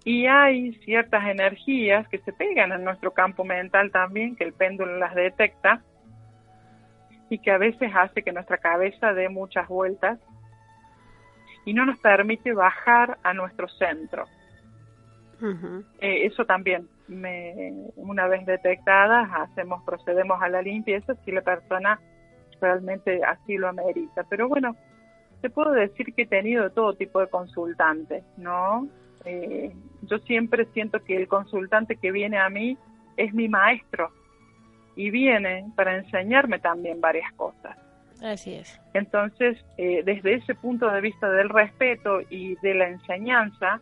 Y 0.03 0.27
hay 0.27 0.73
ciertas 0.85 1.27
energías 1.27 2.07
que 2.09 2.19
se 2.19 2.31
pegan 2.31 2.71
en 2.71 2.83
nuestro 2.83 3.11
campo 3.11 3.43
mental 3.43 3.89
también, 3.91 4.35
que 4.35 4.43
el 4.43 4.53
péndulo 4.53 4.99
las 4.99 5.15
detecta 5.15 5.81
y 7.29 7.39
que 7.39 7.51
a 7.51 7.57
veces 7.57 7.91
hace 7.93 8.21
que 8.21 8.31
nuestra 8.31 8.57
cabeza 8.57 9.13
dé 9.13 9.29
muchas 9.29 9.67
vueltas 9.67 10.19
y 11.65 11.73
no 11.73 11.85
nos 11.85 11.99
permite 11.99 12.53
bajar 12.53 13.17
a 13.23 13.33
nuestro 13.33 13.67
centro. 13.67 14.25
Eh, 15.99 16.25
eso 16.25 16.45
también, 16.45 16.87
me, 17.07 17.73
una 17.95 18.27
vez 18.27 18.45
detectadas, 18.45 19.29
hacemos, 19.33 19.83
procedemos 19.83 20.41
a 20.41 20.49
la 20.49 20.61
limpieza 20.61 21.15
si 21.25 21.31
la 21.31 21.41
persona 21.41 21.99
realmente 22.61 23.21
así 23.23 23.57
lo 23.57 23.67
amerita. 23.67 24.23
Pero 24.29 24.47
bueno, 24.47 24.75
te 25.41 25.49
puedo 25.49 25.71
decir 25.71 26.13
que 26.13 26.23
he 26.23 26.27
tenido 26.27 26.69
todo 26.69 26.93
tipo 26.93 27.19
de 27.19 27.27
consultantes, 27.27 28.23
¿no? 28.37 28.87
Eh, 29.25 29.73
yo 30.03 30.19
siempre 30.19 30.65
siento 30.73 31.03
que 31.03 31.17
el 31.17 31.27
consultante 31.27 31.97
que 31.97 32.11
viene 32.11 32.37
a 32.37 32.49
mí 32.49 32.77
es 33.17 33.33
mi 33.33 33.49
maestro 33.49 34.11
y 34.95 35.09
viene 35.09 35.65
para 35.75 35.97
enseñarme 35.97 36.59
también 36.59 37.01
varias 37.01 37.31
cosas. 37.33 37.77
Así 38.21 38.53
es. 38.53 38.79
Entonces, 38.93 39.57
eh, 39.77 40.01
desde 40.03 40.35
ese 40.35 40.55
punto 40.55 40.89
de 40.89 41.01
vista 41.01 41.29
del 41.29 41.49
respeto 41.49 42.21
y 42.29 42.55
de 42.55 42.73
la 42.73 42.87
enseñanza, 42.87 43.81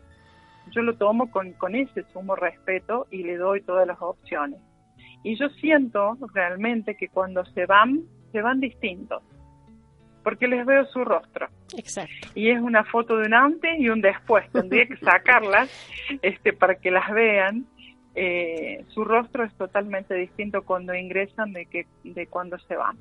yo 0.72 0.82
lo 0.82 0.96
tomo 0.96 1.30
con, 1.30 1.54
con 1.54 1.76
ese 1.76 2.04
sumo 2.14 2.36
respeto 2.36 3.08
y 3.12 3.24
le 3.24 3.38
doy 3.38 3.62
todas 3.62 3.86
las 3.88 4.02
opciones. 4.02 4.60
Y 5.24 5.38
yo 5.38 5.50
siento 5.50 6.18
realmente 6.34 6.96
que 6.96 7.08
cuando 7.08 7.46
se 7.46 7.66
van, 7.66 8.02
se 8.32 8.42
van 8.42 8.60
distintos, 8.60 9.24
porque 10.24 10.48
les 10.48 10.66
veo 10.66 10.86
su 10.88 11.06
rostro. 11.06 11.48
Exacto. 11.78 12.28
Y 12.36 12.50
es 12.50 12.60
una 12.60 12.84
foto 12.84 13.18
de 13.18 13.28
un 13.28 13.34
antes 13.34 13.80
y 13.80 13.90
un 13.90 14.02
después. 14.02 14.50
Tendría 14.52 14.86
que 14.86 14.98
sacarlas 15.06 15.70
este, 16.22 16.54
para 16.54 16.76
que 16.76 16.92
las 16.92 17.10
vean. 17.12 17.66
Eh, 18.16 18.86
su 18.90 19.04
rostro 19.04 19.44
es 19.44 19.54
totalmente 19.56 20.14
distinto 20.14 20.64
cuando 20.64 20.94
ingresan 20.94 21.52
de 21.54 21.66
que 21.66 21.88
de 22.04 22.28
cuando 22.28 22.60
se 22.60 22.76
van. 22.76 22.98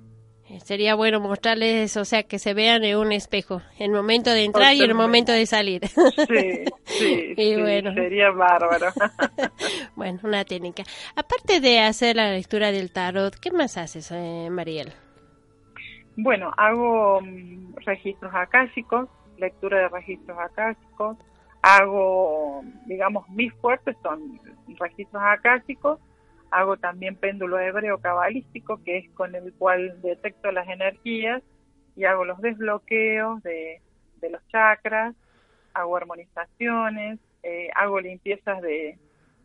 Eh, 0.49 0.59
sería 0.61 0.95
bueno 0.95 1.21
mostrarles, 1.21 1.97
o 1.97 2.05
sea, 2.05 2.25
que 2.25 2.39
se 2.39 2.53
vean 2.53 2.83
en 2.85 2.97
un 2.99 3.13
espejo, 3.13 3.63
el 3.79 3.91
momento 3.91 4.31
de 4.31 4.45
entrar 4.45 4.75
y 4.75 4.81
el 4.81 4.95
momento 4.95 5.33
de 5.33 5.47
salir. 5.47 5.87
Sí, 5.87 6.65
sí, 6.85 7.35
Y 7.37 7.61
bueno. 7.61 7.95
sería 7.95 8.31
bárbaro. 8.31 8.89
bueno, 9.97 10.19
una 10.25 10.45
técnica. 10.45 10.83
Aparte 11.15 11.61
de 11.61 11.81
hacer 11.81 12.17
la 12.17 12.33
lectura 12.33 12.73
del 12.73 12.91
tarot, 12.93 13.35
¿qué 13.37 13.51
más 13.51 13.79
haces, 13.79 14.11
eh, 14.13 14.49
Mariel? 14.51 14.93
Bueno, 16.17 16.53
hago 16.57 17.21
mm, 17.23 17.77
registros 17.87 18.35
acásicos, 18.35 19.09
lectura 19.39 19.79
de 19.79 19.89
registros 19.89 20.39
acásicos, 20.39 21.17
hago, 21.63 22.65
digamos, 22.87 23.29
mis 23.31 23.53
fuertes 23.55 23.97
son 24.03 24.41
registros 24.79 25.23
acásicos, 25.25 26.01
hago 26.51 26.77
también 26.77 27.17
péndulo 27.17 27.59
hebreo 27.59 27.99
cabalístico, 27.99 28.83
que 28.85 28.99
es 28.99 29.11
con 29.11 29.35
el 29.35 29.53
cual 29.55 30.01
detecto 30.03 30.51
las 30.51 30.69
energías 30.69 31.43
y 31.97 32.05
hago 32.05 32.25
los 32.25 32.41
desbloqueos 32.41 33.43
de, 33.43 33.81
de 34.21 34.31
los 34.31 34.47
chakras, 34.49 35.15
hago 35.73 35.97
armonizaciones, 35.97 37.21
eh, 37.43 37.71
hago 37.75 38.01
limpiezas 38.01 38.61
de, 38.61 38.99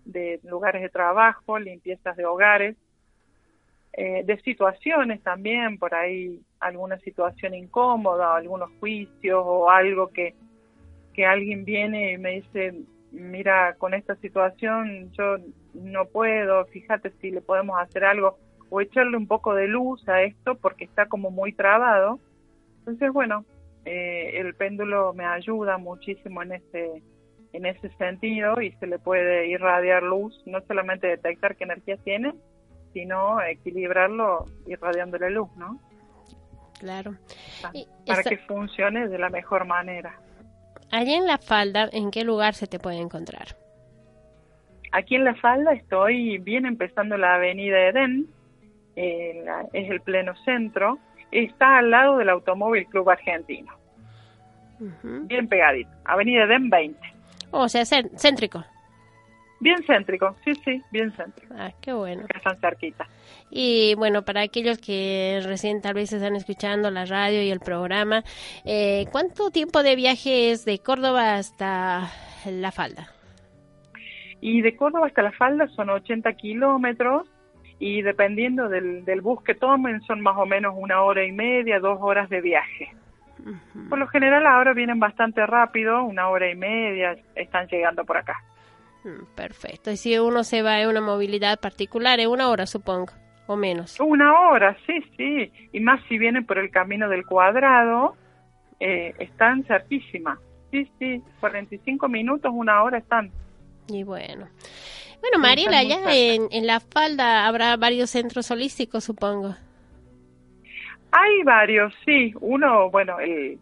de 0.06 0.40
lugares 0.44 0.82
de 0.82 0.90
trabajo, 0.90 1.60
limpiezas 1.60 2.18
de 2.18 2.26
hogares, 2.26 2.76
eh, 3.94 4.24
de 4.26 4.40
situaciones 4.42 5.22
también, 5.24 5.78
por 5.78 5.96
ahí 5.96 6.42
alguna 6.60 7.00
situación 7.00 7.54
incómoda, 7.54 8.32
o 8.32 8.36
algunos 8.36 8.70
juicios 8.80 9.42
o 9.46 9.70
algo 9.70 10.10
que, 10.10 10.36
que 11.18 11.26
alguien 11.26 11.66
viene 11.66 12.14
y 12.14 12.18
me 12.20 12.42
dice, 12.42 12.76
mira, 13.12 13.74
con 13.80 13.96
esta 13.96 14.16
situación 14.18 15.12
yo 15.14 15.38
no 15.74 16.06
puedo, 16.06 16.64
fíjate 16.68 17.12
si 17.20 17.32
le 17.32 17.42
podemos 17.42 17.82
hacer 17.82 18.06
algo 18.06 18.38
o 18.70 18.82
echarle 18.82 19.18
un 19.18 19.26
poco 19.26 19.56
de 19.56 19.68
luz 19.68 20.08
a 20.08 20.22
esto 20.22 20.56
porque 20.56 20.84
está 20.84 21.08
como 21.08 21.32
muy 21.32 21.54
trabado. 21.54 22.20
Entonces, 22.80 23.12
bueno, 23.12 23.46
eh, 23.84 24.40
el 24.40 24.54
péndulo 24.54 25.12
me 25.16 25.26
ayuda 25.26 25.80
muchísimo 25.80 26.44
en 26.44 26.54
ese 26.54 27.02
en 27.54 27.66
ese 27.66 27.90
sentido 27.96 28.62
y 28.62 28.74
se 28.74 28.86
le 28.86 29.00
puede 29.00 29.48
irradiar 29.48 30.04
luz, 30.04 30.40
no 30.46 30.62
solamente 30.68 31.08
detectar 31.08 31.56
qué 31.56 31.64
energía 31.64 31.98
tiene, 31.98 32.34
sino 32.94 33.42
equilibrarlo 33.42 34.46
irradiándole 34.68 35.32
luz, 35.32 35.50
¿no? 35.58 35.80
Claro. 36.78 37.16
Y 37.74 37.88
Para 38.06 38.22
que 38.22 38.38
funcione 38.38 39.08
de 39.08 39.18
la 39.18 39.30
mejor 39.30 39.66
manera. 39.66 40.20
Allí 40.92 41.14
en 41.14 41.28
la 41.28 41.38
falda, 41.38 41.90
¿en 41.92 42.12
qué 42.12 42.24
lugar 42.24 42.54
se 42.54 42.68
te 42.68 42.80
puede 42.80 42.98
encontrar? 42.98 43.56
Aquí 44.94 45.16
en 45.16 45.26
La 45.26 45.36
Falda 45.36 45.74
estoy 45.74 46.38
bien 46.38 46.66
empezando 46.66 47.18
la 47.18 47.36
avenida 47.36 47.78
Edén, 47.90 48.28
eh, 48.96 49.42
la- 49.46 49.66
es 49.74 49.90
el 49.92 50.00
pleno 50.02 50.34
centro, 50.46 50.98
está 51.30 51.78
al 51.80 51.92
lado 51.92 52.18
del 52.18 52.30
Automóvil 52.30 52.86
Club 52.88 53.10
Argentino, 53.10 53.74
bien 54.80 55.48
pegadito, 55.50 55.90
avenida 56.06 56.46
Edén 56.46 56.70
20. 56.70 57.00
O 57.52 57.68
sea, 57.68 57.82
cén- 57.84 58.10
céntrico. 58.18 58.64
Bien 59.60 59.84
céntrico, 59.88 60.36
sí, 60.46 60.54
sí, 60.64 60.82
bien 60.92 61.12
céntrico, 61.14 61.54
Ah, 61.58 61.72
qué 61.82 61.92
bueno. 61.94 62.28
que 62.28 62.38
están 62.38 62.60
cerquita. 62.60 63.08
Y 63.50 63.96
bueno, 63.96 64.24
para 64.24 64.42
aquellos 64.42 64.78
que 64.78 65.40
recién 65.44 65.82
tal 65.82 65.96
vez 65.96 66.14
están 66.14 66.36
escuchando 66.36 66.92
la 66.92 67.06
radio 67.06 67.42
y 67.42 67.50
el 67.50 67.60
programa, 67.60 68.24
eh, 68.66 69.06
¿cuánto 69.12 69.50
tiempo 69.50 69.82
de 69.82 69.96
viaje 69.96 70.52
es 70.52 70.64
de 70.66 70.80
Córdoba 70.80 71.36
hasta 71.36 72.12
la 72.46 72.72
falda? 72.72 73.08
Y 74.42 74.62
de 74.62 74.76
Córdoba 74.76 75.08
hasta 75.08 75.24
La 75.24 75.32
Falda 75.32 75.68
son 75.70 75.90
80 75.90 76.32
kilómetros 76.34 77.28
y 77.80 78.04
dependiendo 78.04 78.70
del, 78.70 79.04
del 79.06 79.22
bus 79.22 79.42
que 79.44 79.56
tomen 79.56 80.02
son 80.02 80.22
más 80.22 80.38
o 80.38 80.46
menos 80.46 80.76
una 80.78 81.02
hora 81.02 81.26
y 81.26 81.32
media, 81.32 81.80
dos 81.80 81.98
horas 82.02 82.30
de 82.30 82.42
viaje. 82.42 82.90
Por 83.90 83.98
lo 83.98 84.08
general 84.08 84.46
ahora 84.46 84.74
vienen 84.74 85.00
bastante 85.00 85.46
rápido, 85.48 86.04
una 86.04 86.28
hora 86.30 86.50
y 86.52 86.56
media, 86.56 87.16
están 87.36 87.68
llegando 87.68 88.04
por 88.06 88.18
acá. 88.18 88.36
Mm, 89.04 89.26
Perfecto. 89.36 89.92
Y 89.92 89.98
si 89.98 90.18
uno 90.18 90.44
se 90.44 90.62
va 90.62 90.82
en 90.82 90.90
una 90.90 91.02
movilidad 91.02 91.60
particular, 91.60 92.20
en 92.20 92.30
una 92.30 92.50
hora 92.50 92.66
supongo, 92.66 93.14
o 93.48 93.56
menos. 93.56 94.00
Una 94.00 94.40
hora, 94.40 94.78
sí, 94.86 95.04
sí. 95.16 95.52
Y 95.72 95.80
más 95.80 96.02
si 96.08 96.18
vienen 96.18 96.46
por 96.46 96.58
el 96.58 96.70
camino 96.70 97.10
del 97.10 97.26
cuadrado, 97.26 98.16
eh, 98.80 99.14
están 99.20 99.64
cerquísima. 99.66 100.40
Sí, 100.72 100.90
sí, 101.00 101.22
45 101.40 102.10
minutos, 102.10 102.52
una 102.54 102.84
hora 102.84 102.98
están. 102.98 103.32
Y 103.88 104.04
bueno. 104.04 104.48
Bueno, 105.22 105.40
Mariela, 105.40 105.80
allá 105.80 106.00
en, 106.14 106.48
en 106.52 106.68
la 106.68 106.80
falda 106.80 107.48
habrá 107.48 107.76
varios 107.78 108.10
centros 108.12 108.52
holísticos, 108.52 109.04
supongo. 109.04 109.56
Hay 111.12 111.44
varios, 111.44 111.94
sí. 112.06 112.34
Uno, 112.42 112.92
bueno, 112.92 113.20
el, 113.20 113.60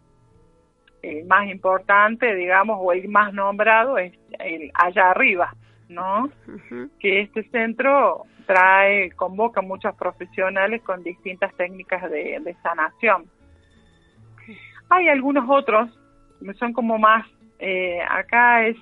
el 1.02 1.24
más 1.26 1.48
importante, 1.48 2.34
digamos, 2.34 2.78
o 2.80 2.92
el 2.92 3.08
más 3.08 3.32
nombrado 3.32 3.98
es 3.98 4.12
el 4.38 4.70
allá 4.74 5.10
arriba, 5.10 5.54
¿no? 5.88 6.30
Que 6.98 7.20
este 7.20 7.44
centro 7.50 8.24
trae, 8.46 9.10
convoca 9.12 9.60
muchos 9.60 9.94
profesionales 9.96 10.82
con 10.82 11.02
distintas 11.02 11.54
técnicas 11.56 12.10
de, 12.10 12.40
de 12.40 12.54
sanación. 12.62 13.26
Hay 14.88 15.08
algunos 15.08 15.44
otros, 15.48 15.90
son 16.58 16.72
como 16.72 16.98
más, 16.98 17.26
eh, 17.58 18.00
acá 18.08 18.66
es 18.66 18.76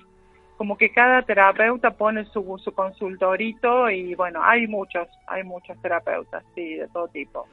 como 0.57 0.77
que 0.77 0.91
cada 0.91 1.21
terapeuta 1.23 1.91
pone 1.91 2.25
su, 2.25 2.57
su 2.63 2.73
consultorito 2.73 3.89
y 3.89 4.15
bueno, 4.15 4.41
hay 4.43 4.67
muchos, 4.67 5.07
hay 5.27 5.43
muchos 5.43 5.79
terapeutas, 5.81 6.43
sí, 6.53 6.75
de 6.75 6.87
todo 6.87 7.07
tipo. 7.09 7.47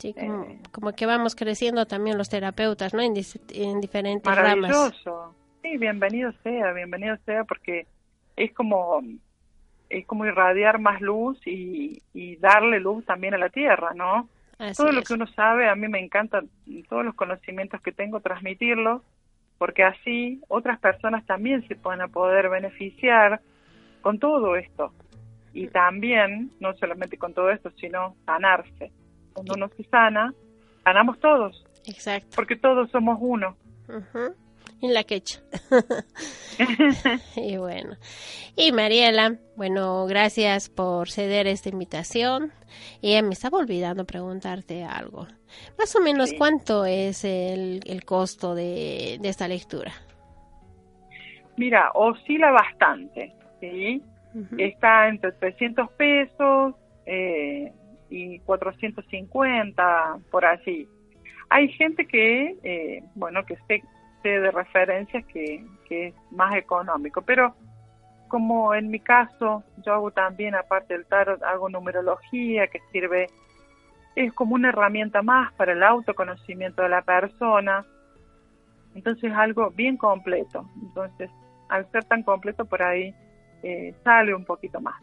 Sí, 0.00 0.14
como, 0.14 0.44
Eh. 0.44 0.58
como 0.72 0.92
que 0.92 1.06
vamos 1.06 1.34
creciendo 1.36 1.86
también 1.86 2.16
los 2.16 2.28
terapeutas, 2.28 2.94
¿no? 2.94 3.02
En, 3.02 3.14
en 3.52 3.80
diferentes 3.80 4.34
ramas. 4.34 4.56
Maravilloso. 4.56 5.34
Sí, 5.62 5.76
bienvenido 5.76 6.32
sea, 6.42 6.72
bienvenido 6.72 7.16
sea 7.26 7.44
porque 7.44 7.86
es 8.36 8.52
como 8.54 9.02
es 9.90 10.06
como 10.06 10.24
irradiar 10.24 10.78
más 10.78 11.00
luz 11.00 11.38
y, 11.46 12.00
y 12.14 12.36
darle 12.36 12.78
luz 12.80 13.04
también 13.04 13.34
a 13.34 13.38
la 13.38 13.48
tierra, 13.50 13.92
¿no? 13.94 14.28
Así 14.58 14.76
Todo 14.76 14.92
lo 14.92 15.02
que 15.02 15.14
uno 15.14 15.26
sabe, 15.26 15.68
a 15.68 15.74
mí 15.74 15.88
me 15.88 15.98
encanta, 15.98 16.42
todos 16.88 17.04
los 17.04 17.14
conocimientos 17.14 17.80
que 17.82 17.90
tengo, 17.90 18.20
transmitirlos, 18.20 19.02
porque 19.58 19.82
así 19.82 20.40
otras 20.48 20.78
personas 20.78 21.26
también 21.26 21.66
se 21.66 21.74
van 21.74 22.00
a 22.00 22.08
poder 22.08 22.48
beneficiar 22.48 23.40
con 24.00 24.18
todo 24.18 24.54
esto. 24.56 24.92
Y 25.52 25.66
también, 25.68 26.52
no 26.60 26.72
solamente 26.74 27.18
con 27.18 27.34
todo 27.34 27.50
esto, 27.50 27.70
sino 27.72 28.14
sanarse. 28.24 28.92
Cuando 29.32 29.54
uno 29.54 29.68
se 29.76 29.84
sana, 29.84 30.34
sanamos 30.84 31.18
todos, 31.20 31.64
Exacto. 31.86 32.28
porque 32.36 32.56
todos 32.56 32.90
somos 32.90 33.18
uno. 33.20 33.56
Ujú. 33.88 34.34
En 34.82 34.94
la 34.94 35.04
quecha. 35.04 35.40
y 37.36 37.58
bueno. 37.58 37.96
Y 38.56 38.72
Mariela, 38.72 39.36
bueno, 39.56 40.06
gracias 40.06 40.70
por 40.70 41.10
ceder 41.10 41.46
esta 41.46 41.68
invitación. 41.68 42.52
Y 43.02 43.20
me 43.22 43.30
estaba 43.30 43.58
olvidando 43.58 44.06
preguntarte 44.06 44.84
algo. 44.84 45.26
Más 45.78 45.94
o 45.96 46.00
menos, 46.00 46.32
¿cuánto 46.32 46.86
es 46.86 47.24
el, 47.24 47.80
el 47.84 48.04
costo 48.04 48.54
de, 48.54 49.18
de, 49.20 49.28
esta 49.28 49.48
lectura? 49.48 49.92
Mira, 51.56 51.90
oscila 51.94 52.50
bastante, 52.52 53.34
¿sí? 53.60 54.02
Está 54.56 55.08
entre 55.08 55.32
300 55.32 55.90
pesos 55.92 56.74
eh, 57.04 57.72
y 58.10 58.40
450, 58.40 60.18
por 60.30 60.44
así. 60.44 60.88
Hay 61.48 61.68
gente 61.68 62.06
que, 62.06 62.56
eh, 62.62 63.02
bueno, 63.14 63.44
que 63.44 63.56
sé, 63.68 63.82
de 64.22 64.50
referencias 64.50 65.24
que, 65.26 65.64
que 65.88 66.08
es 66.08 66.14
más 66.30 66.54
económico, 66.54 67.22
pero 67.22 67.54
como 68.30 68.74
en 68.74 68.90
mi 68.90 69.00
caso, 69.00 69.64
yo 69.84 69.92
hago 69.92 70.12
también, 70.12 70.54
aparte 70.54 70.94
del 70.94 71.04
tarot, 71.04 71.42
hago 71.42 71.68
numerología 71.68 72.68
que 72.68 72.80
sirve, 72.92 73.26
es 74.14 74.32
como 74.32 74.54
una 74.54 74.68
herramienta 74.68 75.20
más 75.20 75.52
para 75.54 75.72
el 75.72 75.82
autoconocimiento 75.82 76.82
de 76.82 76.88
la 76.88 77.02
persona. 77.02 77.84
Entonces 78.94 79.24
es 79.24 79.36
algo 79.36 79.70
bien 79.70 79.96
completo. 79.96 80.64
Entonces, 80.80 81.28
al 81.68 81.90
ser 81.90 82.04
tan 82.04 82.22
completo 82.22 82.64
por 82.64 82.82
ahí, 82.82 83.14
eh, 83.62 83.94
sale 84.04 84.34
un 84.34 84.44
poquito 84.44 84.80
más. 84.80 84.94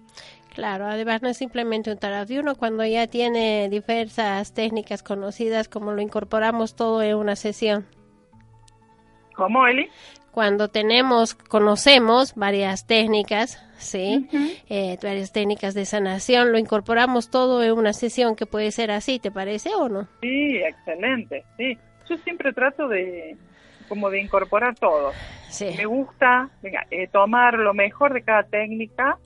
Claro, 0.58 0.88
además 0.88 1.22
no 1.22 1.30
es 1.30 1.38
simplemente 1.38 1.92
un 1.92 2.00
uno, 2.40 2.56
cuando 2.56 2.84
ya 2.84 3.06
tiene 3.06 3.70
diversas 3.70 4.56
técnicas 4.56 5.04
conocidas, 5.04 5.70
como 5.70 5.92
lo 5.92 6.02
incorporamos 6.02 6.76
todo 6.76 7.04
en 7.04 7.16
una 7.16 7.36
sesión. 7.36 7.86
¿Cómo, 9.36 9.68
Eli? 9.68 9.88
cuando 10.32 10.68
tenemos, 10.68 11.36
conocemos 11.36 12.34
varias 12.34 12.88
técnicas, 12.88 13.64
¿sí? 13.78 14.28
Eh, 14.68 14.98
varias 15.04 15.32
técnicas 15.32 15.76
de 15.76 15.86
sanación, 15.86 16.52
lo 16.52 16.58
incorporamos 16.58 17.30
todo 17.30 17.64
en 17.64 17.74
una 17.74 17.94
sesión 17.94 18.36
que 18.36 18.48
puede 18.48 18.72
ser 18.72 18.90
así, 18.90 19.20
¿te 19.20 19.30
parece 19.30 19.76
o 19.76 19.90
no? 19.90 20.08
Sí, 20.22 20.58
excelente, 20.58 21.44
sí. 21.56 21.78
Yo 22.10 22.18
siempre 22.18 22.52
trato 22.52 22.88
de, 22.88 23.38
como 23.88 24.10
de 24.10 24.22
incorporar 24.22 24.74
todo. 24.74 25.12
Sí. 25.50 25.76
Me 25.78 25.86
gusta 25.86 26.50
eh, 26.64 27.08
tomar 27.12 27.54
lo 27.60 27.76
mejor 27.76 28.16
de 28.16 28.24
cada 28.24 28.42
técnica 28.42 29.20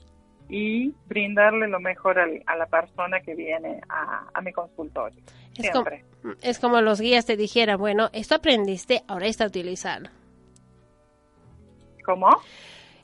y 0.52 0.94
brindarle 1.06 1.66
lo 1.66 1.80
mejor 1.80 2.18
a 2.18 2.56
la 2.56 2.66
persona 2.66 3.20
que 3.20 3.34
viene 3.34 3.80
a, 3.88 4.38
mi 4.42 4.52
consultorio. 4.52 5.18
Es 5.56 5.70
como, 5.70 5.86
es 6.42 6.58
como 6.58 6.80
los 6.82 7.00
guías 7.00 7.24
te 7.24 7.38
dijeran, 7.38 7.78
bueno, 7.78 8.10
esto 8.12 8.34
aprendiste, 8.34 9.00
ahora 9.08 9.28
está 9.28 9.46
utilizarlo. 9.46 10.10
¿Cómo? 12.04 12.28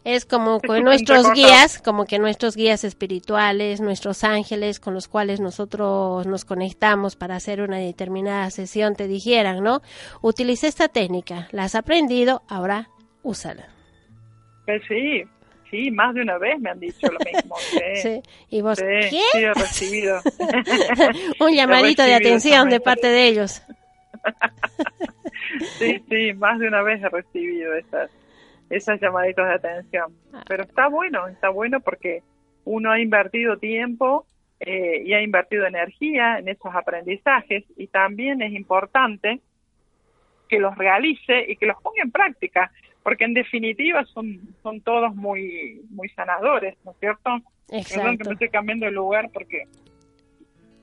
Es 0.04 0.26
como 0.26 0.60
con 0.60 0.84
nuestros 0.84 1.32
guías, 1.32 1.80
como 1.80 2.04
que 2.04 2.18
nuestros 2.18 2.54
guías 2.54 2.84
espirituales, 2.84 3.80
nuestros 3.80 4.24
ángeles 4.24 4.78
con 4.78 4.92
los 4.92 5.08
cuales 5.08 5.40
nosotros 5.40 6.26
nos 6.26 6.44
conectamos 6.44 7.16
para 7.16 7.36
hacer 7.36 7.62
una 7.62 7.78
determinada 7.78 8.50
sesión, 8.50 8.94
te 8.94 9.08
dijeran, 9.08 9.64
¿no? 9.64 9.80
Utiliza 10.20 10.68
esta 10.68 10.88
técnica, 10.88 11.48
la 11.52 11.64
has 11.64 11.74
aprendido, 11.74 12.42
ahora 12.46 12.90
úsala. 13.22 13.68
Pues 14.66 14.82
sí, 14.86 15.24
sí, 15.70 15.90
más 15.90 16.14
de 16.14 16.22
una 16.22 16.38
vez 16.38 16.58
me 16.60 16.70
han 16.70 16.80
dicho 16.80 17.06
lo 17.10 17.18
mismo. 17.18 17.56
Sí, 18.02 18.22
y 18.50 18.60
vos, 18.60 18.78
¿qué? 18.80 19.08
Sí, 19.10 19.22
he 19.34 19.52
recibido. 19.54 20.20
Un 21.40 21.52
llamadito 21.52 22.02
de 22.02 22.14
atención 22.14 22.68
de 22.68 22.80
parte 22.80 23.08
de 23.08 23.26
ellos. 23.26 23.62
sí, 25.78 26.02
sí, 26.08 26.32
más 26.34 26.58
de 26.58 26.68
una 26.68 26.82
vez 26.82 27.02
he 27.02 27.08
recibido 27.08 27.72
esas 28.70 29.00
llamaditos 29.00 29.46
de 29.46 29.54
atención. 29.54 30.14
Pero 30.46 30.64
está 30.64 30.88
bueno, 30.88 31.26
está 31.28 31.48
bueno 31.48 31.80
porque 31.80 32.22
uno 32.64 32.92
ha 32.92 33.00
invertido 33.00 33.56
tiempo 33.56 34.26
eh, 34.60 35.02
y 35.04 35.12
ha 35.14 35.22
invertido 35.22 35.66
energía 35.66 36.38
en 36.38 36.48
esos 36.48 36.74
aprendizajes 36.74 37.64
y 37.76 37.86
también 37.86 38.42
es 38.42 38.52
importante 38.52 39.40
que 40.48 40.58
los 40.58 40.76
realice 40.76 41.44
y 41.48 41.56
que 41.56 41.66
los 41.66 41.80
ponga 41.80 42.02
en 42.02 42.10
práctica, 42.10 42.72
porque 43.08 43.24
en 43.24 43.32
definitiva 43.32 44.04
son, 44.12 44.38
son 44.62 44.82
todos 44.82 45.16
muy, 45.16 45.80
muy 45.88 46.10
sanadores, 46.10 46.76
¿no 46.84 46.90
es 46.90 46.98
cierto? 46.98 47.30
Exacto. 47.70 47.94
Perdón 47.94 48.18
que 48.18 48.24
me 48.24 48.32
estoy 48.34 48.48
cambiando 48.50 48.84
de 48.84 48.92
lugar 48.92 49.30
porque 49.32 49.64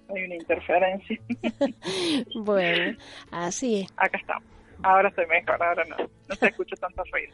hay 0.10 0.24
una 0.24 0.34
interferencia. 0.34 1.20
bueno, 2.36 2.98
así 3.30 3.86
Acá 3.96 4.18
estamos. 4.18 4.44
Ahora 4.82 5.10
estoy 5.10 5.28
mejor, 5.28 5.62
ahora 5.62 5.84
no, 5.88 5.98
no 6.28 6.36
se 6.36 6.48
escucha 6.48 6.76
tanto 6.78 7.04
ruido. 7.12 7.32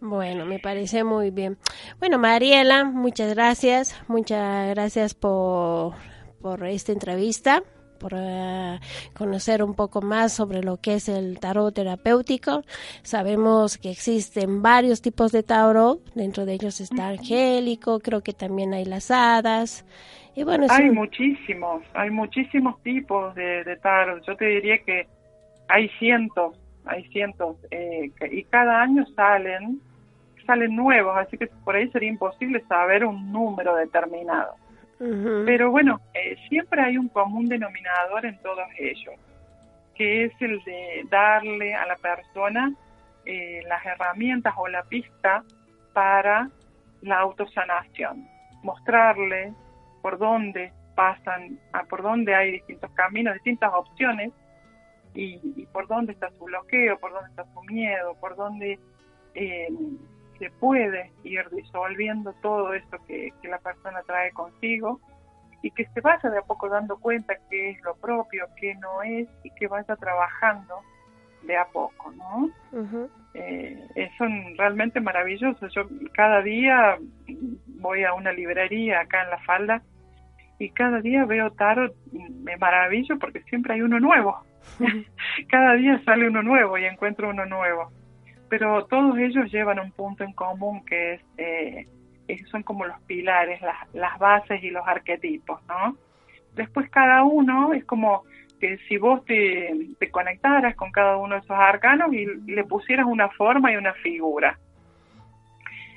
Bueno, 0.00 0.46
me 0.46 0.60
parece 0.60 1.02
muy 1.02 1.32
bien. 1.32 1.58
Bueno, 1.98 2.20
Mariela, 2.20 2.84
muchas 2.84 3.34
gracias, 3.34 4.00
muchas 4.06 4.70
gracias 4.70 5.14
por, 5.14 5.94
por 6.40 6.64
esta 6.64 6.92
entrevista 6.92 7.64
por 7.98 8.12
eh, 8.16 8.78
conocer 9.14 9.62
un 9.62 9.74
poco 9.74 10.00
más 10.00 10.32
sobre 10.32 10.62
lo 10.62 10.76
que 10.76 10.94
es 10.94 11.08
el 11.08 11.38
tarot 11.40 11.74
terapéutico. 11.74 12.62
Sabemos 13.02 13.78
que 13.78 13.90
existen 13.90 14.62
varios 14.62 15.02
tipos 15.02 15.32
de 15.32 15.42
tarot, 15.42 16.00
dentro 16.14 16.46
de 16.46 16.54
ellos 16.54 16.80
está 16.80 17.08
angélico, 17.08 18.00
creo 18.00 18.22
que 18.22 18.32
también 18.32 18.74
hay 18.74 18.84
las 18.84 19.10
hadas. 19.10 19.84
Y 20.34 20.44
bueno, 20.44 20.66
hay 20.70 20.90
muchísimos, 20.90 21.82
hay 21.94 22.10
muchísimos 22.10 22.80
tipos 22.82 23.34
de, 23.34 23.64
de 23.64 23.76
tarot. 23.76 24.24
Yo 24.24 24.36
te 24.36 24.44
diría 24.44 24.78
que 24.78 25.06
hay 25.68 25.88
cientos 25.98 26.56
hay 26.88 27.04
cientos, 27.08 27.56
eh, 27.70 28.10
y 28.30 28.44
cada 28.44 28.80
año 28.80 29.04
salen, 29.14 29.80
salen 30.46 30.74
nuevos, 30.74 31.16
así 31.16 31.36
que 31.36 31.46
por 31.64 31.76
ahí 31.76 31.88
sería 31.90 32.08
imposible 32.08 32.64
saber 32.66 33.04
un 33.04 33.30
número 33.30 33.76
determinado. 33.76 34.54
Pero 34.98 35.70
bueno, 35.70 36.00
eh, 36.12 36.36
siempre 36.48 36.82
hay 36.82 36.98
un 36.98 37.08
común 37.08 37.46
denominador 37.46 38.26
en 38.26 38.36
todos 38.42 38.66
ellos, 38.78 39.14
que 39.94 40.24
es 40.24 40.32
el 40.40 40.62
de 40.64 41.06
darle 41.08 41.74
a 41.74 41.86
la 41.86 41.96
persona 41.96 42.72
eh, 43.24 43.62
las 43.68 43.84
herramientas 43.86 44.54
o 44.56 44.66
la 44.66 44.82
pista 44.84 45.44
para 45.92 46.50
la 47.02 47.20
autosanación, 47.20 48.26
mostrarle 48.62 49.52
por 50.02 50.18
dónde 50.18 50.72
pasan, 50.96 51.60
por 51.88 52.02
dónde 52.02 52.34
hay 52.34 52.52
distintos 52.52 52.90
caminos, 52.92 53.34
distintas 53.34 53.72
opciones 53.72 54.32
y, 55.14 55.66
por 55.72 55.86
dónde 55.86 56.12
está 56.12 56.28
su 56.30 56.44
bloqueo, 56.44 56.98
por 56.98 57.12
dónde 57.12 57.30
está 57.30 57.44
su 57.54 57.62
miedo, 57.62 58.16
por 58.20 58.34
dónde 58.34 58.80
eh, 59.34 59.68
se 60.38 60.50
puede 60.50 61.12
ir 61.24 61.48
disolviendo 61.50 62.32
todo 62.42 62.72
esto 62.74 62.98
que, 63.06 63.32
la 63.44 63.58
persona 63.58 64.02
trae 64.06 64.32
consigo 64.32 65.00
y 65.62 65.70
que 65.70 65.86
se 65.86 66.00
vaya 66.00 66.30
de 66.30 66.38
a 66.38 66.42
poco 66.42 66.68
dando 66.68 66.98
cuenta 66.98 67.34
qué 67.50 67.70
es 67.70 67.82
lo 67.82 67.94
propio, 67.96 68.46
qué 68.60 68.74
no 68.76 69.02
es 69.02 69.28
y 69.42 69.50
que 69.50 69.66
vaya 69.66 69.96
trabajando 69.96 70.74
de 71.42 71.56
a 71.56 71.66
poco, 71.66 72.12
¿no? 72.12 72.50
Eh, 73.34 74.10
son 74.18 74.56
realmente 74.56 75.00
maravillosos. 75.00 75.72
Yo 75.74 75.82
cada 76.12 76.42
día 76.42 76.98
voy 77.66 78.04
a 78.04 78.12
una 78.14 78.32
librería 78.32 79.00
acá 79.00 79.24
en 79.24 79.30
La 79.30 79.38
Falda 79.38 79.82
y 80.58 80.70
cada 80.70 81.00
día 81.00 81.24
veo 81.24 81.50
tarot, 81.52 81.94
me 82.12 82.56
maravillo 82.56 83.18
porque 83.18 83.42
siempre 83.42 83.74
hay 83.74 83.82
uno 83.82 84.00
nuevo. 84.00 84.44
Cada 85.48 85.74
día 85.74 86.02
sale 86.04 86.28
uno 86.28 86.42
nuevo 86.42 86.76
y 86.76 86.84
encuentro 86.84 87.30
uno 87.30 87.46
nuevo. 87.46 87.90
Pero 88.48 88.86
todos 88.86 89.18
ellos 89.18 89.50
llevan 89.50 89.78
un 89.78 89.92
punto 89.92 90.24
en 90.24 90.32
común 90.32 90.84
que 90.84 91.14
es, 91.14 91.22
eh, 91.36 91.86
son 92.50 92.62
como 92.62 92.86
los 92.86 93.00
pilares, 93.02 93.60
las, 93.60 93.76
las 93.94 94.18
bases 94.18 94.62
y 94.62 94.70
los 94.70 94.86
arquetipos, 94.86 95.60
¿no? 95.66 95.96
Después 96.54 96.90
cada 96.90 97.24
uno 97.24 97.72
es 97.72 97.84
como 97.84 98.24
que 98.58 98.78
si 98.88 98.96
vos 98.96 99.24
te, 99.24 99.72
te 99.98 100.10
conectaras 100.10 100.74
con 100.74 100.90
cada 100.90 101.16
uno 101.16 101.34
de 101.34 101.40
esos 101.40 101.56
arcanos 101.56 102.12
y 102.12 102.26
le 102.26 102.64
pusieras 102.64 103.06
una 103.06 103.28
forma 103.28 103.72
y 103.72 103.76
una 103.76 103.92
figura. 103.94 104.58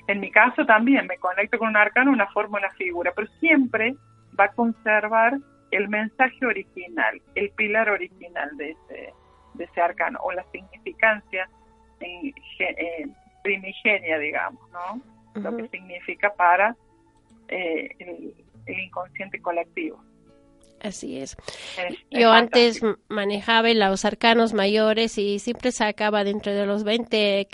En 0.06 0.20
mi 0.20 0.30
caso 0.30 0.64
también 0.66 1.06
me 1.06 1.16
conecto 1.18 1.58
con 1.58 1.68
un 1.68 1.76
arcano, 1.76 2.10
una 2.10 2.26
forma, 2.28 2.58
una 2.58 2.70
figura, 2.70 3.12
pero 3.14 3.28
siempre 3.40 3.94
va 4.38 4.44
a 4.44 4.52
conservar 4.52 5.38
el 5.70 5.88
mensaje 5.88 6.44
original, 6.44 7.20
el 7.34 7.50
pilar 7.50 7.88
original 7.88 8.56
de 8.56 8.70
ese, 8.70 9.12
de 9.54 9.64
ese 9.64 9.80
arcano, 9.80 10.18
o 10.22 10.32
la 10.32 10.44
significancia 10.52 11.48
en, 12.02 13.14
primigenia, 13.42 14.18
digamos, 14.18 14.62
¿no? 14.70 15.00
Lo 15.34 15.56
que 15.56 15.68
significa 15.68 16.32
para 16.34 16.76
eh, 17.48 17.88
el, 17.98 18.34
inconsciente 18.66 19.40
colectivo. 19.40 20.00
Así 20.82 21.18
es. 21.18 21.36
Yo 22.10 22.32
antes 22.32 22.80
manejaba 23.08 23.72
los 23.72 24.04
arcanos 24.04 24.52
mayores 24.52 25.16
y 25.16 25.38
siempre 25.38 25.70
sacaba 25.70 26.24
dentro 26.24 26.52
de 26.52 26.66
los 26.66 26.82
20 26.82 27.46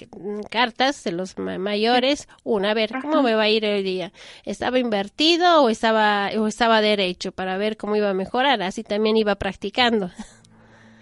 cartas 0.50 1.04
de 1.04 1.12
los 1.12 1.36
mayores 1.36 2.26
una, 2.42 2.70
a 2.70 2.74
ver, 2.74 2.90
¿cómo 3.02 3.22
me 3.22 3.34
va 3.34 3.42
a 3.42 3.48
ir 3.50 3.66
el 3.66 3.84
día? 3.84 4.12
¿Estaba 4.44 4.78
invertido 4.78 5.62
o 5.62 5.68
estaba, 5.68 6.30
o 6.38 6.46
estaba 6.46 6.80
derecho 6.80 7.32
para 7.32 7.58
ver 7.58 7.76
cómo 7.76 7.96
iba 7.96 8.08
a 8.08 8.14
mejorar? 8.14 8.62
Así 8.62 8.82
también 8.82 9.18
iba 9.18 9.34
practicando. 9.34 10.10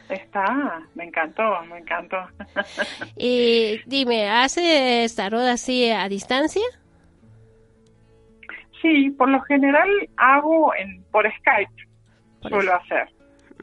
Está, 0.08 0.82
me 0.94 1.04
encantó, 1.04 1.42
me 1.68 1.78
encantó. 1.78 2.18
y 3.16 3.80
dime, 3.86 4.28
¿hace 4.30 5.06
tarot 5.14 5.42
así 5.42 5.90
a 5.90 6.08
distancia? 6.08 6.62
Sí, 8.80 9.10
por 9.10 9.28
lo 9.28 9.40
general 9.42 9.88
hago 10.16 10.74
en 10.74 11.02
por 11.10 11.26
Skype, 11.38 11.72
suelo 12.42 12.74
hacer. 12.74 13.08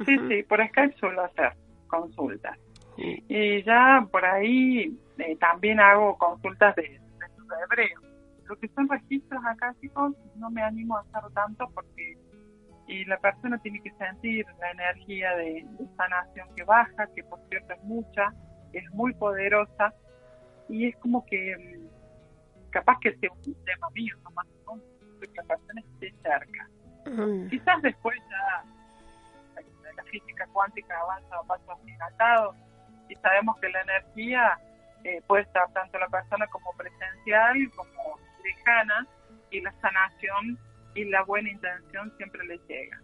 Sí, 0.06 0.18
sí, 0.28 0.44
por 0.44 0.66
Skype 0.68 0.98
suelo 0.98 1.24
hacer 1.24 1.54
consultas. 1.88 2.58
Y 2.98 3.64
ya 3.64 4.06
por 4.12 4.26
ahí 4.26 4.98
eh, 5.18 5.36
también 5.38 5.80
hago 5.80 6.18
consultas 6.18 6.76
de, 6.76 6.84
de 6.84 7.00
hebreo. 7.64 8.02
Lo 8.46 8.58
que 8.58 8.68
son 8.70 8.90
registros 8.90 9.42
acá, 9.46 9.74
chicos, 9.80 10.14
no 10.36 10.50
me 10.50 10.62
animo 10.62 10.98
a 10.98 11.02
hacer 11.02 11.32
tanto 11.34 11.70
porque 11.74 12.18
y 12.94 13.06
la 13.06 13.18
persona 13.18 13.58
tiene 13.58 13.82
que 13.82 13.92
sentir 13.92 14.46
la 14.60 14.70
energía 14.70 15.36
de, 15.36 15.66
sanación 15.98 16.48
que 16.56 16.64
baja, 16.64 17.08
que 17.16 17.24
por 17.24 17.40
cierto 17.50 17.74
es 17.74 17.84
mucha, 17.84 18.32
es 18.72 18.88
muy 18.92 19.14
poderosa 19.16 19.92
y 20.70 20.90
es 20.90 20.96
como 20.98 21.26
que 21.26 21.56
mm, 21.58 22.70
capaz 22.70 23.00
que 23.02 23.18
sea 23.18 23.32
un 23.32 23.56
tema 23.66 23.90
mío 23.96 24.16
nomás, 24.24 24.46
¿no? 24.68 24.80
que 25.20 25.30
la 25.36 25.44
persona 25.44 25.82
esté 25.82 26.14
cerca. 26.22 26.70
Quizás 27.50 27.82
después 27.82 28.18
ya 28.30 28.64
la, 29.96 30.04
física 30.04 30.48
cuántica 30.54 31.00
avanza 31.00 31.36
a 31.36 31.44
pasos 31.44 31.70
agigantados 31.70 32.56
y 33.10 33.16
sabemos 33.16 33.60
que 33.60 33.70
la 33.70 33.82
energía 33.82 34.60
eh, 35.04 35.22
puede 35.26 35.44
estar 35.44 35.72
tanto 35.74 35.98
la 35.98 36.08
persona 36.10 36.46
como 36.48 36.72
presencial 36.74 37.58
como 37.76 38.20
lejana 38.44 39.08
y 39.50 39.62
la 39.62 39.72
sanación 39.82 40.60
y 40.96 41.06
la 41.06 41.24
buena 41.24 41.50
intención 41.50 42.12
siempre 42.18 42.46
le 42.46 42.60
llega. 42.68 43.02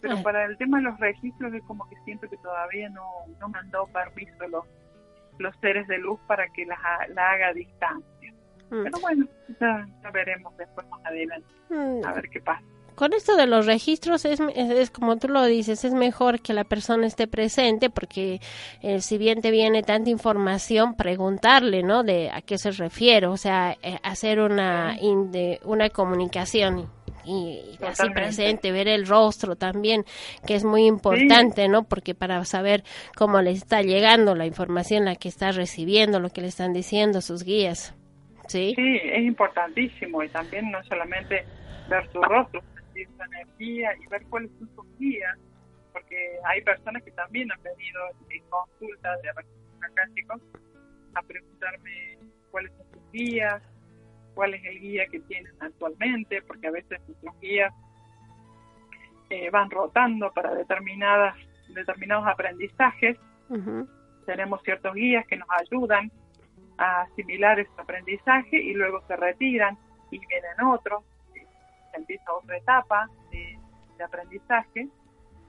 Pero 0.00 0.16
ah. 0.18 0.22
para 0.22 0.44
el 0.44 0.56
tema 0.58 0.78
de 0.78 0.84
los 0.84 1.00
registros 1.00 1.52
es 1.54 1.62
como 1.64 1.88
que 1.88 1.96
siento 2.04 2.28
que 2.28 2.36
todavía 2.38 2.88
no, 2.90 3.04
no 3.40 3.48
me 3.48 3.58
han 3.58 3.70
dado 3.70 3.86
permiso 3.88 4.46
los, 4.48 4.64
los 5.38 5.54
seres 5.60 5.86
de 5.88 5.98
luz 5.98 6.20
para 6.26 6.48
que 6.50 6.64
la, 6.66 6.78
la 7.14 7.32
haga 7.32 7.48
a 7.48 7.52
distancia. 7.52 8.32
Mm. 8.70 8.82
Pero 8.84 9.00
bueno, 9.00 9.26
ya, 9.60 9.88
veremos 10.12 10.56
después 10.56 10.86
más 10.88 11.04
adelante, 11.04 11.48
mm. 11.70 12.04
a 12.04 12.12
ver 12.12 12.28
qué 12.30 12.40
pasa 12.40 12.64
con 12.98 13.12
esto 13.12 13.36
de 13.36 13.46
los 13.46 13.64
registros 13.64 14.24
es, 14.24 14.40
es, 14.56 14.90
como 14.90 15.18
tú 15.18 15.28
lo 15.28 15.44
dices, 15.44 15.84
es 15.84 15.94
mejor 15.94 16.40
que 16.40 16.52
la 16.52 16.64
persona 16.64 17.06
esté 17.06 17.28
presente 17.28 17.90
porque 17.90 18.40
eh, 18.82 19.00
si 19.00 19.18
bien 19.18 19.40
te 19.40 19.52
viene 19.52 19.84
tanta 19.84 20.10
información, 20.10 20.96
preguntarle, 20.96 21.84
¿no? 21.84 22.02
De 22.02 22.28
a 22.28 22.42
qué 22.42 22.58
se 22.58 22.72
refiere, 22.72 23.28
o 23.28 23.36
sea, 23.36 23.76
eh, 23.84 23.98
hacer 24.02 24.40
una, 24.40 24.96
una 25.62 25.90
comunicación 25.90 26.90
y, 27.24 27.78
así 27.86 28.10
presente, 28.10 28.72
ver 28.72 28.88
el 28.88 29.06
rostro 29.06 29.54
también, 29.54 30.04
que 30.44 30.56
es 30.56 30.64
muy 30.64 30.86
importante, 30.86 31.68
¿no? 31.68 31.84
Porque 31.84 32.16
para 32.16 32.44
saber 32.46 32.82
cómo 33.16 33.40
le 33.42 33.52
está 33.52 33.80
llegando 33.80 34.34
la 34.34 34.44
información, 34.44 35.04
la 35.04 35.14
que 35.14 35.28
está 35.28 35.52
recibiendo, 35.52 36.18
lo 36.18 36.30
que 36.30 36.40
le 36.40 36.48
están 36.48 36.72
diciendo 36.72 37.20
sus 37.20 37.44
guías. 37.44 37.94
Sí, 38.48 38.72
sí 38.74 39.00
es 39.04 39.22
importantísimo 39.22 40.20
y 40.24 40.28
también 40.30 40.68
no 40.72 40.82
solamente 40.82 41.44
ver 41.88 42.10
su 42.10 42.20
rostro, 42.22 42.60
su 43.06 43.22
energía 43.22 43.90
y 43.98 44.06
ver 44.06 44.22
cuáles 44.26 44.50
son 44.58 44.68
sus 44.74 44.98
guías, 44.98 45.38
porque 45.92 46.38
hay 46.44 46.62
personas 46.62 47.02
que 47.02 47.10
también 47.12 47.50
han 47.52 47.62
venido 47.62 48.00
en 48.30 48.42
consulta 48.48 49.16
de 49.18 49.30
acá, 49.30 49.42
a 51.14 51.22
preguntarme 51.22 52.18
cuáles 52.50 52.72
son 52.72 52.86
sus 52.92 53.12
guías, 53.12 53.62
cuál 54.34 54.54
es 54.54 54.64
el 54.64 54.80
guía 54.80 55.06
que 55.06 55.20
tienen 55.20 55.52
actualmente, 55.60 56.42
porque 56.42 56.68
a 56.68 56.70
veces 56.70 57.00
nuestros 57.08 57.40
guías 57.40 57.74
eh, 59.30 59.50
van 59.50 59.70
rotando 59.70 60.32
para 60.32 60.54
determinadas 60.54 61.34
determinados 61.68 62.26
aprendizajes. 62.26 63.18
Tenemos 64.26 64.62
ciertos 64.62 64.94
guías 64.94 65.26
que 65.26 65.36
nos 65.36 65.48
ayudan 65.50 66.10
a 66.76 67.02
asimilar 67.02 67.58
ese 67.58 67.70
aprendizaje 67.78 68.56
y 68.56 68.74
luego 68.74 69.02
se 69.06 69.16
retiran 69.16 69.76
y 70.10 70.18
vienen 70.18 70.60
otros, 70.66 71.04
empieza 71.94 72.32
otra 72.32 72.56
etapa 72.56 73.08
de, 73.30 73.58
aprendizaje. 74.04 74.88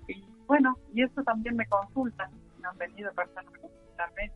Y 0.07 0.25
bueno, 0.47 0.75
y 0.93 1.03
eso 1.03 1.21
también 1.23 1.55
me 1.55 1.67
consultan, 1.67 2.31
me 2.59 2.67
han 2.67 2.77
venido 2.77 3.13
personas 3.13 3.53
a 3.53 3.59
consultarme. 3.59 4.31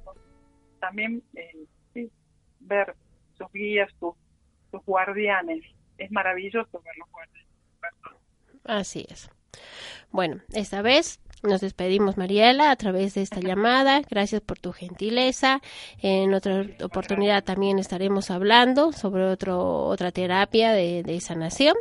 También 0.79 1.23
eh, 1.33 2.09
ver 2.59 2.95
sus 3.37 3.51
guías, 3.51 3.89
sus 3.99 4.85
guardianes. 4.85 5.63
Es 5.97 6.11
maravilloso 6.11 6.81
ver 6.81 6.97
los 6.97 7.09
guardianes. 7.09 7.49
Así 8.65 9.05
es. 9.09 9.29
Bueno, 10.11 10.41
esta 10.53 10.81
vez 10.81 11.19
nos 11.43 11.61
despedimos, 11.61 12.17
Mariela, 12.17 12.71
a 12.71 12.75
través 12.75 13.13
de 13.13 13.21
esta 13.21 13.39
llamada. 13.39 14.01
Gracias 14.09 14.41
por 14.41 14.59
tu 14.59 14.71
gentileza. 14.71 15.61
En 16.01 16.33
otra 16.33 16.65
oportunidad 16.83 17.43
también 17.43 17.79
estaremos 17.79 18.31
hablando 18.31 18.91
sobre 18.91 19.25
otro, 19.25 19.85
otra 19.85 20.11
terapia 20.11 20.71
de, 20.71 21.03
de 21.03 21.19
sanación. 21.19 21.75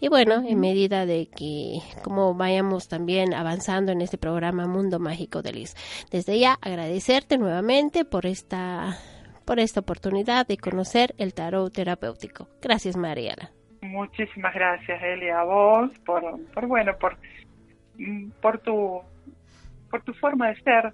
Y 0.00 0.08
bueno, 0.08 0.42
en 0.46 0.60
medida 0.60 1.06
de 1.06 1.26
que 1.26 1.80
como 2.02 2.34
vayamos 2.34 2.88
también 2.88 3.34
avanzando 3.34 3.92
en 3.92 4.00
este 4.00 4.18
programa 4.18 4.66
Mundo 4.66 4.98
Mágico 4.98 5.42
de 5.42 5.52
Liz. 5.52 5.74
Desde 6.10 6.38
ya 6.38 6.58
agradecerte 6.60 7.38
nuevamente 7.38 8.04
por 8.04 8.26
esta 8.26 8.96
por 9.44 9.58
esta 9.58 9.80
oportunidad 9.80 10.46
de 10.46 10.58
conocer 10.58 11.14
el 11.16 11.32
tarot 11.32 11.72
terapéutico. 11.72 12.48
Gracias, 12.60 12.98
Mariela. 12.98 13.50
Muchísimas 13.80 14.52
gracias, 14.52 15.02
Elia, 15.02 15.40
a 15.40 15.44
vos 15.44 15.90
por, 16.04 16.22
por 16.52 16.66
bueno, 16.66 16.92
por, 16.98 17.16
por 18.40 18.58
tu 18.58 19.02
por 19.90 20.02
tu 20.02 20.12
forma 20.14 20.48
de 20.48 20.60
ser, 20.62 20.92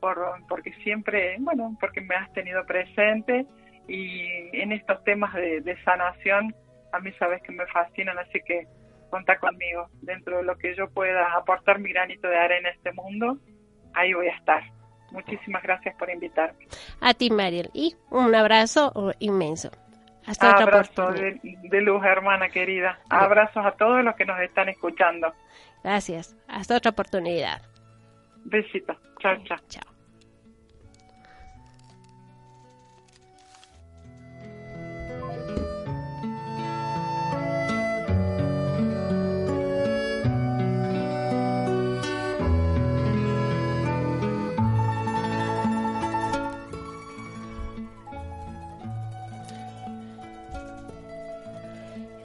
por 0.00 0.18
porque 0.48 0.72
siempre, 0.82 1.36
bueno, 1.40 1.76
porque 1.80 2.00
me 2.00 2.14
has 2.14 2.32
tenido 2.32 2.64
presente 2.66 3.46
y 3.88 4.26
en 4.52 4.72
estos 4.72 5.02
temas 5.04 5.32
de, 5.34 5.60
de 5.60 5.80
sanación 5.82 6.54
a 6.92 7.00
mí 7.00 7.12
sabes 7.18 7.42
que 7.42 7.52
me 7.52 7.66
fascinan, 7.66 8.18
así 8.18 8.40
que 8.44 8.66
cuenta 9.10 9.38
conmigo. 9.38 9.88
Dentro 10.00 10.38
de 10.38 10.44
lo 10.44 10.56
que 10.56 10.74
yo 10.74 10.88
pueda 10.90 11.34
aportar 11.36 11.78
mi 11.78 11.92
granito 11.92 12.28
de 12.28 12.36
arena 12.36 12.68
en 12.70 12.76
este 12.76 12.92
mundo, 12.92 13.38
ahí 13.94 14.12
voy 14.14 14.28
a 14.28 14.36
estar. 14.36 14.62
Muchísimas 15.10 15.62
gracias 15.62 15.94
por 15.96 16.10
invitarme. 16.10 16.66
A 17.00 17.12
ti, 17.12 17.30
Mariel, 17.30 17.70
y 17.74 17.94
un 18.10 18.34
abrazo 18.34 19.12
inmenso. 19.18 19.70
Hasta 20.26 20.52
otra 20.52 20.62
Abrazo 20.62 21.12
de, 21.12 21.40
de, 21.42 21.80
luz, 21.80 22.02
hermana 22.04 22.48
querida. 22.48 22.98
Abrazos 23.10 23.66
a 23.66 23.72
todos 23.72 24.04
los 24.04 24.14
que 24.14 24.24
nos 24.24 24.40
están 24.40 24.68
escuchando. 24.68 25.34
Gracias. 25.82 26.36
Hasta 26.48 26.76
otra 26.76 26.90
oportunidad. 26.90 27.62
Besitos. 28.44 28.96
Chao, 29.20 29.36
chao. 29.44 29.58
Chao. 29.68 29.91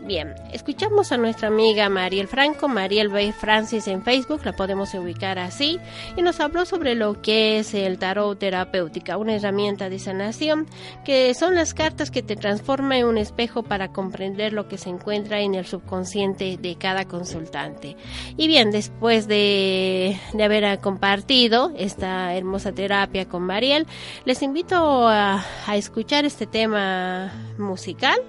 Bien, 0.08 0.36
escuchamos 0.54 1.12
a 1.12 1.18
nuestra 1.18 1.50
amiga 1.50 1.90
Mariel 1.90 2.30
Franco, 2.30 2.70
Mariel 2.70 3.10
B. 3.10 3.34
Francis 3.34 3.90
en 3.90 4.04
Facebook, 4.04 4.40
la 4.46 4.54
podemos 4.54 4.94
ubicar 4.94 5.38
así, 5.38 5.82
y 6.16 6.22
nos 6.22 6.40
habló 6.40 6.66
sobre 6.66 6.96
lo 6.96 7.22
que 7.22 7.60
es 7.60 7.74
el 7.74 8.00
tarot 8.00 8.40
terapéutica, 8.40 9.18
una 9.18 9.36
herramienta 9.36 9.90
de 9.90 10.00
sanación, 10.00 10.66
que 11.04 11.34
son 11.34 11.56
las 11.56 11.74
cartas 11.74 12.10
que 12.10 12.24
te 12.24 12.38
transforman 12.38 13.00
en 13.00 13.06
un 13.06 13.18
espejo 13.18 13.64
para 13.64 13.92
comprender 13.92 14.54
lo 14.54 14.70
que 14.70 14.78
se 14.78 14.90
encuentra 14.90 15.42
en 15.42 15.56
el 15.56 15.66
subconsciente 15.66 16.56
de 16.56 16.78
cada 16.78 17.04
consultante. 17.04 17.98
Y 18.38 18.48
bien, 18.48 18.72
después 18.72 19.28
de, 19.28 20.18
de 20.32 20.44
haber 20.46 20.80
compartido 20.80 21.74
esta 21.76 22.34
hermosa 22.34 22.72
terapia 22.72 23.28
con 23.28 23.44
Mariel, 23.44 23.86
les 24.24 24.42
invito 24.42 25.06
a, 25.06 25.44
a 25.66 25.76
escuchar 25.76 26.24
este 26.24 26.48
tema 26.48 27.34
musical, 27.58 28.22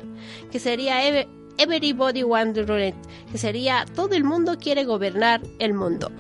que 0.50 0.58
sería 0.58 1.06
Everybody 1.58 2.22
Wants 2.22 2.54
to 2.54 2.64
Rule 2.64 2.88
It, 2.88 2.94
que 3.32 3.38
sería 3.38 3.84
todo 3.96 4.14
el 4.14 4.22
mundo 4.22 4.58
quiere 4.58 4.84
gobernar 4.84 5.40
el 5.58 5.74
mundo. 5.74 6.10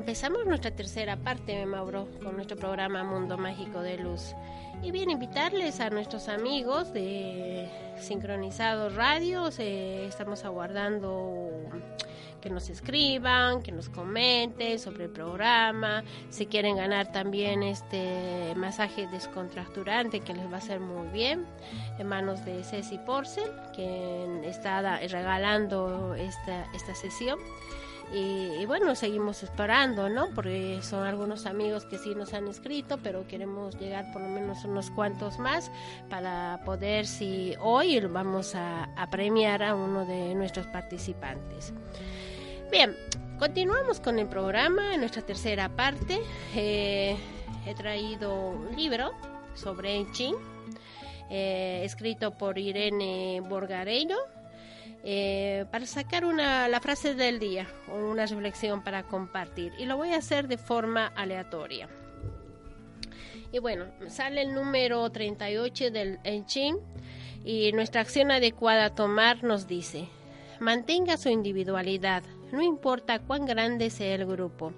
Empezamos 0.00 0.46
nuestra 0.46 0.70
tercera 0.70 1.18
parte, 1.18 1.66
Mauro, 1.66 2.08
con 2.22 2.34
nuestro 2.34 2.56
programa 2.56 3.04
Mundo 3.04 3.36
Mágico 3.36 3.82
de 3.82 3.98
Luz. 3.98 4.34
Y 4.82 4.92
bien, 4.92 5.10
invitarles 5.10 5.78
a 5.78 5.90
nuestros 5.90 6.30
amigos 6.30 6.90
de 6.94 7.68
Sincronizados 7.98 8.94
Radios. 8.94 9.58
Estamos 9.58 10.46
aguardando 10.46 11.50
que 12.40 12.48
nos 12.48 12.70
escriban, 12.70 13.62
que 13.62 13.72
nos 13.72 13.90
comenten 13.90 14.78
sobre 14.78 15.04
el 15.04 15.10
programa. 15.10 16.02
Si 16.30 16.46
quieren 16.46 16.76
ganar 16.76 17.12
también 17.12 17.62
este 17.62 18.54
masaje 18.56 19.06
descontracturante 19.08 20.20
que 20.20 20.32
les 20.32 20.46
va 20.46 20.54
a 20.54 20.58
hacer 20.60 20.80
muy 20.80 21.08
bien, 21.08 21.44
en 21.98 22.06
manos 22.06 22.42
de 22.46 22.64
Ceci 22.64 22.96
Porcel, 22.96 23.50
que 23.76 24.48
está 24.48 24.80
regalando 24.80 26.14
esta, 26.14 26.64
esta 26.72 26.94
sesión. 26.94 27.38
Y, 28.12 28.66
bueno, 28.66 28.96
seguimos 28.96 29.44
esperando, 29.44 30.08
¿no? 30.08 30.30
Porque 30.34 30.80
son 30.82 31.06
algunos 31.06 31.46
amigos 31.46 31.84
que 31.84 31.96
sí 31.96 32.14
nos 32.16 32.34
han 32.34 32.48
escrito, 32.48 32.98
pero 33.00 33.28
queremos 33.28 33.78
llegar 33.78 34.12
por 34.12 34.20
lo 34.20 34.28
menos 34.28 34.64
unos 34.64 34.90
cuantos 34.90 35.38
más 35.38 35.70
para 36.08 36.60
poder, 36.64 37.06
si 37.06 37.54
hoy 37.60 38.00
vamos 38.00 38.54
a, 38.56 38.88
premiar 39.12 39.62
a 39.62 39.76
uno 39.76 40.04
de 40.06 40.34
nuestros 40.34 40.66
participantes. 40.66 41.72
Bien, 42.72 42.96
continuamos 43.38 44.00
con 44.00 44.18
el 44.18 44.26
programa 44.26 44.94
en 44.94 45.00
nuestra 45.00 45.22
tercera 45.22 45.68
parte. 45.68 46.20
Eh, 46.56 47.16
he 47.64 47.74
traído 47.74 48.50
un 48.50 48.74
libro 48.74 49.12
sobre 49.54 49.96
Enchin, 49.96 50.34
eh, 51.28 51.82
escrito 51.84 52.32
por 52.32 52.58
Irene 52.58 53.40
Borgareiro 53.40 54.16
eh, 55.02 55.64
para 55.70 55.86
sacar 55.86 56.24
una, 56.24 56.68
la 56.68 56.80
frase 56.80 57.14
del 57.14 57.38
día 57.38 57.66
o 57.88 57.96
una 57.96 58.26
reflexión 58.26 58.82
para 58.82 59.04
compartir. 59.04 59.72
Y 59.78 59.86
lo 59.86 59.96
voy 59.96 60.12
a 60.12 60.18
hacer 60.18 60.48
de 60.48 60.58
forma 60.58 61.06
aleatoria. 61.08 61.88
Y 63.52 63.58
bueno, 63.58 63.86
sale 64.08 64.42
el 64.42 64.54
número 64.54 65.10
38 65.10 65.90
del 65.90 66.20
Enchin 66.22 66.76
y 67.44 67.72
nuestra 67.72 68.00
acción 68.00 68.30
adecuada 68.30 68.86
a 68.86 68.94
tomar 68.94 69.42
nos 69.42 69.66
dice, 69.66 70.08
mantenga 70.60 71.16
su 71.16 71.30
individualidad, 71.30 72.22
no 72.52 72.62
importa 72.62 73.18
cuán 73.18 73.46
grande 73.46 73.90
sea 73.90 74.14
el 74.14 74.26
grupo, 74.26 74.72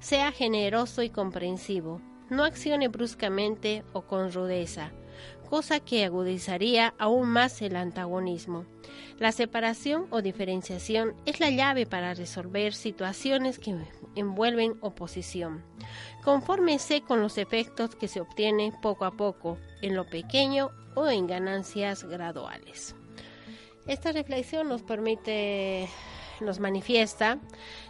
sea 0.00 0.32
generoso 0.32 1.02
y 1.02 1.08
comprensivo, 1.08 2.02
no 2.28 2.44
accione 2.44 2.88
bruscamente 2.88 3.84
o 3.92 4.02
con 4.02 4.32
rudeza, 4.32 4.90
cosa 5.50 5.80
que 5.80 6.04
agudizaría 6.04 6.94
aún 6.96 7.28
más 7.28 7.60
el 7.60 7.74
antagonismo. 7.74 8.64
La 9.18 9.32
separación 9.32 10.06
o 10.10 10.22
diferenciación 10.22 11.14
es 11.26 11.40
la 11.40 11.50
llave 11.50 11.84
para 11.84 12.14
resolver 12.14 12.72
situaciones 12.72 13.58
que 13.58 13.76
envuelven 14.14 14.76
oposición. 14.80 15.64
Confórmese 16.22 17.02
con 17.02 17.20
los 17.20 17.36
efectos 17.36 17.96
que 17.96 18.06
se 18.06 18.20
obtienen 18.20 18.72
poco 18.80 19.04
a 19.04 19.10
poco, 19.10 19.58
en 19.82 19.96
lo 19.96 20.06
pequeño 20.06 20.70
o 20.94 21.08
en 21.08 21.26
ganancias 21.26 22.04
graduales. 22.04 22.94
Esta 23.86 24.12
reflexión 24.12 24.68
nos 24.68 24.82
permite, 24.82 25.88
nos 26.40 26.60
manifiesta 26.60 27.38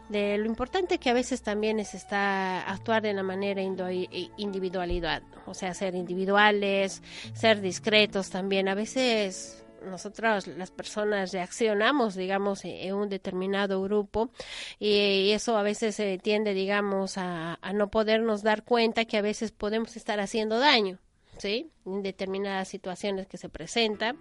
de 0.09 0.39
lo 0.39 0.47
importante 0.47 0.99
que 0.99 1.11
a 1.11 1.15
veces 1.15 1.43
también 1.43 1.79
es 1.79 1.95
estar, 1.95 2.65
actuar 2.67 3.03
de 3.03 3.13
la 3.13 3.23
manera 3.23 3.63
individualidad, 3.63 5.23
o 5.47 5.55
sea, 5.55 5.73
ser 5.75 5.95
individuales, 5.95 7.03
ser 7.33 7.61
discretos 7.61 8.31
también. 8.31 8.69
A 8.69 8.75
veces 8.75 9.65
nosotros 9.85 10.47
las 10.47 10.71
personas 10.71 11.33
reaccionamos, 11.33 12.15
digamos, 12.15 12.65
en 12.65 12.95
un 12.95 13.09
determinado 13.09 13.83
grupo 13.83 14.31
y 14.79 15.31
eso 15.31 15.57
a 15.57 15.63
veces 15.63 15.95
se 15.95 16.19
tiende, 16.19 16.55
digamos, 16.55 17.19
a, 17.19 17.59
a 17.61 17.73
no 17.73 17.91
podernos 17.91 18.43
dar 18.43 18.65
cuenta 18.65 19.05
que 19.05 19.17
a 19.17 19.23
veces 19.23 19.53
podemos 19.53 19.97
estar 19.97 20.21
haciendo 20.21 20.59
daño, 20.59 20.99
¿sí? 21.39 21.71
En 21.87 22.03
determinadas 22.03 22.69
situaciones 22.69 23.27
que 23.27 23.39
se 23.39 23.49
presentan. 23.49 24.19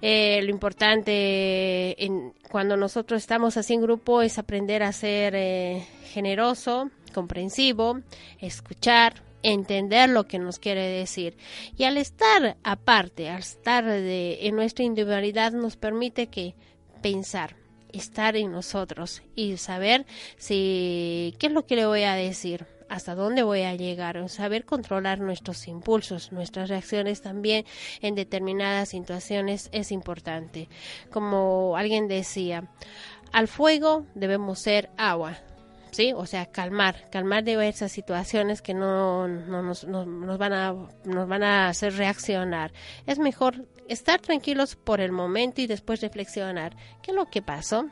Eh, 0.00 0.40
lo 0.42 0.50
importante 0.50 2.04
en, 2.04 2.32
cuando 2.50 2.76
nosotros 2.76 3.20
estamos 3.20 3.56
así 3.56 3.74
en 3.74 3.82
grupo 3.82 4.22
es 4.22 4.38
aprender 4.38 4.82
a 4.82 4.92
ser 4.92 5.34
eh, 5.34 5.84
generoso, 6.12 6.90
comprensivo, 7.12 8.00
escuchar, 8.40 9.22
entender 9.42 10.08
lo 10.10 10.26
que 10.26 10.38
nos 10.38 10.58
quiere 10.58 10.86
decir. 10.86 11.36
Y 11.76 11.84
al 11.84 11.96
estar 11.96 12.56
aparte, 12.62 13.28
al 13.28 13.40
estar 13.40 13.84
de, 13.84 14.38
en 14.42 14.56
nuestra 14.56 14.84
individualidad, 14.84 15.52
nos 15.52 15.76
permite 15.76 16.28
que 16.28 16.54
pensar, 17.02 17.56
estar 17.92 18.36
en 18.36 18.52
nosotros 18.52 19.22
y 19.34 19.56
saber 19.56 20.06
si 20.36 21.34
qué 21.38 21.48
es 21.48 21.52
lo 21.52 21.66
que 21.66 21.76
le 21.76 21.86
voy 21.86 22.02
a 22.02 22.14
decir 22.14 22.66
hasta 22.88 23.14
dónde 23.14 23.42
voy 23.42 23.62
a 23.62 23.74
llegar, 23.74 24.28
saber 24.28 24.64
controlar 24.64 25.20
nuestros 25.20 25.68
impulsos, 25.68 26.32
nuestras 26.32 26.68
reacciones 26.68 27.22
también 27.22 27.64
en 28.00 28.14
determinadas 28.14 28.90
situaciones 28.90 29.68
es 29.72 29.92
importante. 29.92 30.68
Como 31.10 31.76
alguien 31.76 32.08
decía, 32.08 32.70
al 33.32 33.48
fuego 33.48 34.06
debemos 34.14 34.58
ser 34.58 34.90
agua, 34.96 35.38
¿sí? 35.90 36.12
O 36.14 36.26
sea, 36.26 36.46
calmar, 36.46 37.08
calmar 37.10 37.44
diversas 37.44 37.92
situaciones 37.92 38.62
que 38.62 38.74
no, 38.74 39.28
nos, 39.28 39.84
nos, 39.84 40.38
van 40.38 40.52
a, 40.52 40.74
nos 41.04 41.28
van 41.28 41.42
a 41.42 41.68
hacer 41.68 41.94
reaccionar. 41.94 42.72
Es 43.06 43.18
mejor 43.18 43.66
estar 43.88 44.20
tranquilos 44.20 44.76
por 44.76 45.00
el 45.00 45.12
momento 45.12 45.60
y 45.60 45.66
después 45.66 46.00
reflexionar. 46.00 46.76
¿Qué 47.02 47.10
es 47.10 47.16
lo 47.16 47.26
que 47.26 47.42
pasó? 47.42 47.86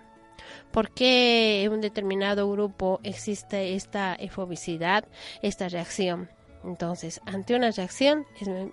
¿Por 0.70 0.90
qué 0.90 1.64
en 1.64 1.72
un 1.72 1.80
determinado 1.80 2.50
grupo 2.50 3.00
existe 3.02 3.74
esta 3.74 4.14
efobicidad, 4.14 5.04
esta 5.42 5.68
reacción? 5.68 6.28
Entonces, 6.64 7.20
ante 7.26 7.54
una 7.54 7.70
reacción 7.70 8.26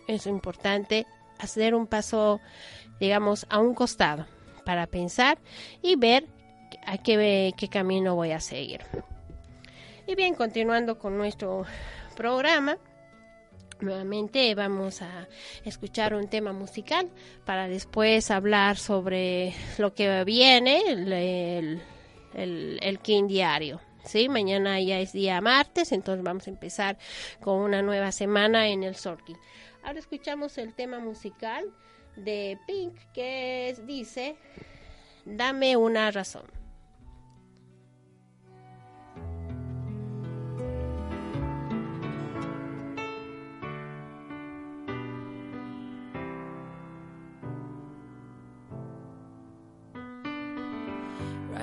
es, 0.07 0.25
importante 0.25 1.05
hacer 1.37 1.75
un 1.75 1.87
paso, 1.87 2.39
digamos, 2.99 3.45
a 3.49 3.59
un 3.59 3.73
costado 3.73 4.25
para 4.65 4.87
pensar 4.87 5.37
y 5.81 5.95
ver 5.95 6.25
a 6.85 6.97
qué, 6.97 7.53
qué 7.55 7.67
camino 7.67 8.15
voy 8.15 8.31
a 8.31 8.39
seguir. 8.39 8.81
Y 10.07 10.15
bien, 10.15 10.33
continuando 10.33 10.97
con 10.97 11.17
nuestro 11.17 11.65
programa, 12.15 12.77
Nuevamente 13.83 14.55
vamos 14.55 15.01
a 15.01 15.27
escuchar 15.65 16.13
un 16.15 16.29
tema 16.29 16.53
musical 16.53 17.09
para 17.43 17.67
después 17.67 18.31
hablar 18.31 18.77
sobre 18.77 19.53
lo 19.77 19.93
que 19.93 20.23
viene, 20.23 20.83
el, 20.87 21.81
el, 22.33 22.99
King 22.99 23.27
Diario. 23.27 23.81
¿sí? 24.05 24.29
Mañana 24.29 24.79
ya 24.79 24.99
es 24.99 25.11
día 25.11 25.41
martes, 25.41 25.91
entonces 25.91 26.23
vamos 26.23 26.47
a 26.47 26.51
empezar 26.51 26.97
con 27.41 27.59
una 27.59 27.81
nueva 27.81 28.13
semana 28.13 28.69
en 28.69 28.83
el 28.83 28.95
Sorkin. 28.95 29.37
Ahora 29.83 29.99
escuchamos 29.99 30.57
el 30.57 30.73
tema 30.73 30.99
musical 30.99 31.65
de 32.15 32.57
Pink 32.65 32.95
que 33.13 33.75
dice, 33.85 34.37
dame 35.25 35.75
una 35.75 36.09
razón. 36.09 36.62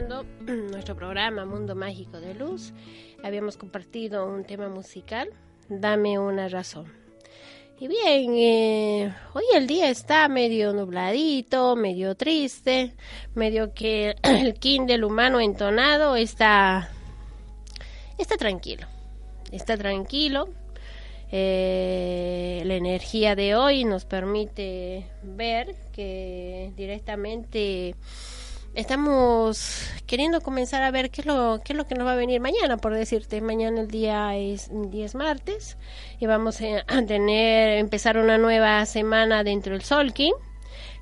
nuestro 0.70 0.96
programa 0.96 1.44
Mundo 1.44 1.74
Mágico 1.74 2.20
de 2.20 2.32
Luz, 2.34 2.72
habíamos 3.22 3.58
compartido 3.58 4.24
un 4.24 4.44
tema 4.44 4.68
musical, 4.68 5.28
Dame 5.68 6.18
una 6.18 6.48
razón. 6.48 6.90
Y 7.78 7.86
bien, 7.86 8.34
eh, 8.34 9.14
hoy 9.34 9.44
el 9.54 9.66
día 9.66 9.90
está 9.90 10.26
medio 10.28 10.72
nubladito, 10.72 11.76
medio 11.76 12.14
triste, 12.14 12.94
medio 13.34 13.74
que 13.74 14.16
el 14.22 14.54
kin 14.54 14.86
del 14.86 15.04
humano 15.04 15.38
entonado 15.38 16.16
está, 16.16 16.90
está 18.16 18.36
tranquilo, 18.38 18.86
está 19.52 19.76
tranquilo. 19.76 20.48
Eh, 21.30 22.62
la 22.64 22.74
energía 22.74 23.36
de 23.36 23.54
hoy 23.54 23.84
nos 23.84 24.06
permite 24.06 25.06
ver 25.22 25.76
que 25.92 26.72
directamente 26.74 27.94
estamos 28.74 29.90
queriendo 30.06 30.40
comenzar 30.40 30.82
a 30.82 30.90
ver 30.90 31.10
qué 31.10 31.22
es 31.22 31.26
lo 31.26 31.60
qué 31.64 31.72
es 31.72 31.76
lo 31.76 31.86
que 31.86 31.94
nos 31.94 32.06
va 32.06 32.12
a 32.12 32.16
venir 32.16 32.40
mañana 32.40 32.76
por 32.76 32.94
decirte. 32.94 33.40
Mañana 33.40 33.80
el 33.80 33.88
día 33.88 34.36
es 34.36 34.70
10 34.72 35.14
martes 35.14 35.76
y 36.18 36.26
vamos 36.26 36.60
a 36.60 37.02
tener 37.06 37.78
empezar 37.78 38.18
una 38.18 38.38
nueva 38.38 38.84
semana 38.86 39.44
dentro 39.44 39.72
del 39.72 39.82
Solkin. 39.82 40.32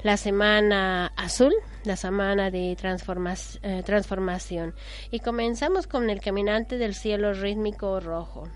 La 0.02 0.16
semana 0.16 1.12
azul 1.16 1.52
la 1.84 1.96
semana 1.96 2.50
de 2.50 2.72
eh, 2.72 3.82
transformación. 3.84 4.74
Y 5.10 5.20
comenzamos 5.20 5.86
con 5.86 6.10
el 6.10 6.20
caminante 6.20 6.78
del 6.78 6.94
cielo 6.94 7.32
rítmico 7.32 7.98
rojo. 7.98 8.48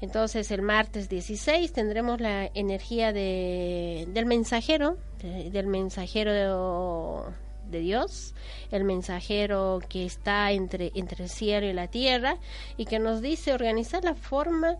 Entonces 0.00 0.50
el 0.50 0.62
martes 0.62 1.08
16 1.08 1.72
tendremos 1.72 2.20
la 2.20 2.50
energía 2.54 3.12
de, 3.12 4.06
del 4.08 4.26
mensajero, 4.26 4.96
del 5.22 5.66
mensajero 5.66 7.32
de 7.72 7.80
Dios, 7.80 8.34
el 8.70 8.84
mensajero 8.84 9.80
que 9.88 10.06
está 10.06 10.52
entre, 10.52 10.92
entre 10.94 11.24
el 11.24 11.30
cielo 11.30 11.66
y 11.66 11.72
la 11.72 11.88
tierra 11.88 12.36
y 12.76 12.84
que 12.84 13.00
nos 13.00 13.20
dice 13.20 13.52
organizar 13.52 14.04
la 14.04 14.14
forma 14.14 14.76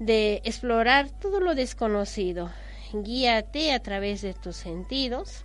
de 0.00 0.42
explorar 0.44 1.10
todo 1.10 1.38
lo 1.38 1.54
desconocido. 1.54 2.50
Guíate 2.92 3.72
a 3.72 3.80
través 3.80 4.22
de 4.22 4.34
tus 4.34 4.56
sentidos, 4.56 5.44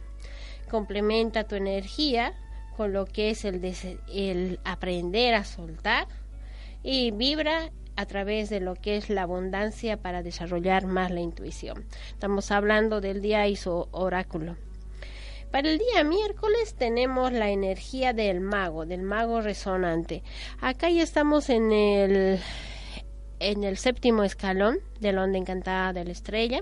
complementa 0.70 1.44
tu 1.44 1.56
energía 1.56 2.34
con 2.76 2.94
lo 2.94 3.06
que 3.06 3.30
es 3.30 3.46
el, 3.46 3.64
el 4.12 4.60
aprender 4.66 5.36
a 5.36 5.44
soltar 5.44 6.08
y 6.84 7.12
vibra 7.12 7.72
a 7.96 8.06
través 8.06 8.50
de 8.50 8.60
lo 8.60 8.76
que 8.76 8.96
es 8.96 9.10
la 9.10 9.24
abundancia 9.24 9.98
para 9.98 10.22
desarrollar 10.22 10.86
más 10.86 11.12
la 11.12 11.20
intuición. 11.20 11.86
Estamos 12.10 12.52
hablando 12.52 13.02
del 13.02 13.22
día 13.22 13.48
y 13.48 13.56
su 13.56 13.88
oráculo. 13.92 14.56
Para 15.52 15.69
el 15.69 15.78
día 15.78 16.03
miércoles 16.03 16.76
tenemos 16.78 17.32
la 17.32 17.49
energía 17.49 18.11
del 18.11 18.41
mago, 18.41 18.86
del 18.86 19.02
mago 19.02 19.40
resonante. 19.40 20.22
Acá 20.60 20.90
ya 20.90 21.02
estamos 21.02 21.49
en 21.49 21.72
el, 21.72 22.40
en 23.40 23.64
el 23.64 23.78
séptimo 23.78 24.24
escalón 24.24 24.80
de 24.99 25.14
la 25.14 25.24
onda 25.24 25.38
encantada 25.38 25.94
de 25.94 26.03
la 26.03 26.11
estrella. 26.11 26.61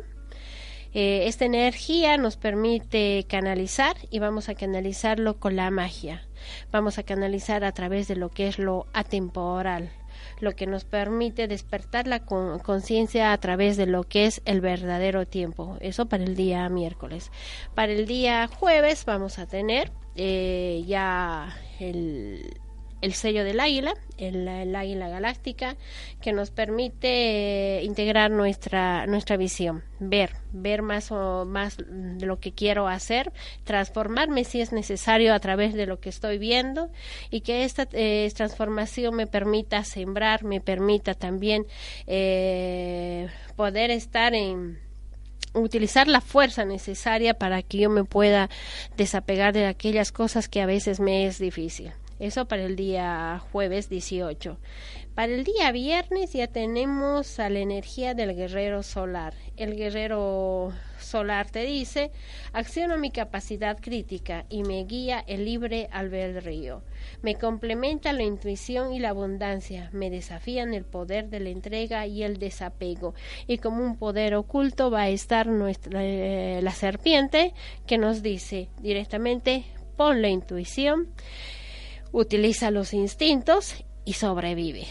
Eh, 0.93 1.27
esta 1.27 1.45
energía 1.45 2.15
nos 2.17 2.37
permite 2.37 3.25
canalizar 3.27 3.97
y 4.11 4.19
vamos 4.19 4.49
a 4.49 4.55
canalizarlo 4.55 5.39
con 5.39 5.55
la 5.55 5.71
magia. 5.71 6.27
Vamos 6.71 6.99
a 6.99 7.03
canalizar 7.03 7.63
a 7.65 7.71
través 7.71 8.07
de 8.07 8.15
lo 8.15 8.29
que 8.29 8.47
es 8.47 8.59
lo 8.59 8.85
atemporal 8.93 9.89
lo 10.39 10.55
que 10.55 10.67
nos 10.67 10.83
permite 10.83 11.47
despertar 11.47 12.07
la 12.07 12.25
conciencia 12.25 13.31
a 13.31 13.37
través 13.37 13.77
de 13.77 13.85
lo 13.85 14.03
que 14.03 14.25
es 14.25 14.41
el 14.45 14.61
verdadero 14.61 15.25
tiempo. 15.25 15.77
Eso 15.79 16.07
para 16.07 16.23
el 16.23 16.35
día 16.35 16.67
miércoles. 16.69 17.31
Para 17.73 17.91
el 17.91 18.05
día 18.05 18.47
jueves 18.47 19.05
vamos 19.05 19.39
a 19.39 19.47
tener 19.47 19.91
eh, 20.15 20.83
ya 20.87 21.55
el 21.79 22.59
el 23.05 23.13
sello 23.13 23.43
del 23.43 23.59
águila, 23.59 23.93
el, 24.17 24.75
águila 24.75 25.07
galáctica, 25.07 25.77
que 26.21 26.33
nos 26.33 26.49
permite 26.49 27.77
eh, 27.77 27.83
integrar 27.83 28.31
nuestra, 28.31 29.05
nuestra 29.05 29.37
visión, 29.37 29.83
ver, 29.99 30.31
ver 30.51 30.81
más 30.81 31.11
o 31.11 31.45
más 31.45 31.77
lo 32.19 32.39
que 32.39 32.51
quiero 32.51 32.87
hacer, 32.87 33.31
transformarme 33.63 34.43
si 34.43 34.59
es 34.59 34.71
necesario 34.71 35.35
a 35.35 35.39
través 35.39 35.75
de 35.75 35.85
lo 35.85 35.99
que 35.99 36.09
estoy 36.09 36.39
viendo 36.39 36.89
y 37.29 37.41
que 37.41 37.63
esta 37.63 37.87
eh, 37.91 38.31
transformación 38.35 39.15
me 39.15 39.27
permita 39.27 39.83
sembrar, 39.83 40.43
me 40.43 40.59
permita 40.59 41.13
también 41.13 41.67
eh, 42.07 43.27
poder 43.55 43.91
estar 43.91 44.33
en 44.33 44.79
utilizar 45.53 46.07
la 46.07 46.21
fuerza 46.21 46.65
necesaria 46.65 47.35
para 47.35 47.61
que 47.61 47.77
yo 47.77 47.89
me 47.91 48.03
pueda 48.03 48.49
desapegar 48.97 49.53
de 49.53 49.67
aquellas 49.67 50.11
cosas 50.11 50.49
que 50.49 50.61
a 50.61 50.65
veces 50.65 50.99
me 50.99 51.27
es 51.27 51.37
difícil. 51.37 51.93
Eso 52.19 52.47
para 52.47 52.63
el 52.63 52.77
día 52.77 53.41
jueves 53.51 53.89
18. 53.89 54.57
Para 55.15 55.33
el 55.33 55.43
día 55.43 55.71
viernes 55.71 56.31
ya 56.31 56.47
tenemos 56.47 57.39
a 57.39 57.49
la 57.49 57.59
energía 57.59 58.13
del 58.13 58.35
guerrero 58.35 58.83
solar. 58.83 59.33
El 59.57 59.75
guerrero 59.75 60.71
solar 60.99 61.49
te 61.49 61.65
dice, 61.65 62.11
acciono 62.53 62.97
mi 62.97 63.11
capacidad 63.11 63.77
crítica 63.79 64.45
y 64.49 64.63
me 64.63 64.83
guía 64.85 65.23
el 65.27 65.45
libre 65.45 65.89
albedrío. 65.91 66.83
Me 67.21 67.35
complementa 67.35 68.13
la 68.13 68.23
intuición 68.23 68.93
y 68.93 68.99
la 68.99 69.09
abundancia, 69.09 69.89
me 69.91 70.09
desafían 70.09 70.73
el 70.73 70.85
poder 70.85 71.29
de 71.29 71.41
la 71.41 71.49
entrega 71.49 72.07
y 72.07 72.23
el 72.23 72.37
desapego. 72.37 73.13
Y 73.47 73.57
como 73.57 73.83
un 73.83 73.97
poder 73.97 74.35
oculto 74.35 74.89
va 74.89 75.03
a 75.03 75.09
estar 75.09 75.47
nuestra, 75.47 76.03
eh, 76.03 76.59
la 76.61 76.71
serpiente 76.71 77.53
que 77.85 77.97
nos 77.97 78.21
dice 78.21 78.69
directamente, 78.81 79.65
pon 79.95 80.21
la 80.21 80.29
intuición 80.29 81.07
utiliza 82.15 82.71
los 82.71 82.93
instintos 82.93 83.75
y 84.05 84.13
sobrevive. 84.13 84.87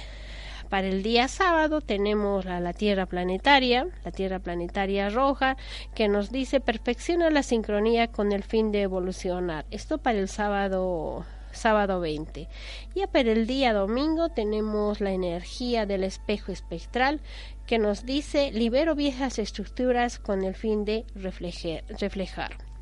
Para 0.68 0.88
el 0.88 1.02
día 1.02 1.28
sábado 1.28 1.80
tenemos 1.80 2.44
la, 2.44 2.60
la, 2.60 2.74
Tierra 2.74 3.06
planetaria, 3.06 3.86
la 4.04 4.10
Tierra 4.10 4.40
planetaria 4.40 5.08
roja, 5.08 5.56
que 5.94 6.08
nos 6.08 6.30
dice 6.30 6.60
perfecciona 6.60 7.30
la 7.30 7.42
sincronía 7.42 8.08
con 8.08 8.32
el 8.32 8.42
fin 8.42 8.72
de 8.72 8.82
evolucionar. 8.82 9.64
Esto 9.70 9.98
para 9.98 10.18
el 10.18 10.28
sábado 10.28 11.24
sábado 11.52 12.00
20. 12.00 12.48
Ya 12.94 13.06
para 13.06 13.30
el 13.30 13.46
día 13.46 13.72
domingo 13.72 14.28
tenemos 14.28 15.00
la 15.00 15.12
energía 15.12 15.86
del 15.86 16.04
espejo 16.04 16.52
espectral 16.52 17.20
que 17.66 17.78
nos 17.78 18.04
dice 18.04 18.50
libero 18.52 18.94
viejas 18.94 19.38
estructuras 19.38 20.18
con 20.18 20.42
el 20.42 20.54
fin 20.56 20.84
de 20.84 21.06
reflejar. 21.14 22.73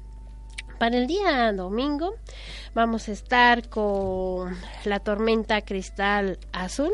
Para 0.82 0.98
el 0.98 1.06
día 1.06 1.52
domingo 1.52 2.16
vamos 2.74 3.08
a 3.08 3.12
estar 3.12 3.68
con 3.68 4.52
la 4.84 4.98
tormenta 4.98 5.60
cristal 5.60 6.40
azul 6.52 6.90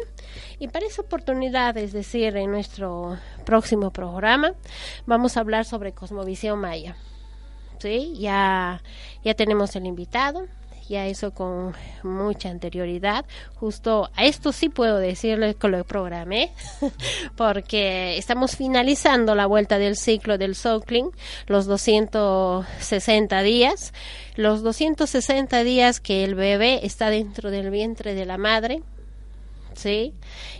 y 0.58 0.68
para 0.68 0.84
esa 0.84 1.00
oportunidad, 1.00 1.74
es 1.78 1.94
decir, 1.94 2.36
en 2.36 2.50
nuestro 2.50 3.16
próximo 3.46 3.90
programa, 3.90 4.52
vamos 5.06 5.38
a 5.38 5.40
hablar 5.40 5.64
sobre 5.64 5.92
cosmovisión 5.92 6.58
maya. 6.58 6.96
Sí, 7.78 8.14
ya, 8.18 8.82
ya 9.24 9.32
tenemos 9.32 9.74
el 9.74 9.86
invitado, 9.86 10.48
ya 10.88 11.06
eso 11.06 11.32
con 11.32 11.74
mucha 12.02 12.48
anterioridad. 12.50 13.24
Justo 13.54 14.10
a 14.16 14.24
esto 14.24 14.52
sí 14.52 14.68
puedo 14.68 14.98
decirles 14.98 15.56
que 15.56 15.68
lo 15.68 15.84
programé, 15.84 16.50
porque 17.36 18.16
estamos 18.16 18.56
finalizando 18.56 19.34
la 19.34 19.46
vuelta 19.46 19.78
del 19.78 19.96
ciclo 19.96 20.38
del 20.38 20.54
Soulcling, 20.54 21.10
los 21.46 21.66
260 21.66 23.42
días, 23.42 23.92
los 24.36 24.62
260 24.62 25.62
días 25.64 26.00
que 26.00 26.24
el 26.24 26.34
bebé 26.34 26.80
está 26.84 27.10
dentro 27.10 27.50
del 27.50 27.70
vientre 27.70 28.14
de 28.14 28.26
la 28.26 28.38
madre. 28.38 28.82
¿Sí? 29.74 30.12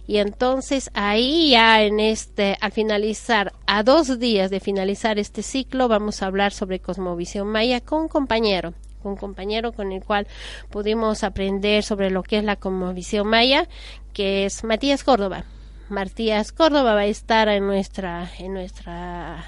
Y 0.07 0.19
entonces 0.19 0.91
ahí 0.95 1.51
ya 1.51 1.83
en 1.83 1.99
este, 1.99 2.57
al 2.61 2.71
finalizar, 2.71 3.53
a 3.67 3.83
dos 3.83 4.21
días 4.21 4.49
de 4.49 4.61
finalizar 4.61 5.19
este 5.19 5.43
ciclo, 5.43 5.89
vamos 5.89 6.23
a 6.23 6.27
hablar 6.27 6.53
sobre 6.53 6.79
cosmovisión 6.79 7.49
maya 7.49 7.81
con 7.81 8.03
un 8.03 8.09
compañero 8.09 8.75
un 9.09 9.17
compañero 9.17 9.73
con 9.73 9.93
el 9.93 10.05
cual 10.05 10.27
pudimos 10.71 11.25
aprender 11.25 11.83
sobre 11.83 12.11
lo 12.11 12.23
que 12.23 12.39
es 12.39 12.45
la 12.45 12.57
conmovisión 12.57 13.27
maya, 13.27 13.69
que 14.13 14.45
es 14.45 14.65
Matías 14.65 15.05
Córdoba. 15.05 15.45
Matías 15.89 16.53
Córdoba 16.53 16.95
va 16.95 17.01
a 17.01 17.07
estar 17.07 17.49
en 17.49 17.67
nuestra, 17.67 18.31
en 18.39 18.53
nuestra, 18.53 19.45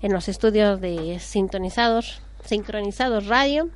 en 0.00 0.12
los 0.12 0.28
estudios 0.28 0.80
de 0.80 1.18
sintonizados, 1.20 2.20
sincronizados 2.44 3.26
radio. 3.26 3.68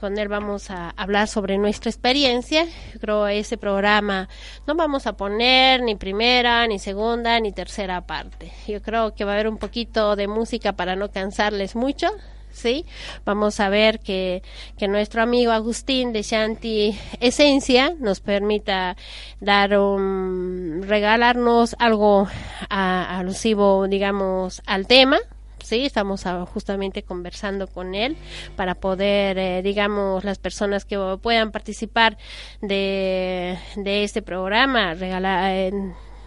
Con 0.00 0.16
él 0.18 0.28
vamos 0.28 0.70
a 0.70 0.88
hablar 0.96 1.28
sobre 1.28 1.58
nuestra 1.58 1.90
experiencia. 1.90 2.66
Creo 3.02 3.26
ese 3.26 3.58
programa 3.58 4.30
no 4.66 4.74
vamos 4.74 5.06
a 5.06 5.12
poner 5.12 5.82
ni 5.82 5.94
primera, 5.94 6.66
ni 6.66 6.78
segunda, 6.78 7.38
ni 7.38 7.52
tercera 7.52 8.00
parte. 8.06 8.50
Yo 8.66 8.80
creo 8.80 9.14
que 9.14 9.26
va 9.26 9.32
a 9.32 9.34
haber 9.34 9.48
un 9.48 9.58
poquito 9.58 10.16
de 10.16 10.26
música 10.26 10.72
para 10.72 10.96
no 10.96 11.10
cansarles 11.10 11.76
mucho. 11.76 12.06
¿Sí? 12.52 12.84
Vamos 13.24 13.60
a 13.60 13.68
ver 13.68 14.00
que, 14.00 14.42
que 14.78 14.88
nuestro 14.88 15.22
amigo 15.22 15.52
Agustín 15.52 16.12
de 16.12 16.22
Shanti 16.22 16.98
Esencia 17.20 17.94
nos 17.98 18.20
permita 18.20 18.96
dar 19.40 19.78
un, 19.78 20.82
regalarnos 20.86 21.76
algo 21.78 22.28
alusivo, 22.68 23.86
digamos, 23.88 24.62
al 24.66 24.86
tema, 24.86 25.18
sí, 25.64 25.84
estamos 25.84 26.26
ah, 26.26 26.44
justamente 26.46 27.02
conversando 27.02 27.66
con 27.66 27.94
él 27.94 28.16
para 28.56 28.74
poder, 28.74 29.38
eh, 29.38 29.62
digamos, 29.62 30.24
las 30.24 30.38
personas 30.38 30.84
que 30.84 30.98
puedan 31.22 31.52
participar 31.52 32.18
de, 32.60 33.58
de 33.76 34.04
este 34.04 34.22
programa, 34.22 34.94
regalar, 34.94 35.72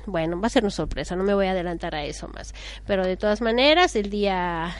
bueno, 0.05 0.39
va 0.39 0.47
a 0.47 0.49
ser 0.49 0.63
una 0.63 0.71
sorpresa, 0.71 1.15
no 1.15 1.23
me 1.23 1.33
voy 1.33 1.47
a 1.47 1.51
adelantar 1.51 1.95
a 1.95 2.03
eso 2.03 2.27
más, 2.29 2.53
pero 2.85 3.05
de 3.05 3.17
todas 3.17 3.41
maneras, 3.41 3.95
el 3.95 4.09
día 4.09 4.75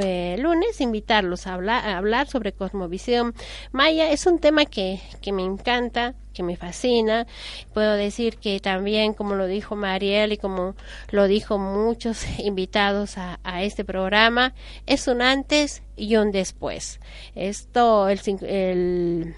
eh, 0.00 0.36
lunes 0.38 0.80
invitarlos 0.80 1.46
a 1.46 1.54
hablar, 1.54 1.86
a 1.86 1.98
hablar 1.98 2.26
sobre 2.26 2.52
cosmovisión 2.52 3.34
maya. 3.72 4.10
Es 4.10 4.26
un 4.26 4.38
tema 4.38 4.64
que, 4.64 5.00
que 5.20 5.32
me 5.32 5.42
encanta, 5.42 6.14
que 6.32 6.42
me 6.42 6.56
fascina. 6.56 7.26
Puedo 7.72 7.94
decir 7.94 8.38
que 8.38 8.60
también, 8.60 9.14
como 9.14 9.34
lo 9.34 9.46
dijo 9.46 9.76
Mariel 9.76 10.32
y 10.32 10.36
como 10.36 10.74
lo 11.10 11.26
dijo 11.26 11.58
muchos 11.58 12.24
invitados 12.38 13.18
a, 13.18 13.40
a 13.44 13.62
este 13.62 13.84
programa, 13.84 14.54
es 14.86 15.08
un 15.08 15.22
antes 15.22 15.82
y 15.96 16.16
un 16.16 16.32
después. 16.32 17.00
Esto, 17.34 18.08
el, 18.08 18.20
el 18.42 19.34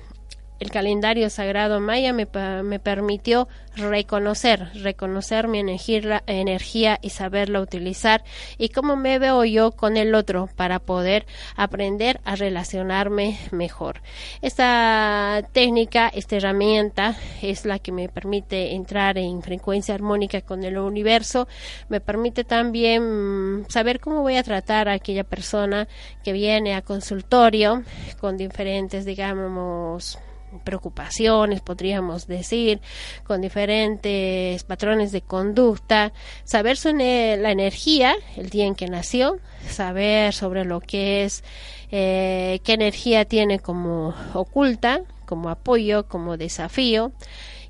el 0.59 0.70
calendario 0.70 1.28
sagrado 1.31 1.81
maya 1.81 2.12
me, 2.12 2.27
me, 2.62 2.78
permitió 2.78 3.49
reconocer, 3.77 4.70
reconocer 4.74 5.49
mi 5.49 5.59
energía, 5.59 6.23
energía 6.27 6.99
y 7.03 7.11
saberla 7.11 7.61
utilizar 7.61 8.24
y 8.57 8.70
cómo 8.70 8.97
me 8.97 9.19
veo 9.19 9.45
yo 9.45 9.73
con 9.73 9.97
el 9.97 10.15
otro 10.15 10.49
para 10.57 10.78
poder 10.78 11.27
aprender 11.57 12.20
a 12.24 12.37
relacionarme 12.37 13.39
mejor. 13.51 14.01
Esta 14.41 15.47
técnica, 15.53 16.09
esta 16.09 16.37
herramienta 16.37 17.16
es 17.43 17.66
la 17.66 17.78
que 17.78 17.93
me 17.93 18.09
permite 18.09 18.74
entrar 18.74 19.19
en 19.19 19.43
frecuencia 19.43 19.95
armónica 19.95 20.41
con 20.41 20.65
el 20.65 20.78
universo, 20.78 21.49
me 21.89 22.01
permite 22.01 22.45
también 22.45 23.61
mm, 23.61 23.66
saber 23.69 24.01
cómo 24.01 24.23
voy 24.23 24.37
a 24.37 24.43
tratar 24.43 24.89
a 24.89 24.95
aquella 24.95 25.24
persona 25.24 25.89
que 26.24 26.33
viene 26.33 26.74
a 26.74 26.83
consultorio 26.83 27.83
con 28.20 28.37
diferentes, 28.37 29.05
digamos, 29.05 30.19
preocupaciones, 30.61 31.61
podríamos 31.61 32.27
decir, 32.27 32.81
con 33.24 33.41
diferentes 33.41 34.62
patrones 34.65 35.12
de 35.12 35.23
conducta, 35.23 36.12
saber 36.45 36.77
la 36.85 37.51
energía, 37.51 38.15
el 38.37 38.51
día 38.51 38.66
en 38.66 38.74
que 38.74 38.87
nació, 38.87 39.39
saber 39.69 40.33
sobre 40.33 40.65
lo 40.65 40.81
que 40.81 41.24
es, 41.24 41.45
eh, 41.91 42.61
qué 42.65 42.74
energía 42.74 43.24
tiene 43.24 43.59
como 43.59 44.15
oculta, 44.35 45.03
como 45.27 45.49
apoyo, 45.49 46.07
como 46.09 46.37
desafío, 46.37 47.12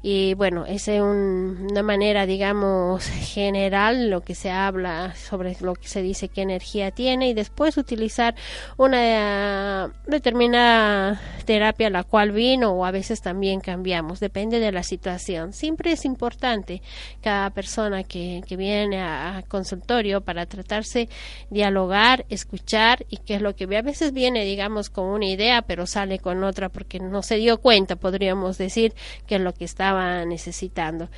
y 0.09 0.35
bueno, 0.35 0.67
es 0.67 0.87
una 0.87 1.83
manera, 1.83 2.27
digamos, 2.27 3.05
general 3.09 4.09
lo 4.09 4.21
que 4.21 4.37
se 4.37 4.53
habla 4.53 5.17
sobre 5.17 5.57
lo 5.61 5.75
que 5.75 5.89
se 5.89 6.01
dice 6.01 6.29
qué 6.29 6.43
energía 6.43 6.93
tiene 6.93 7.29
y 7.29 7.35
después 7.35 7.77
utilizar 7.77 8.37
una 8.77 9.91
determinada 10.07 11.21
terapia 11.45 11.91
la 11.91 12.05
cual 12.05 12.31
vino 12.31 12.71
o 12.71 12.85
a 12.85 12.93
veces 12.93 13.21
también 13.21 13.59
cambiamos, 13.59 14.21
depende 14.21 14.61
de 14.61 14.71
la 14.71 14.85
situación. 14.85 15.53
Siempre 15.53 15.91
es 15.91 16.05
importante 16.05 16.83
cada 17.21 17.51
persona 17.51 18.05
que, 18.05 18.45
que 18.47 18.57
viene 18.57 19.03
a, 19.03 19.43
consultorio 19.49 20.21
para 20.21 20.47
tratarse, 20.47 21.09
dialogar, 21.51 22.27
escuchar 22.29 23.05
y 23.11 23.17
qué 23.17 23.35
es 23.35 23.43
lo 23.43 23.57
que. 23.57 23.65
A 23.77 23.83
veces 23.83 24.13
viene, 24.13 24.45
digamos, 24.45 24.89
con 24.89 25.07
una 25.07 25.27
idea, 25.27 25.63
pero 25.63 25.85
sale 25.85 26.21
con 26.21 26.45
otra 26.45 26.69
porque 26.69 27.01
no 27.01 27.25
se 27.25 27.39
dio 27.39 27.59
cuenta, 27.59 27.97
podríamos 27.97 28.57
decir, 28.57 28.95
que 29.27 29.35
es 29.35 29.41
lo 29.41 29.53
que 29.53 29.65
estaba 29.65 29.96
necesitando. 30.25 31.09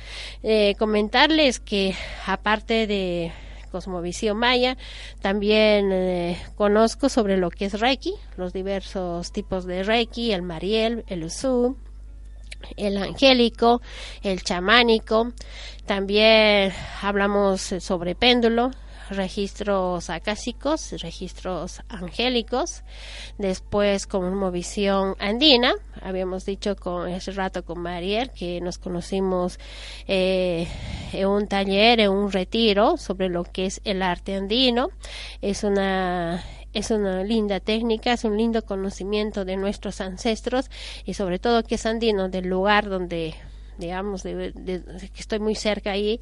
Eh, 0.43 0.75
comentarles 0.77 1.59
que 1.59 1.95
aparte 2.25 2.87
de 2.87 3.31
Cosmovisión 3.69 4.37
Maya. 4.37 4.77
También 5.21 5.91
eh, 5.91 6.37
conozco 6.55 7.09
sobre 7.09 7.37
lo 7.37 7.49
que 7.49 7.65
es 7.65 7.79
Reiki, 7.79 8.13
los 8.35 8.53
diversos 8.53 9.31
tipos 9.31 9.65
de 9.65 9.83
Reiki, 9.83 10.31
el 10.31 10.41
Mariel, 10.41 11.03
el 11.07 11.23
Usu, 11.23 11.77
el 12.75 12.97
angélico, 12.97 13.81
el 14.23 14.43
chamánico. 14.43 15.31
También 15.85 16.73
hablamos 17.01 17.61
sobre 17.61 18.15
péndulo, 18.15 18.71
registros 19.09 20.09
acásicos, 20.09 20.91
registros 21.01 21.81
angélicos, 21.89 22.83
después 23.37 24.07
como 24.07 24.51
visión 24.51 25.15
andina, 25.19 25.73
habíamos 26.01 26.45
dicho 26.45 26.75
con 26.75 27.07
ese 27.09 27.31
rato 27.31 27.65
con 27.65 27.79
Mariel 27.79 28.31
que 28.31 28.61
nos 28.61 28.77
conocimos 28.77 29.59
eh, 30.07 30.67
en 31.13 31.27
un 31.27 31.47
taller, 31.47 31.99
en 31.99 32.11
un 32.11 32.31
retiro 32.31 32.97
sobre 32.97 33.29
lo 33.29 33.43
que 33.43 33.65
es 33.65 33.81
el 33.83 34.01
arte 34.01 34.35
andino, 34.35 34.89
es 35.41 35.63
una 35.63 36.43
es 36.71 36.91
una 36.91 37.23
linda 37.23 37.59
técnica, 37.59 38.13
es 38.13 38.23
un 38.23 38.37
lindo 38.37 38.63
conocimiento 38.63 39.43
de 39.43 39.57
nuestros 39.57 40.01
ancestros 40.01 40.69
y 41.03 41.15
sobre 41.15 41.39
todo 41.39 41.63
que 41.63 41.75
es 41.75 41.85
andino 41.85 42.29
del 42.29 42.47
lugar 42.47 42.89
donde 42.89 43.33
digamos, 43.79 44.23
de, 44.23 44.53
que 44.55 45.19
estoy 45.19 45.39
muy 45.39 45.55
cerca 45.55 45.91
ahí, 45.91 46.19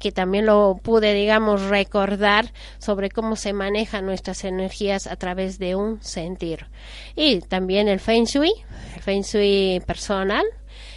que 0.00 0.10
también 0.10 0.46
lo 0.46 0.80
pude, 0.82 1.14
digamos, 1.14 1.62
recordar 1.62 2.52
sobre 2.78 3.10
cómo 3.10 3.36
se 3.36 3.52
manejan 3.52 4.06
nuestras 4.06 4.44
energías 4.44 5.06
a 5.06 5.16
través 5.16 5.58
de 5.58 5.76
un 5.76 6.02
sentir. 6.02 6.66
Y 7.14 7.40
también 7.40 7.88
el 7.88 8.00
Feng 8.00 8.24
Shui, 8.24 8.52
el 8.96 9.02
Feng 9.02 9.22
Shui 9.22 9.80
personal, 9.86 10.44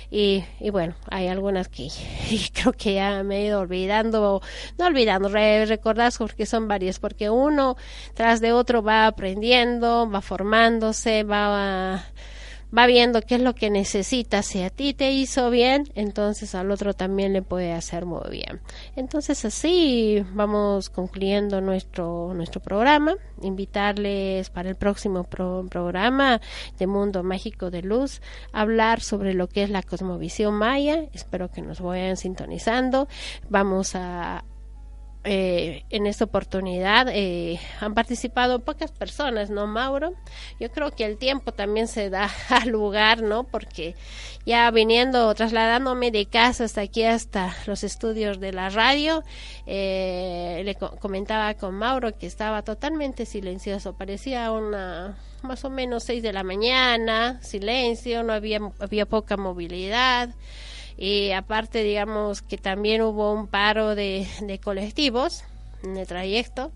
y, 0.10 0.46
y, 0.62 0.70
bueno, 0.70 0.96
hay 1.10 1.28
algunas 1.28 1.68
que 1.68 1.90
creo 2.54 2.72
que 2.72 2.94
ya 2.94 3.24
me 3.24 3.40
he 3.42 3.46
ido 3.48 3.60
olvidando, 3.60 4.42
no 4.78 4.86
olvidando, 4.86 5.28
recordar 5.28 6.14
porque 6.18 6.46
son 6.46 6.68
varias, 6.68 7.00
porque 7.00 7.30
uno 7.30 7.76
tras 8.14 8.40
de 8.40 8.54
otro 8.54 8.82
va 8.82 9.08
aprendiendo, 9.08 10.10
va 10.10 10.22
formándose, 10.22 11.24
va 11.24 12.06
va 12.76 12.86
viendo 12.86 13.22
qué 13.22 13.36
es 13.36 13.42
lo 13.42 13.56
que 13.56 13.70
necesita. 13.70 14.44
Si 14.44 14.62
a 14.62 14.70
ti 14.70 14.94
te 14.94 15.12
hizo 15.12 15.50
bien, 15.50 15.86
entonces 15.96 16.56
al 16.56 16.72
otro 16.72 16.94
también 16.94 17.34
le 17.34 17.42
puede 17.42 17.74
hacer 17.74 18.06
muy 18.06 18.30
bien. 18.30 18.62
Entonces 18.96 19.46
así 19.46 20.24
vamos 20.34 20.90
concluyendo 20.90 21.62
nuestro, 21.62 22.34
nuestro 22.34 22.62
programa. 22.62 23.16
Invitarles 23.42 24.50
para 24.50 24.70
el 24.70 24.76
próximo 24.76 25.24
programa 25.24 26.42
de 26.80 26.88
Mundo 26.88 27.24
Mágico 27.24 27.70
de 27.70 27.84
Luz, 27.84 28.22
hablar 28.52 29.02
sobre 29.02 29.34
lo 29.34 29.48
que 29.48 29.64
es 29.64 29.70
la 29.70 29.84
cosmovisión 29.84 30.56
maya. 30.56 31.06
Espero 31.14 31.50
que 31.50 31.62
nos 31.62 31.82
vayan 31.82 32.18
sintonizando. 32.18 33.08
Vamos 33.50 33.96
a 33.96 34.44
eh, 35.30 35.84
en 35.90 36.08
esta 36.08 36.24
oportunidad 36.24 37.10
eh, 37.10 37.60
han 37.82 37.94
participado 37.94 38.60
pocas 38.60 38.94
personas, 38.94 39.50
¿no, 39.50 39.68
Mauro? 39.68 40.14
Yo 40.58 40.72
creo 40.72 40.92
que 40.92 41.04
el 41.04 41.18
tiempo 41.18 41.52
también 41.52 41.90
se 41.90 42.10
da 42.10 42.30
al 42.50 42.70
lugar, 42.70 43.22
¿no? 43.22 43.44
Porque 43.44 43.96
ya 44.46 44.72
viniendo, 44.72 45.36
trasladándome 45.36 46.12
de 46.12 46.28
casa 46.28 46.64
hasta 46.64 46.80
aquí, 46.80 47.04
hasta 47.04 47.54
los 47.66 47.84
estudios 47.84 48.40
de 48.40 48.54
la 48.54 48.70
radio, 48.70 49.22
eh, 49.66 50.62
le 50.64 50.76
comentaba 50.76 51.54
con 51.56 51.76
Mauro 51.76 52.18
que 52.18 52.26
estaba 52.26 52.62
totalmente 52.62 53.26
silencioso, 53.26 53.98
parecía 53.98 54.50
una 54.54 55.18
más 55.44 55.66
o 55.66 55.70
menos 55.70 56.06
seis 56.06 56.24
de 56.24 56.32
la 56.32 56.44
mañana, 56.44 57.42
silencio, 57.44 58.24
no 58.24 58.32
había, 58.32 58.60
había 58.80 59.06
poca 59.06 59.36
movilidad 59.36 60.30
y 60.98 61.32
aparte 61.32 61.84
digamos 61.84 62.42
que 62.42 62.58
también 62.58 63.02
hubo 63.02 63.34
un 63.34 63.48
paro 63.48 63.96
de, 63.96 64.28
de 64.42 64.60
colectivos 64.60 65.44
en 65.84 65.98
el 65.98 66.08
trayecto 66.08 66.72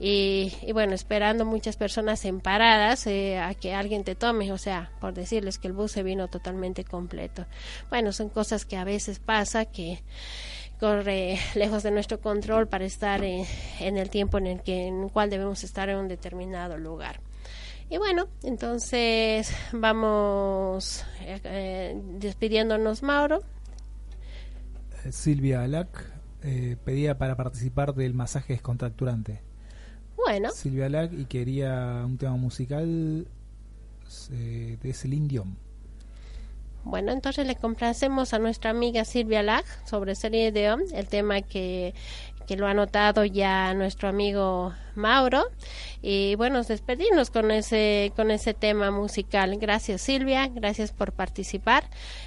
y, 0.00 0.52
y, 0.62 0.72
bueno, 0.72 0.94
esperando 0.94 1.44
muchas 1.44 1.76
personas 1.76 2.24
en 2.24 2.40
paradas 2.40 3.06
eh, 3.08 3.38
a 3.38 3.54
que 3.54 3.74
alguien 3.74 4.04
te 4.04 4.14
tome, 4.14 4.52
o 4.52 4.58
sea, 4.58 4.92
por 5.00 5.12
decirles 5.12 5.58
que 5.58 5.66
el 5.66 5.72
bus 5.72 5.90
se 5.92 6.04
vino 6.04 6.28
totalmente 6.28 6.84
completo. 6.84 7.46
Bueno, 7.90 8.12
son 8.12 8.28
cosas 8.28 8.64
que 8.64 8.76
a 8.76 8.84
veces 8.84 9.18
pasa 9.18 9.64
que 9.64 10.00
corre 10.78 11.40
lejos 11.56 11.82
de 11.82 11.90
nuestro 11.90 12.20
control 12.20 12.68
para 12.68 12.84
estar 12.84 13.24
en, 13.24 13.44
en 13.80 13.96
el 13.96 14.08
tiempo 14.08 14.38
en 14.38 14.46
el 14.46 14.62
que 14.62 14.86
en 14.86 15.02
el 15.02 15.10
cual 15.10 15.30
debemos 15.30 15.64
estar 15.64 15.88
en 15.88 15.96
un 15.96 16.06
determinado 16.06 16.78
lugar. 16.78 17.20
Y 17.90 17.96
bueno, 17.96 18.28
entonces 18.42 19.50
vamos 19.72 21.04
eh, 21.22 21.40
eh, 21.44 22.02
despidiéndonos, 22.18 23.02
Mauro. 23.02 23.42
Eh, 25.04 25.12
Silvia 25.12 25.62
Alac 25.62 26.12
pedía 26.84 27.18
para 27.18 27.36
participar 27.36 27.94
del 27.94 28.14
masaje 28.14 28.52
descontracturante. 28.52 29.42
Bueno. 30.16 30.50
Silvia 30.50 30.86
Alac 30.86 31.12
y 31.12 31.24
quería 31.24 32.02
un 32.04 32.18
tema 32.18 32.36
musical 32.36 33.26
de 34.30 34.92
Celine 34.94 35.28
Dion. 35.28 35.67
Bueno, 36.88 37.12
entonces 37.12 37.46
le 37.46 37.54
complacemos 37.54 38.32
a 38.32 38.38
nuestra 38.38 38.70
amiga 38.70 39.04
Silvia 39.04 39.42
Lag 39.42 39.62
sobre 39.84 40.14
Celine 40.14 40.52
Dion, 40.52 40.82
el 40.94 41.06
tema 41.06 41.42
que 41.42 41.92
que 42.46 42.56
lo 42.56 42.66
ha 42.66 42.72
notado 42.72 43.26
ya 43.26 43.74
nuestro 43.74 44.08
amigo 44.08 44.72
Mauro. 44.94 45.44
Y 46.00 46.34
bueno, 46.36 46.62
despedirnos 46.62 47.28
con 47.28 47.50
ese, 47.50 48.10
con 48.16 48.30
ese 48.30 48.54
tema 48.54 48.90
musical. 48.90 49.58
Gracias 49.58 50.00
Silvia, 50.00 50.48
gracias 50.48 50.90
por 50.90 51.12
participar. 51.12 51.84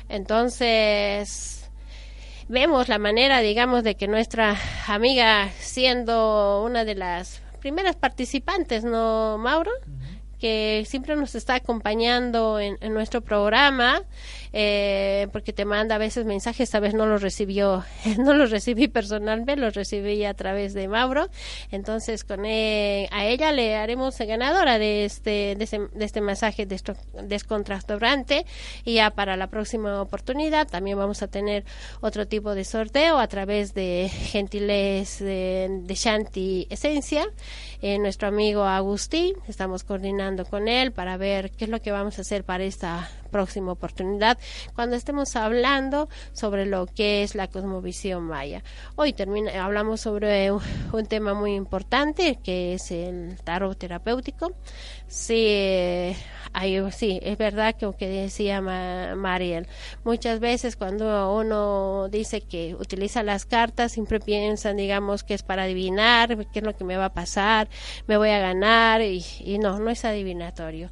Entonces, 0.10 1.72
vemos 2.48 2.88
la 2.88 3.00
manera, 3.00 3.40
digamos, 3.40 3.84
de 3.84 3.96
que 3.96 4.08
nuestra 4.08 4.56
amiga, 4.88 5.50
siendo 5.58 6.64
una 6.64 6.86
de 6.86 6.94
las 6.94 7.42
primeras 7.60 7.96
participantes, 7.96 8.84
¿no, 8.84 9.40
Mauro? 9.40 9.72
que 10.42 10.84
siempre 10.88 11.16
nos 11.16 11.36
está 11.36 11.54
acompañando 11.54 12.60
en, 12.60 12.76
en 12.82 12.96
nuestro 12.96 13.22
programa 13.22 14.02
eh, 14.54 15.28
porque 15.32 15.54
te 15.54 15.66
manda 15.66 15.96
a 15.96 15.98
veces 15.98 16.26
mensajes, 16.26 16.62
esta 16.62 16.80
vez 16.80 16.94
no 16.94 17.06
los 17.06 17.22
recibió, 17.22 17.84
no 18.18 18.34
los 18.34 18.52
recibí 18.52 18.88
personalmente, 18.88 19.56
los 19.56 19.74
recibí 19.74 20.26
a 20.26 20.34
través 20.34 20.74
de 20.74 20.88
Mauro, 20.88 21.30
entonces 21.72 22.24
con 22.24 22.46
e, 22.46 23.08
a 23.12 23.26
ella 23.26 23.52
le 23.52 23.76
haremos 23.76 24.18
ganadora 24.20 24.78
de 24.78 25.06
este, 25.06 25.56
de, 25.56 25.64
este, 25.64 25.80
de 25.94 26.06
este 26.06 26.22
mensaje 26.22 26.66
descontracturante 26.66 28.46
y 28.86 28.96
ya 28.96 29.12
para 29.12 29.38
la 29.38 29.48
próxima 29.48 30.02
oportunidad 30.02 30.68
también 30.68 30.98
vamos 30.98 31.22
a 31.22 31.28
tener 31.28 31.64
otro 32.02 32.28
tipo 32.28 32.54
de 32.54 32.64
sorteo 32.66 33.20
a 33.20 33.28
través 33.28 33.74
de 33.74 34.10
Gentiles 34.10 35.20
de, 35.20 35.68
de 35.84 35.96
Shanti 35.96 36.68
Esencia, 36.70 37.26
eh, 37.82 37.98
nuestro 38.00 38.28
amigo 38.28 38.64
Agustín, 38.64 39.36
estamos 39.48 39.84
coordinando 39.84 40.46
con 40.46 40.68
él 40.68 40.92
para 40.92 41.18
ver 41.18 41.52
qué 41.52 41.66
es 41.66 41.70
lo 41.70 41.82
que 41.82 41.92
vamos 41.92 42.18
a 42.18 42.22
hacer 42.22 42.44
para 42.44 42.64
esta 42.64 43.10
próxima 43.32 43.72
oportunidad 43.72 44.38
cuando 44.76 44.96
estemos 44.96 45.36
hablando 45.36 46.10
sobre 46.34 46.66
lo 46.66 46.86
que 46.86 47.24
es 47.24 47.34
la 47.34 47.48
cosmovisión 47.48 48.24
maya. 48.24 48.64
Hoy 48.96 49.14
termina, 49.14 49.64
hablamos 49.64 50.02
sobre 50.02 50.52
un, 50.52 50.62
tema 51.08 51.34
muy 51.34 51.56
importante 51.56 52.38
que 52.44 52.74
es 52.74 52.92
el 52.92 53.38
tarot 53.44 53.78
terapéutico. 53.78 54.54
Sí, 55.08 56.16
sí, 56.92 57.20
es 57.22 57.38
verdad 57.38 57.76
que 57.76 57.86
lo 57.86 57.98
que 57.98 58.08
decía 58.08 58.62
Mariel. 58.62 59.68
Muchas 60.04 60.40
veces 60.40 60.76
cuando 60.76 61.36
uno 61.36 62.08
dice 62.10 62.42
que 62.42 62.76
utiliza 62.76 63.24
las 63.24 63.46
cartas, 63.46 63.92
siempre 63.92 64.20
piensan, 64.20 64.78
digamos, 64.78 65.24
que 65.24 65.34
es 65.34 65.44
para 65.44 65.64
adivinar, 65.64 66.38
qué 66.52 66.60
es 66.60 66.66
lo 66.66 66.76
que 66.76 66.84
me 66.84 66.98
va 66.98 67.06
a 67.06 67.14
pasar, 67.14 67.70
me 68.08 68.18
voy 68.18 68.30
a 68.30 68.40
ganar, 68.40 69.02
y 69.02 69.58
no, 69.60 69.80
no 69.80 69.90
es 69.90 70.06
adivinatorio 70.06 70.90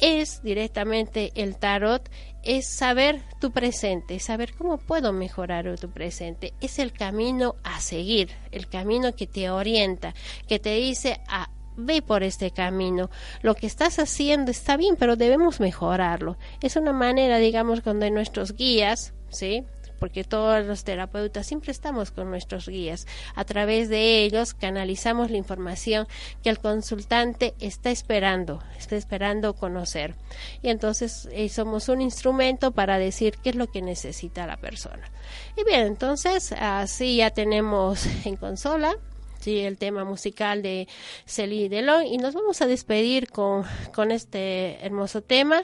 es 0.00 0.42
directamente 0.42 1.32
el 1.34 1.56
tarot, 1.56 2.08
es 2.42 2.66
saber 2.66 3.22
tu 3.40 3.50
presente, 3.50 4.18
saber 4.20 4.54
cómo 4.54 4.78
puedo 4.78 5.12
mejorar 5.12 5.78
tu 5.78 5.90
presente. 5.90 6.54
Es 6.60 6.78
el 6.78 6.92
camino 6.92 7.56
a 7.64 7.80
seguir, 7.80 8.30
el 8.52 8.68
camino 8.68 9.14
que 9.14 9.26
te 9.26 9.50
orienta, 9.50 10.14
que 10.46 10.58
te 10.58 10.74
dice 10.74 11.20
a 11.28 11.44
ah, 11.44 11.50
ve 11.78 12.02
por 12.02 12.22
este 12.22 12.50
camino. 12.50 13.08
Lo 13.40 13.54
que 13.54 13.66
estás 13.66 13.98
haciendo 13.98 14.50
está 14.50 14.76
bien, 14.76 14.96
pero 14.96 15.16
debemos 15.16 15.60
mejorarlo. 15.60 16.36
Es 16.60 16.76
una 16.76 16.92
manera, 16.92 17.38
digamos, 17.38 17.80
cuando 17.80 18.08
nuestros 18.10 18.54
guías, 18.54 19.14
¿sí? 19.30 19.64
Porque 19.98 20.24
todos 20.24 20.64
los 20.64 20.84
terapeutas 20.84 21.46
siempre 21.46 21.72
estamos 21.72 22.10
con 22.10 22.30
nuestros 22.30 22.68
guías. 22.68 23.06
A 23.34 23.44
través 23.44 23.88
de 23.88 24.22
ellos 24.22 24.54
canalizamos 24.54 25.30
la 25.30 25.36
información 25.36 26.06
que 26.42 26.50
el 26.50 26.58
consultante 26.58 27.54
está 27.60 27.90
esperando, 27.90 28.62
está 28.78 28.96
esperando 28.96 29.54
conocer. 29.54 30.14
Y 30.62 30.68
entonces 30.68 31.28
eh, 31.32 31.48
somos 31.48 31.88
un 31.88 32.00
instrumento 32.00 32.72
para 32.72 32.98
decir 32.98 33.36
qué 33.42 33.50
es 33.50 33.56
lo 33.56 33.66
que 33.66 33.82
necesita 33.82 34.46
la 34.46 34.56
persona. 34.56 35.10
Y 35.56 35.64
bien, 35.64 35.86
entonces 35.86 36.52
así 36.52 37.16
ya 37.16 37.30
tenemos 37.30 38.06
en 38.24 38.36
consola 38.36 38.96
sí, 39.38 39.60
el 39.60 39.78
tema 39.78 40.04
musical 40.04 40.62
de 40.62 40.88
Celine 41.26 41.68
Delon 41.68 42.06
y 42.06 42.18
nos 42.18 42.34
vamos 42.34 42.60
a 42.62 42.66
despedir 42.66 43.28
con, 43.30 43.64
con 43.94 44.10
este 44.10 44.84
hermoso 44.84 45.22
tema 45.22 45.62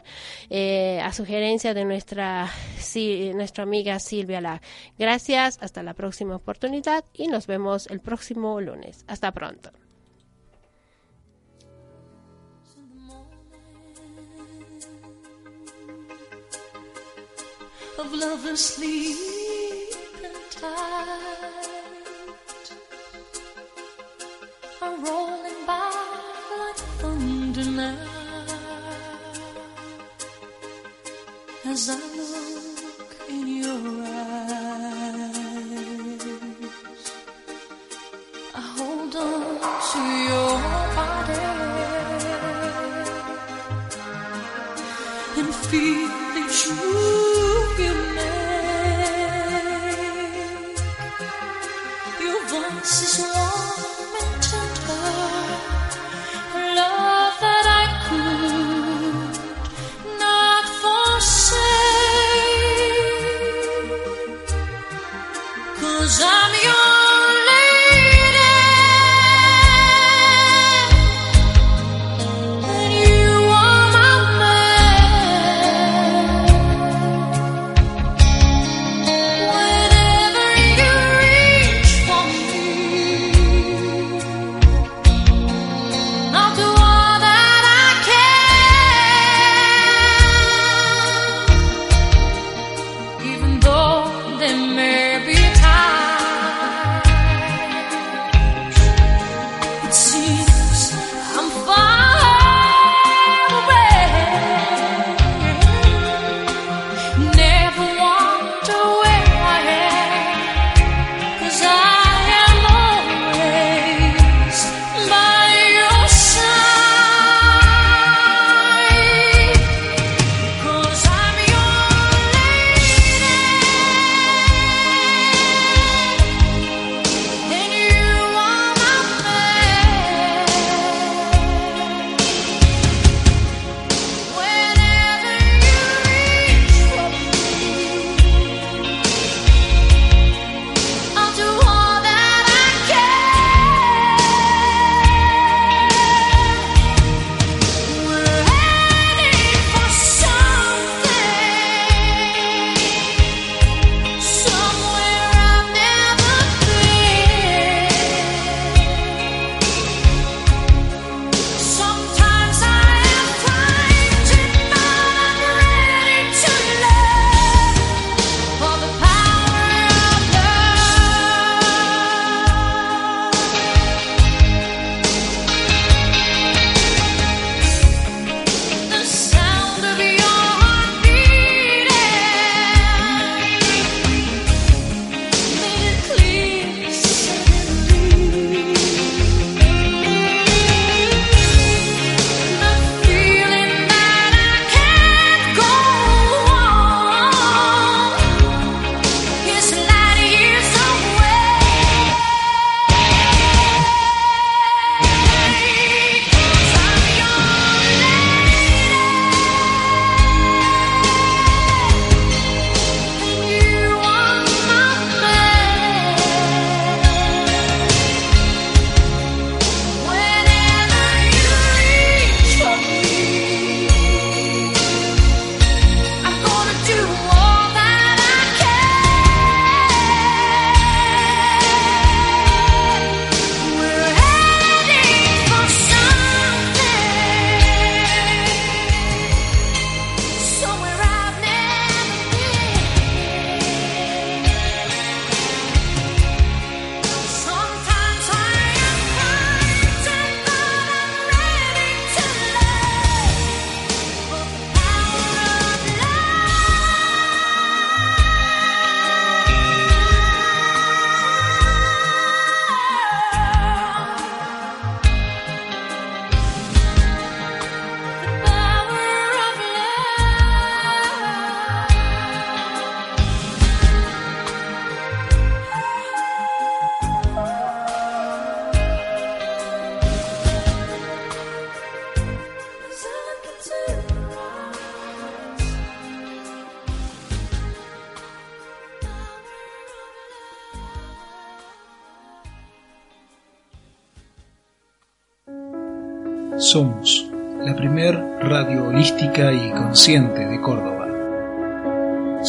eh, 0.51 1.01
a 1.03 1.13
sugerencia 1.13 1.75
de 1.75 1.85
nuestra, 1.85 2.51
nuestra 3.35 3.63
amiga 3.63 3.99
Silvia 3.99 4.41
La. 4.41 4.63
Gracias, 4.99 5.59
hasta 5.61 5.83
la 5.83 5.95
próxima 5.95 6.37
oportunidad 6.37 7.05
y 7.13 7.29
nos 7.29 7.47
vemos 7.47 7.87
el 7.89 8.01
próximo 8.01 8.61
lunes. 8.61 9.05
Hasta 9.07 9.33
pronto. 9.33 9.71
Are 24.83 24.97
rolling 24.97 25.67
by 25.67 25.91
like 26.59 26.77
thunder 27.01 27.65
now. 27.65 27.97
As 31.65 31.89
I 31.91 31.95
look 31.95 32.54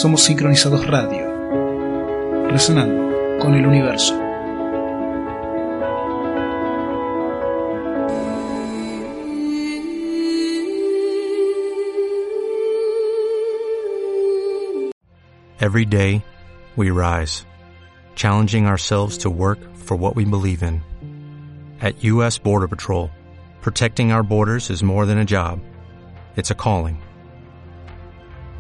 Somos 0.06 0.22
Sincronizados 0.22 0.86
Radio, 0.86 1.26
resonando 2.52 3.40
con 3.40 3.56
el 3.56 3.66
universo. 3.66 4.14
Every 15.60 15.86
day, 15.86 16.24
we 16.76 16.92
rise, 16.92 17.44
challenging 18.14 18.68
ourselves 18.68 19.18
to 19.24 19.32
work 19.32 19.58
for 19.74 19.98
what 19.98 20.16
we 20.16 20.24
believe 20.24 20.62
in. 20.62 20.84
At 21.82 22.04
U.S. 22.04 22.38
Border 22.38 22.68
Patrol, 22.68 23.10
protecting 23.62 24.12
our 24.12 24.22
borders 24.22 24.70
is 24.70 24.84
more 24.84 25.08
than 25.08 25.18
a 25.18 25.26
job, 25.26 25.62
it's 26.36 26.52
a 26.52 26.56
calling. 26.56 27.02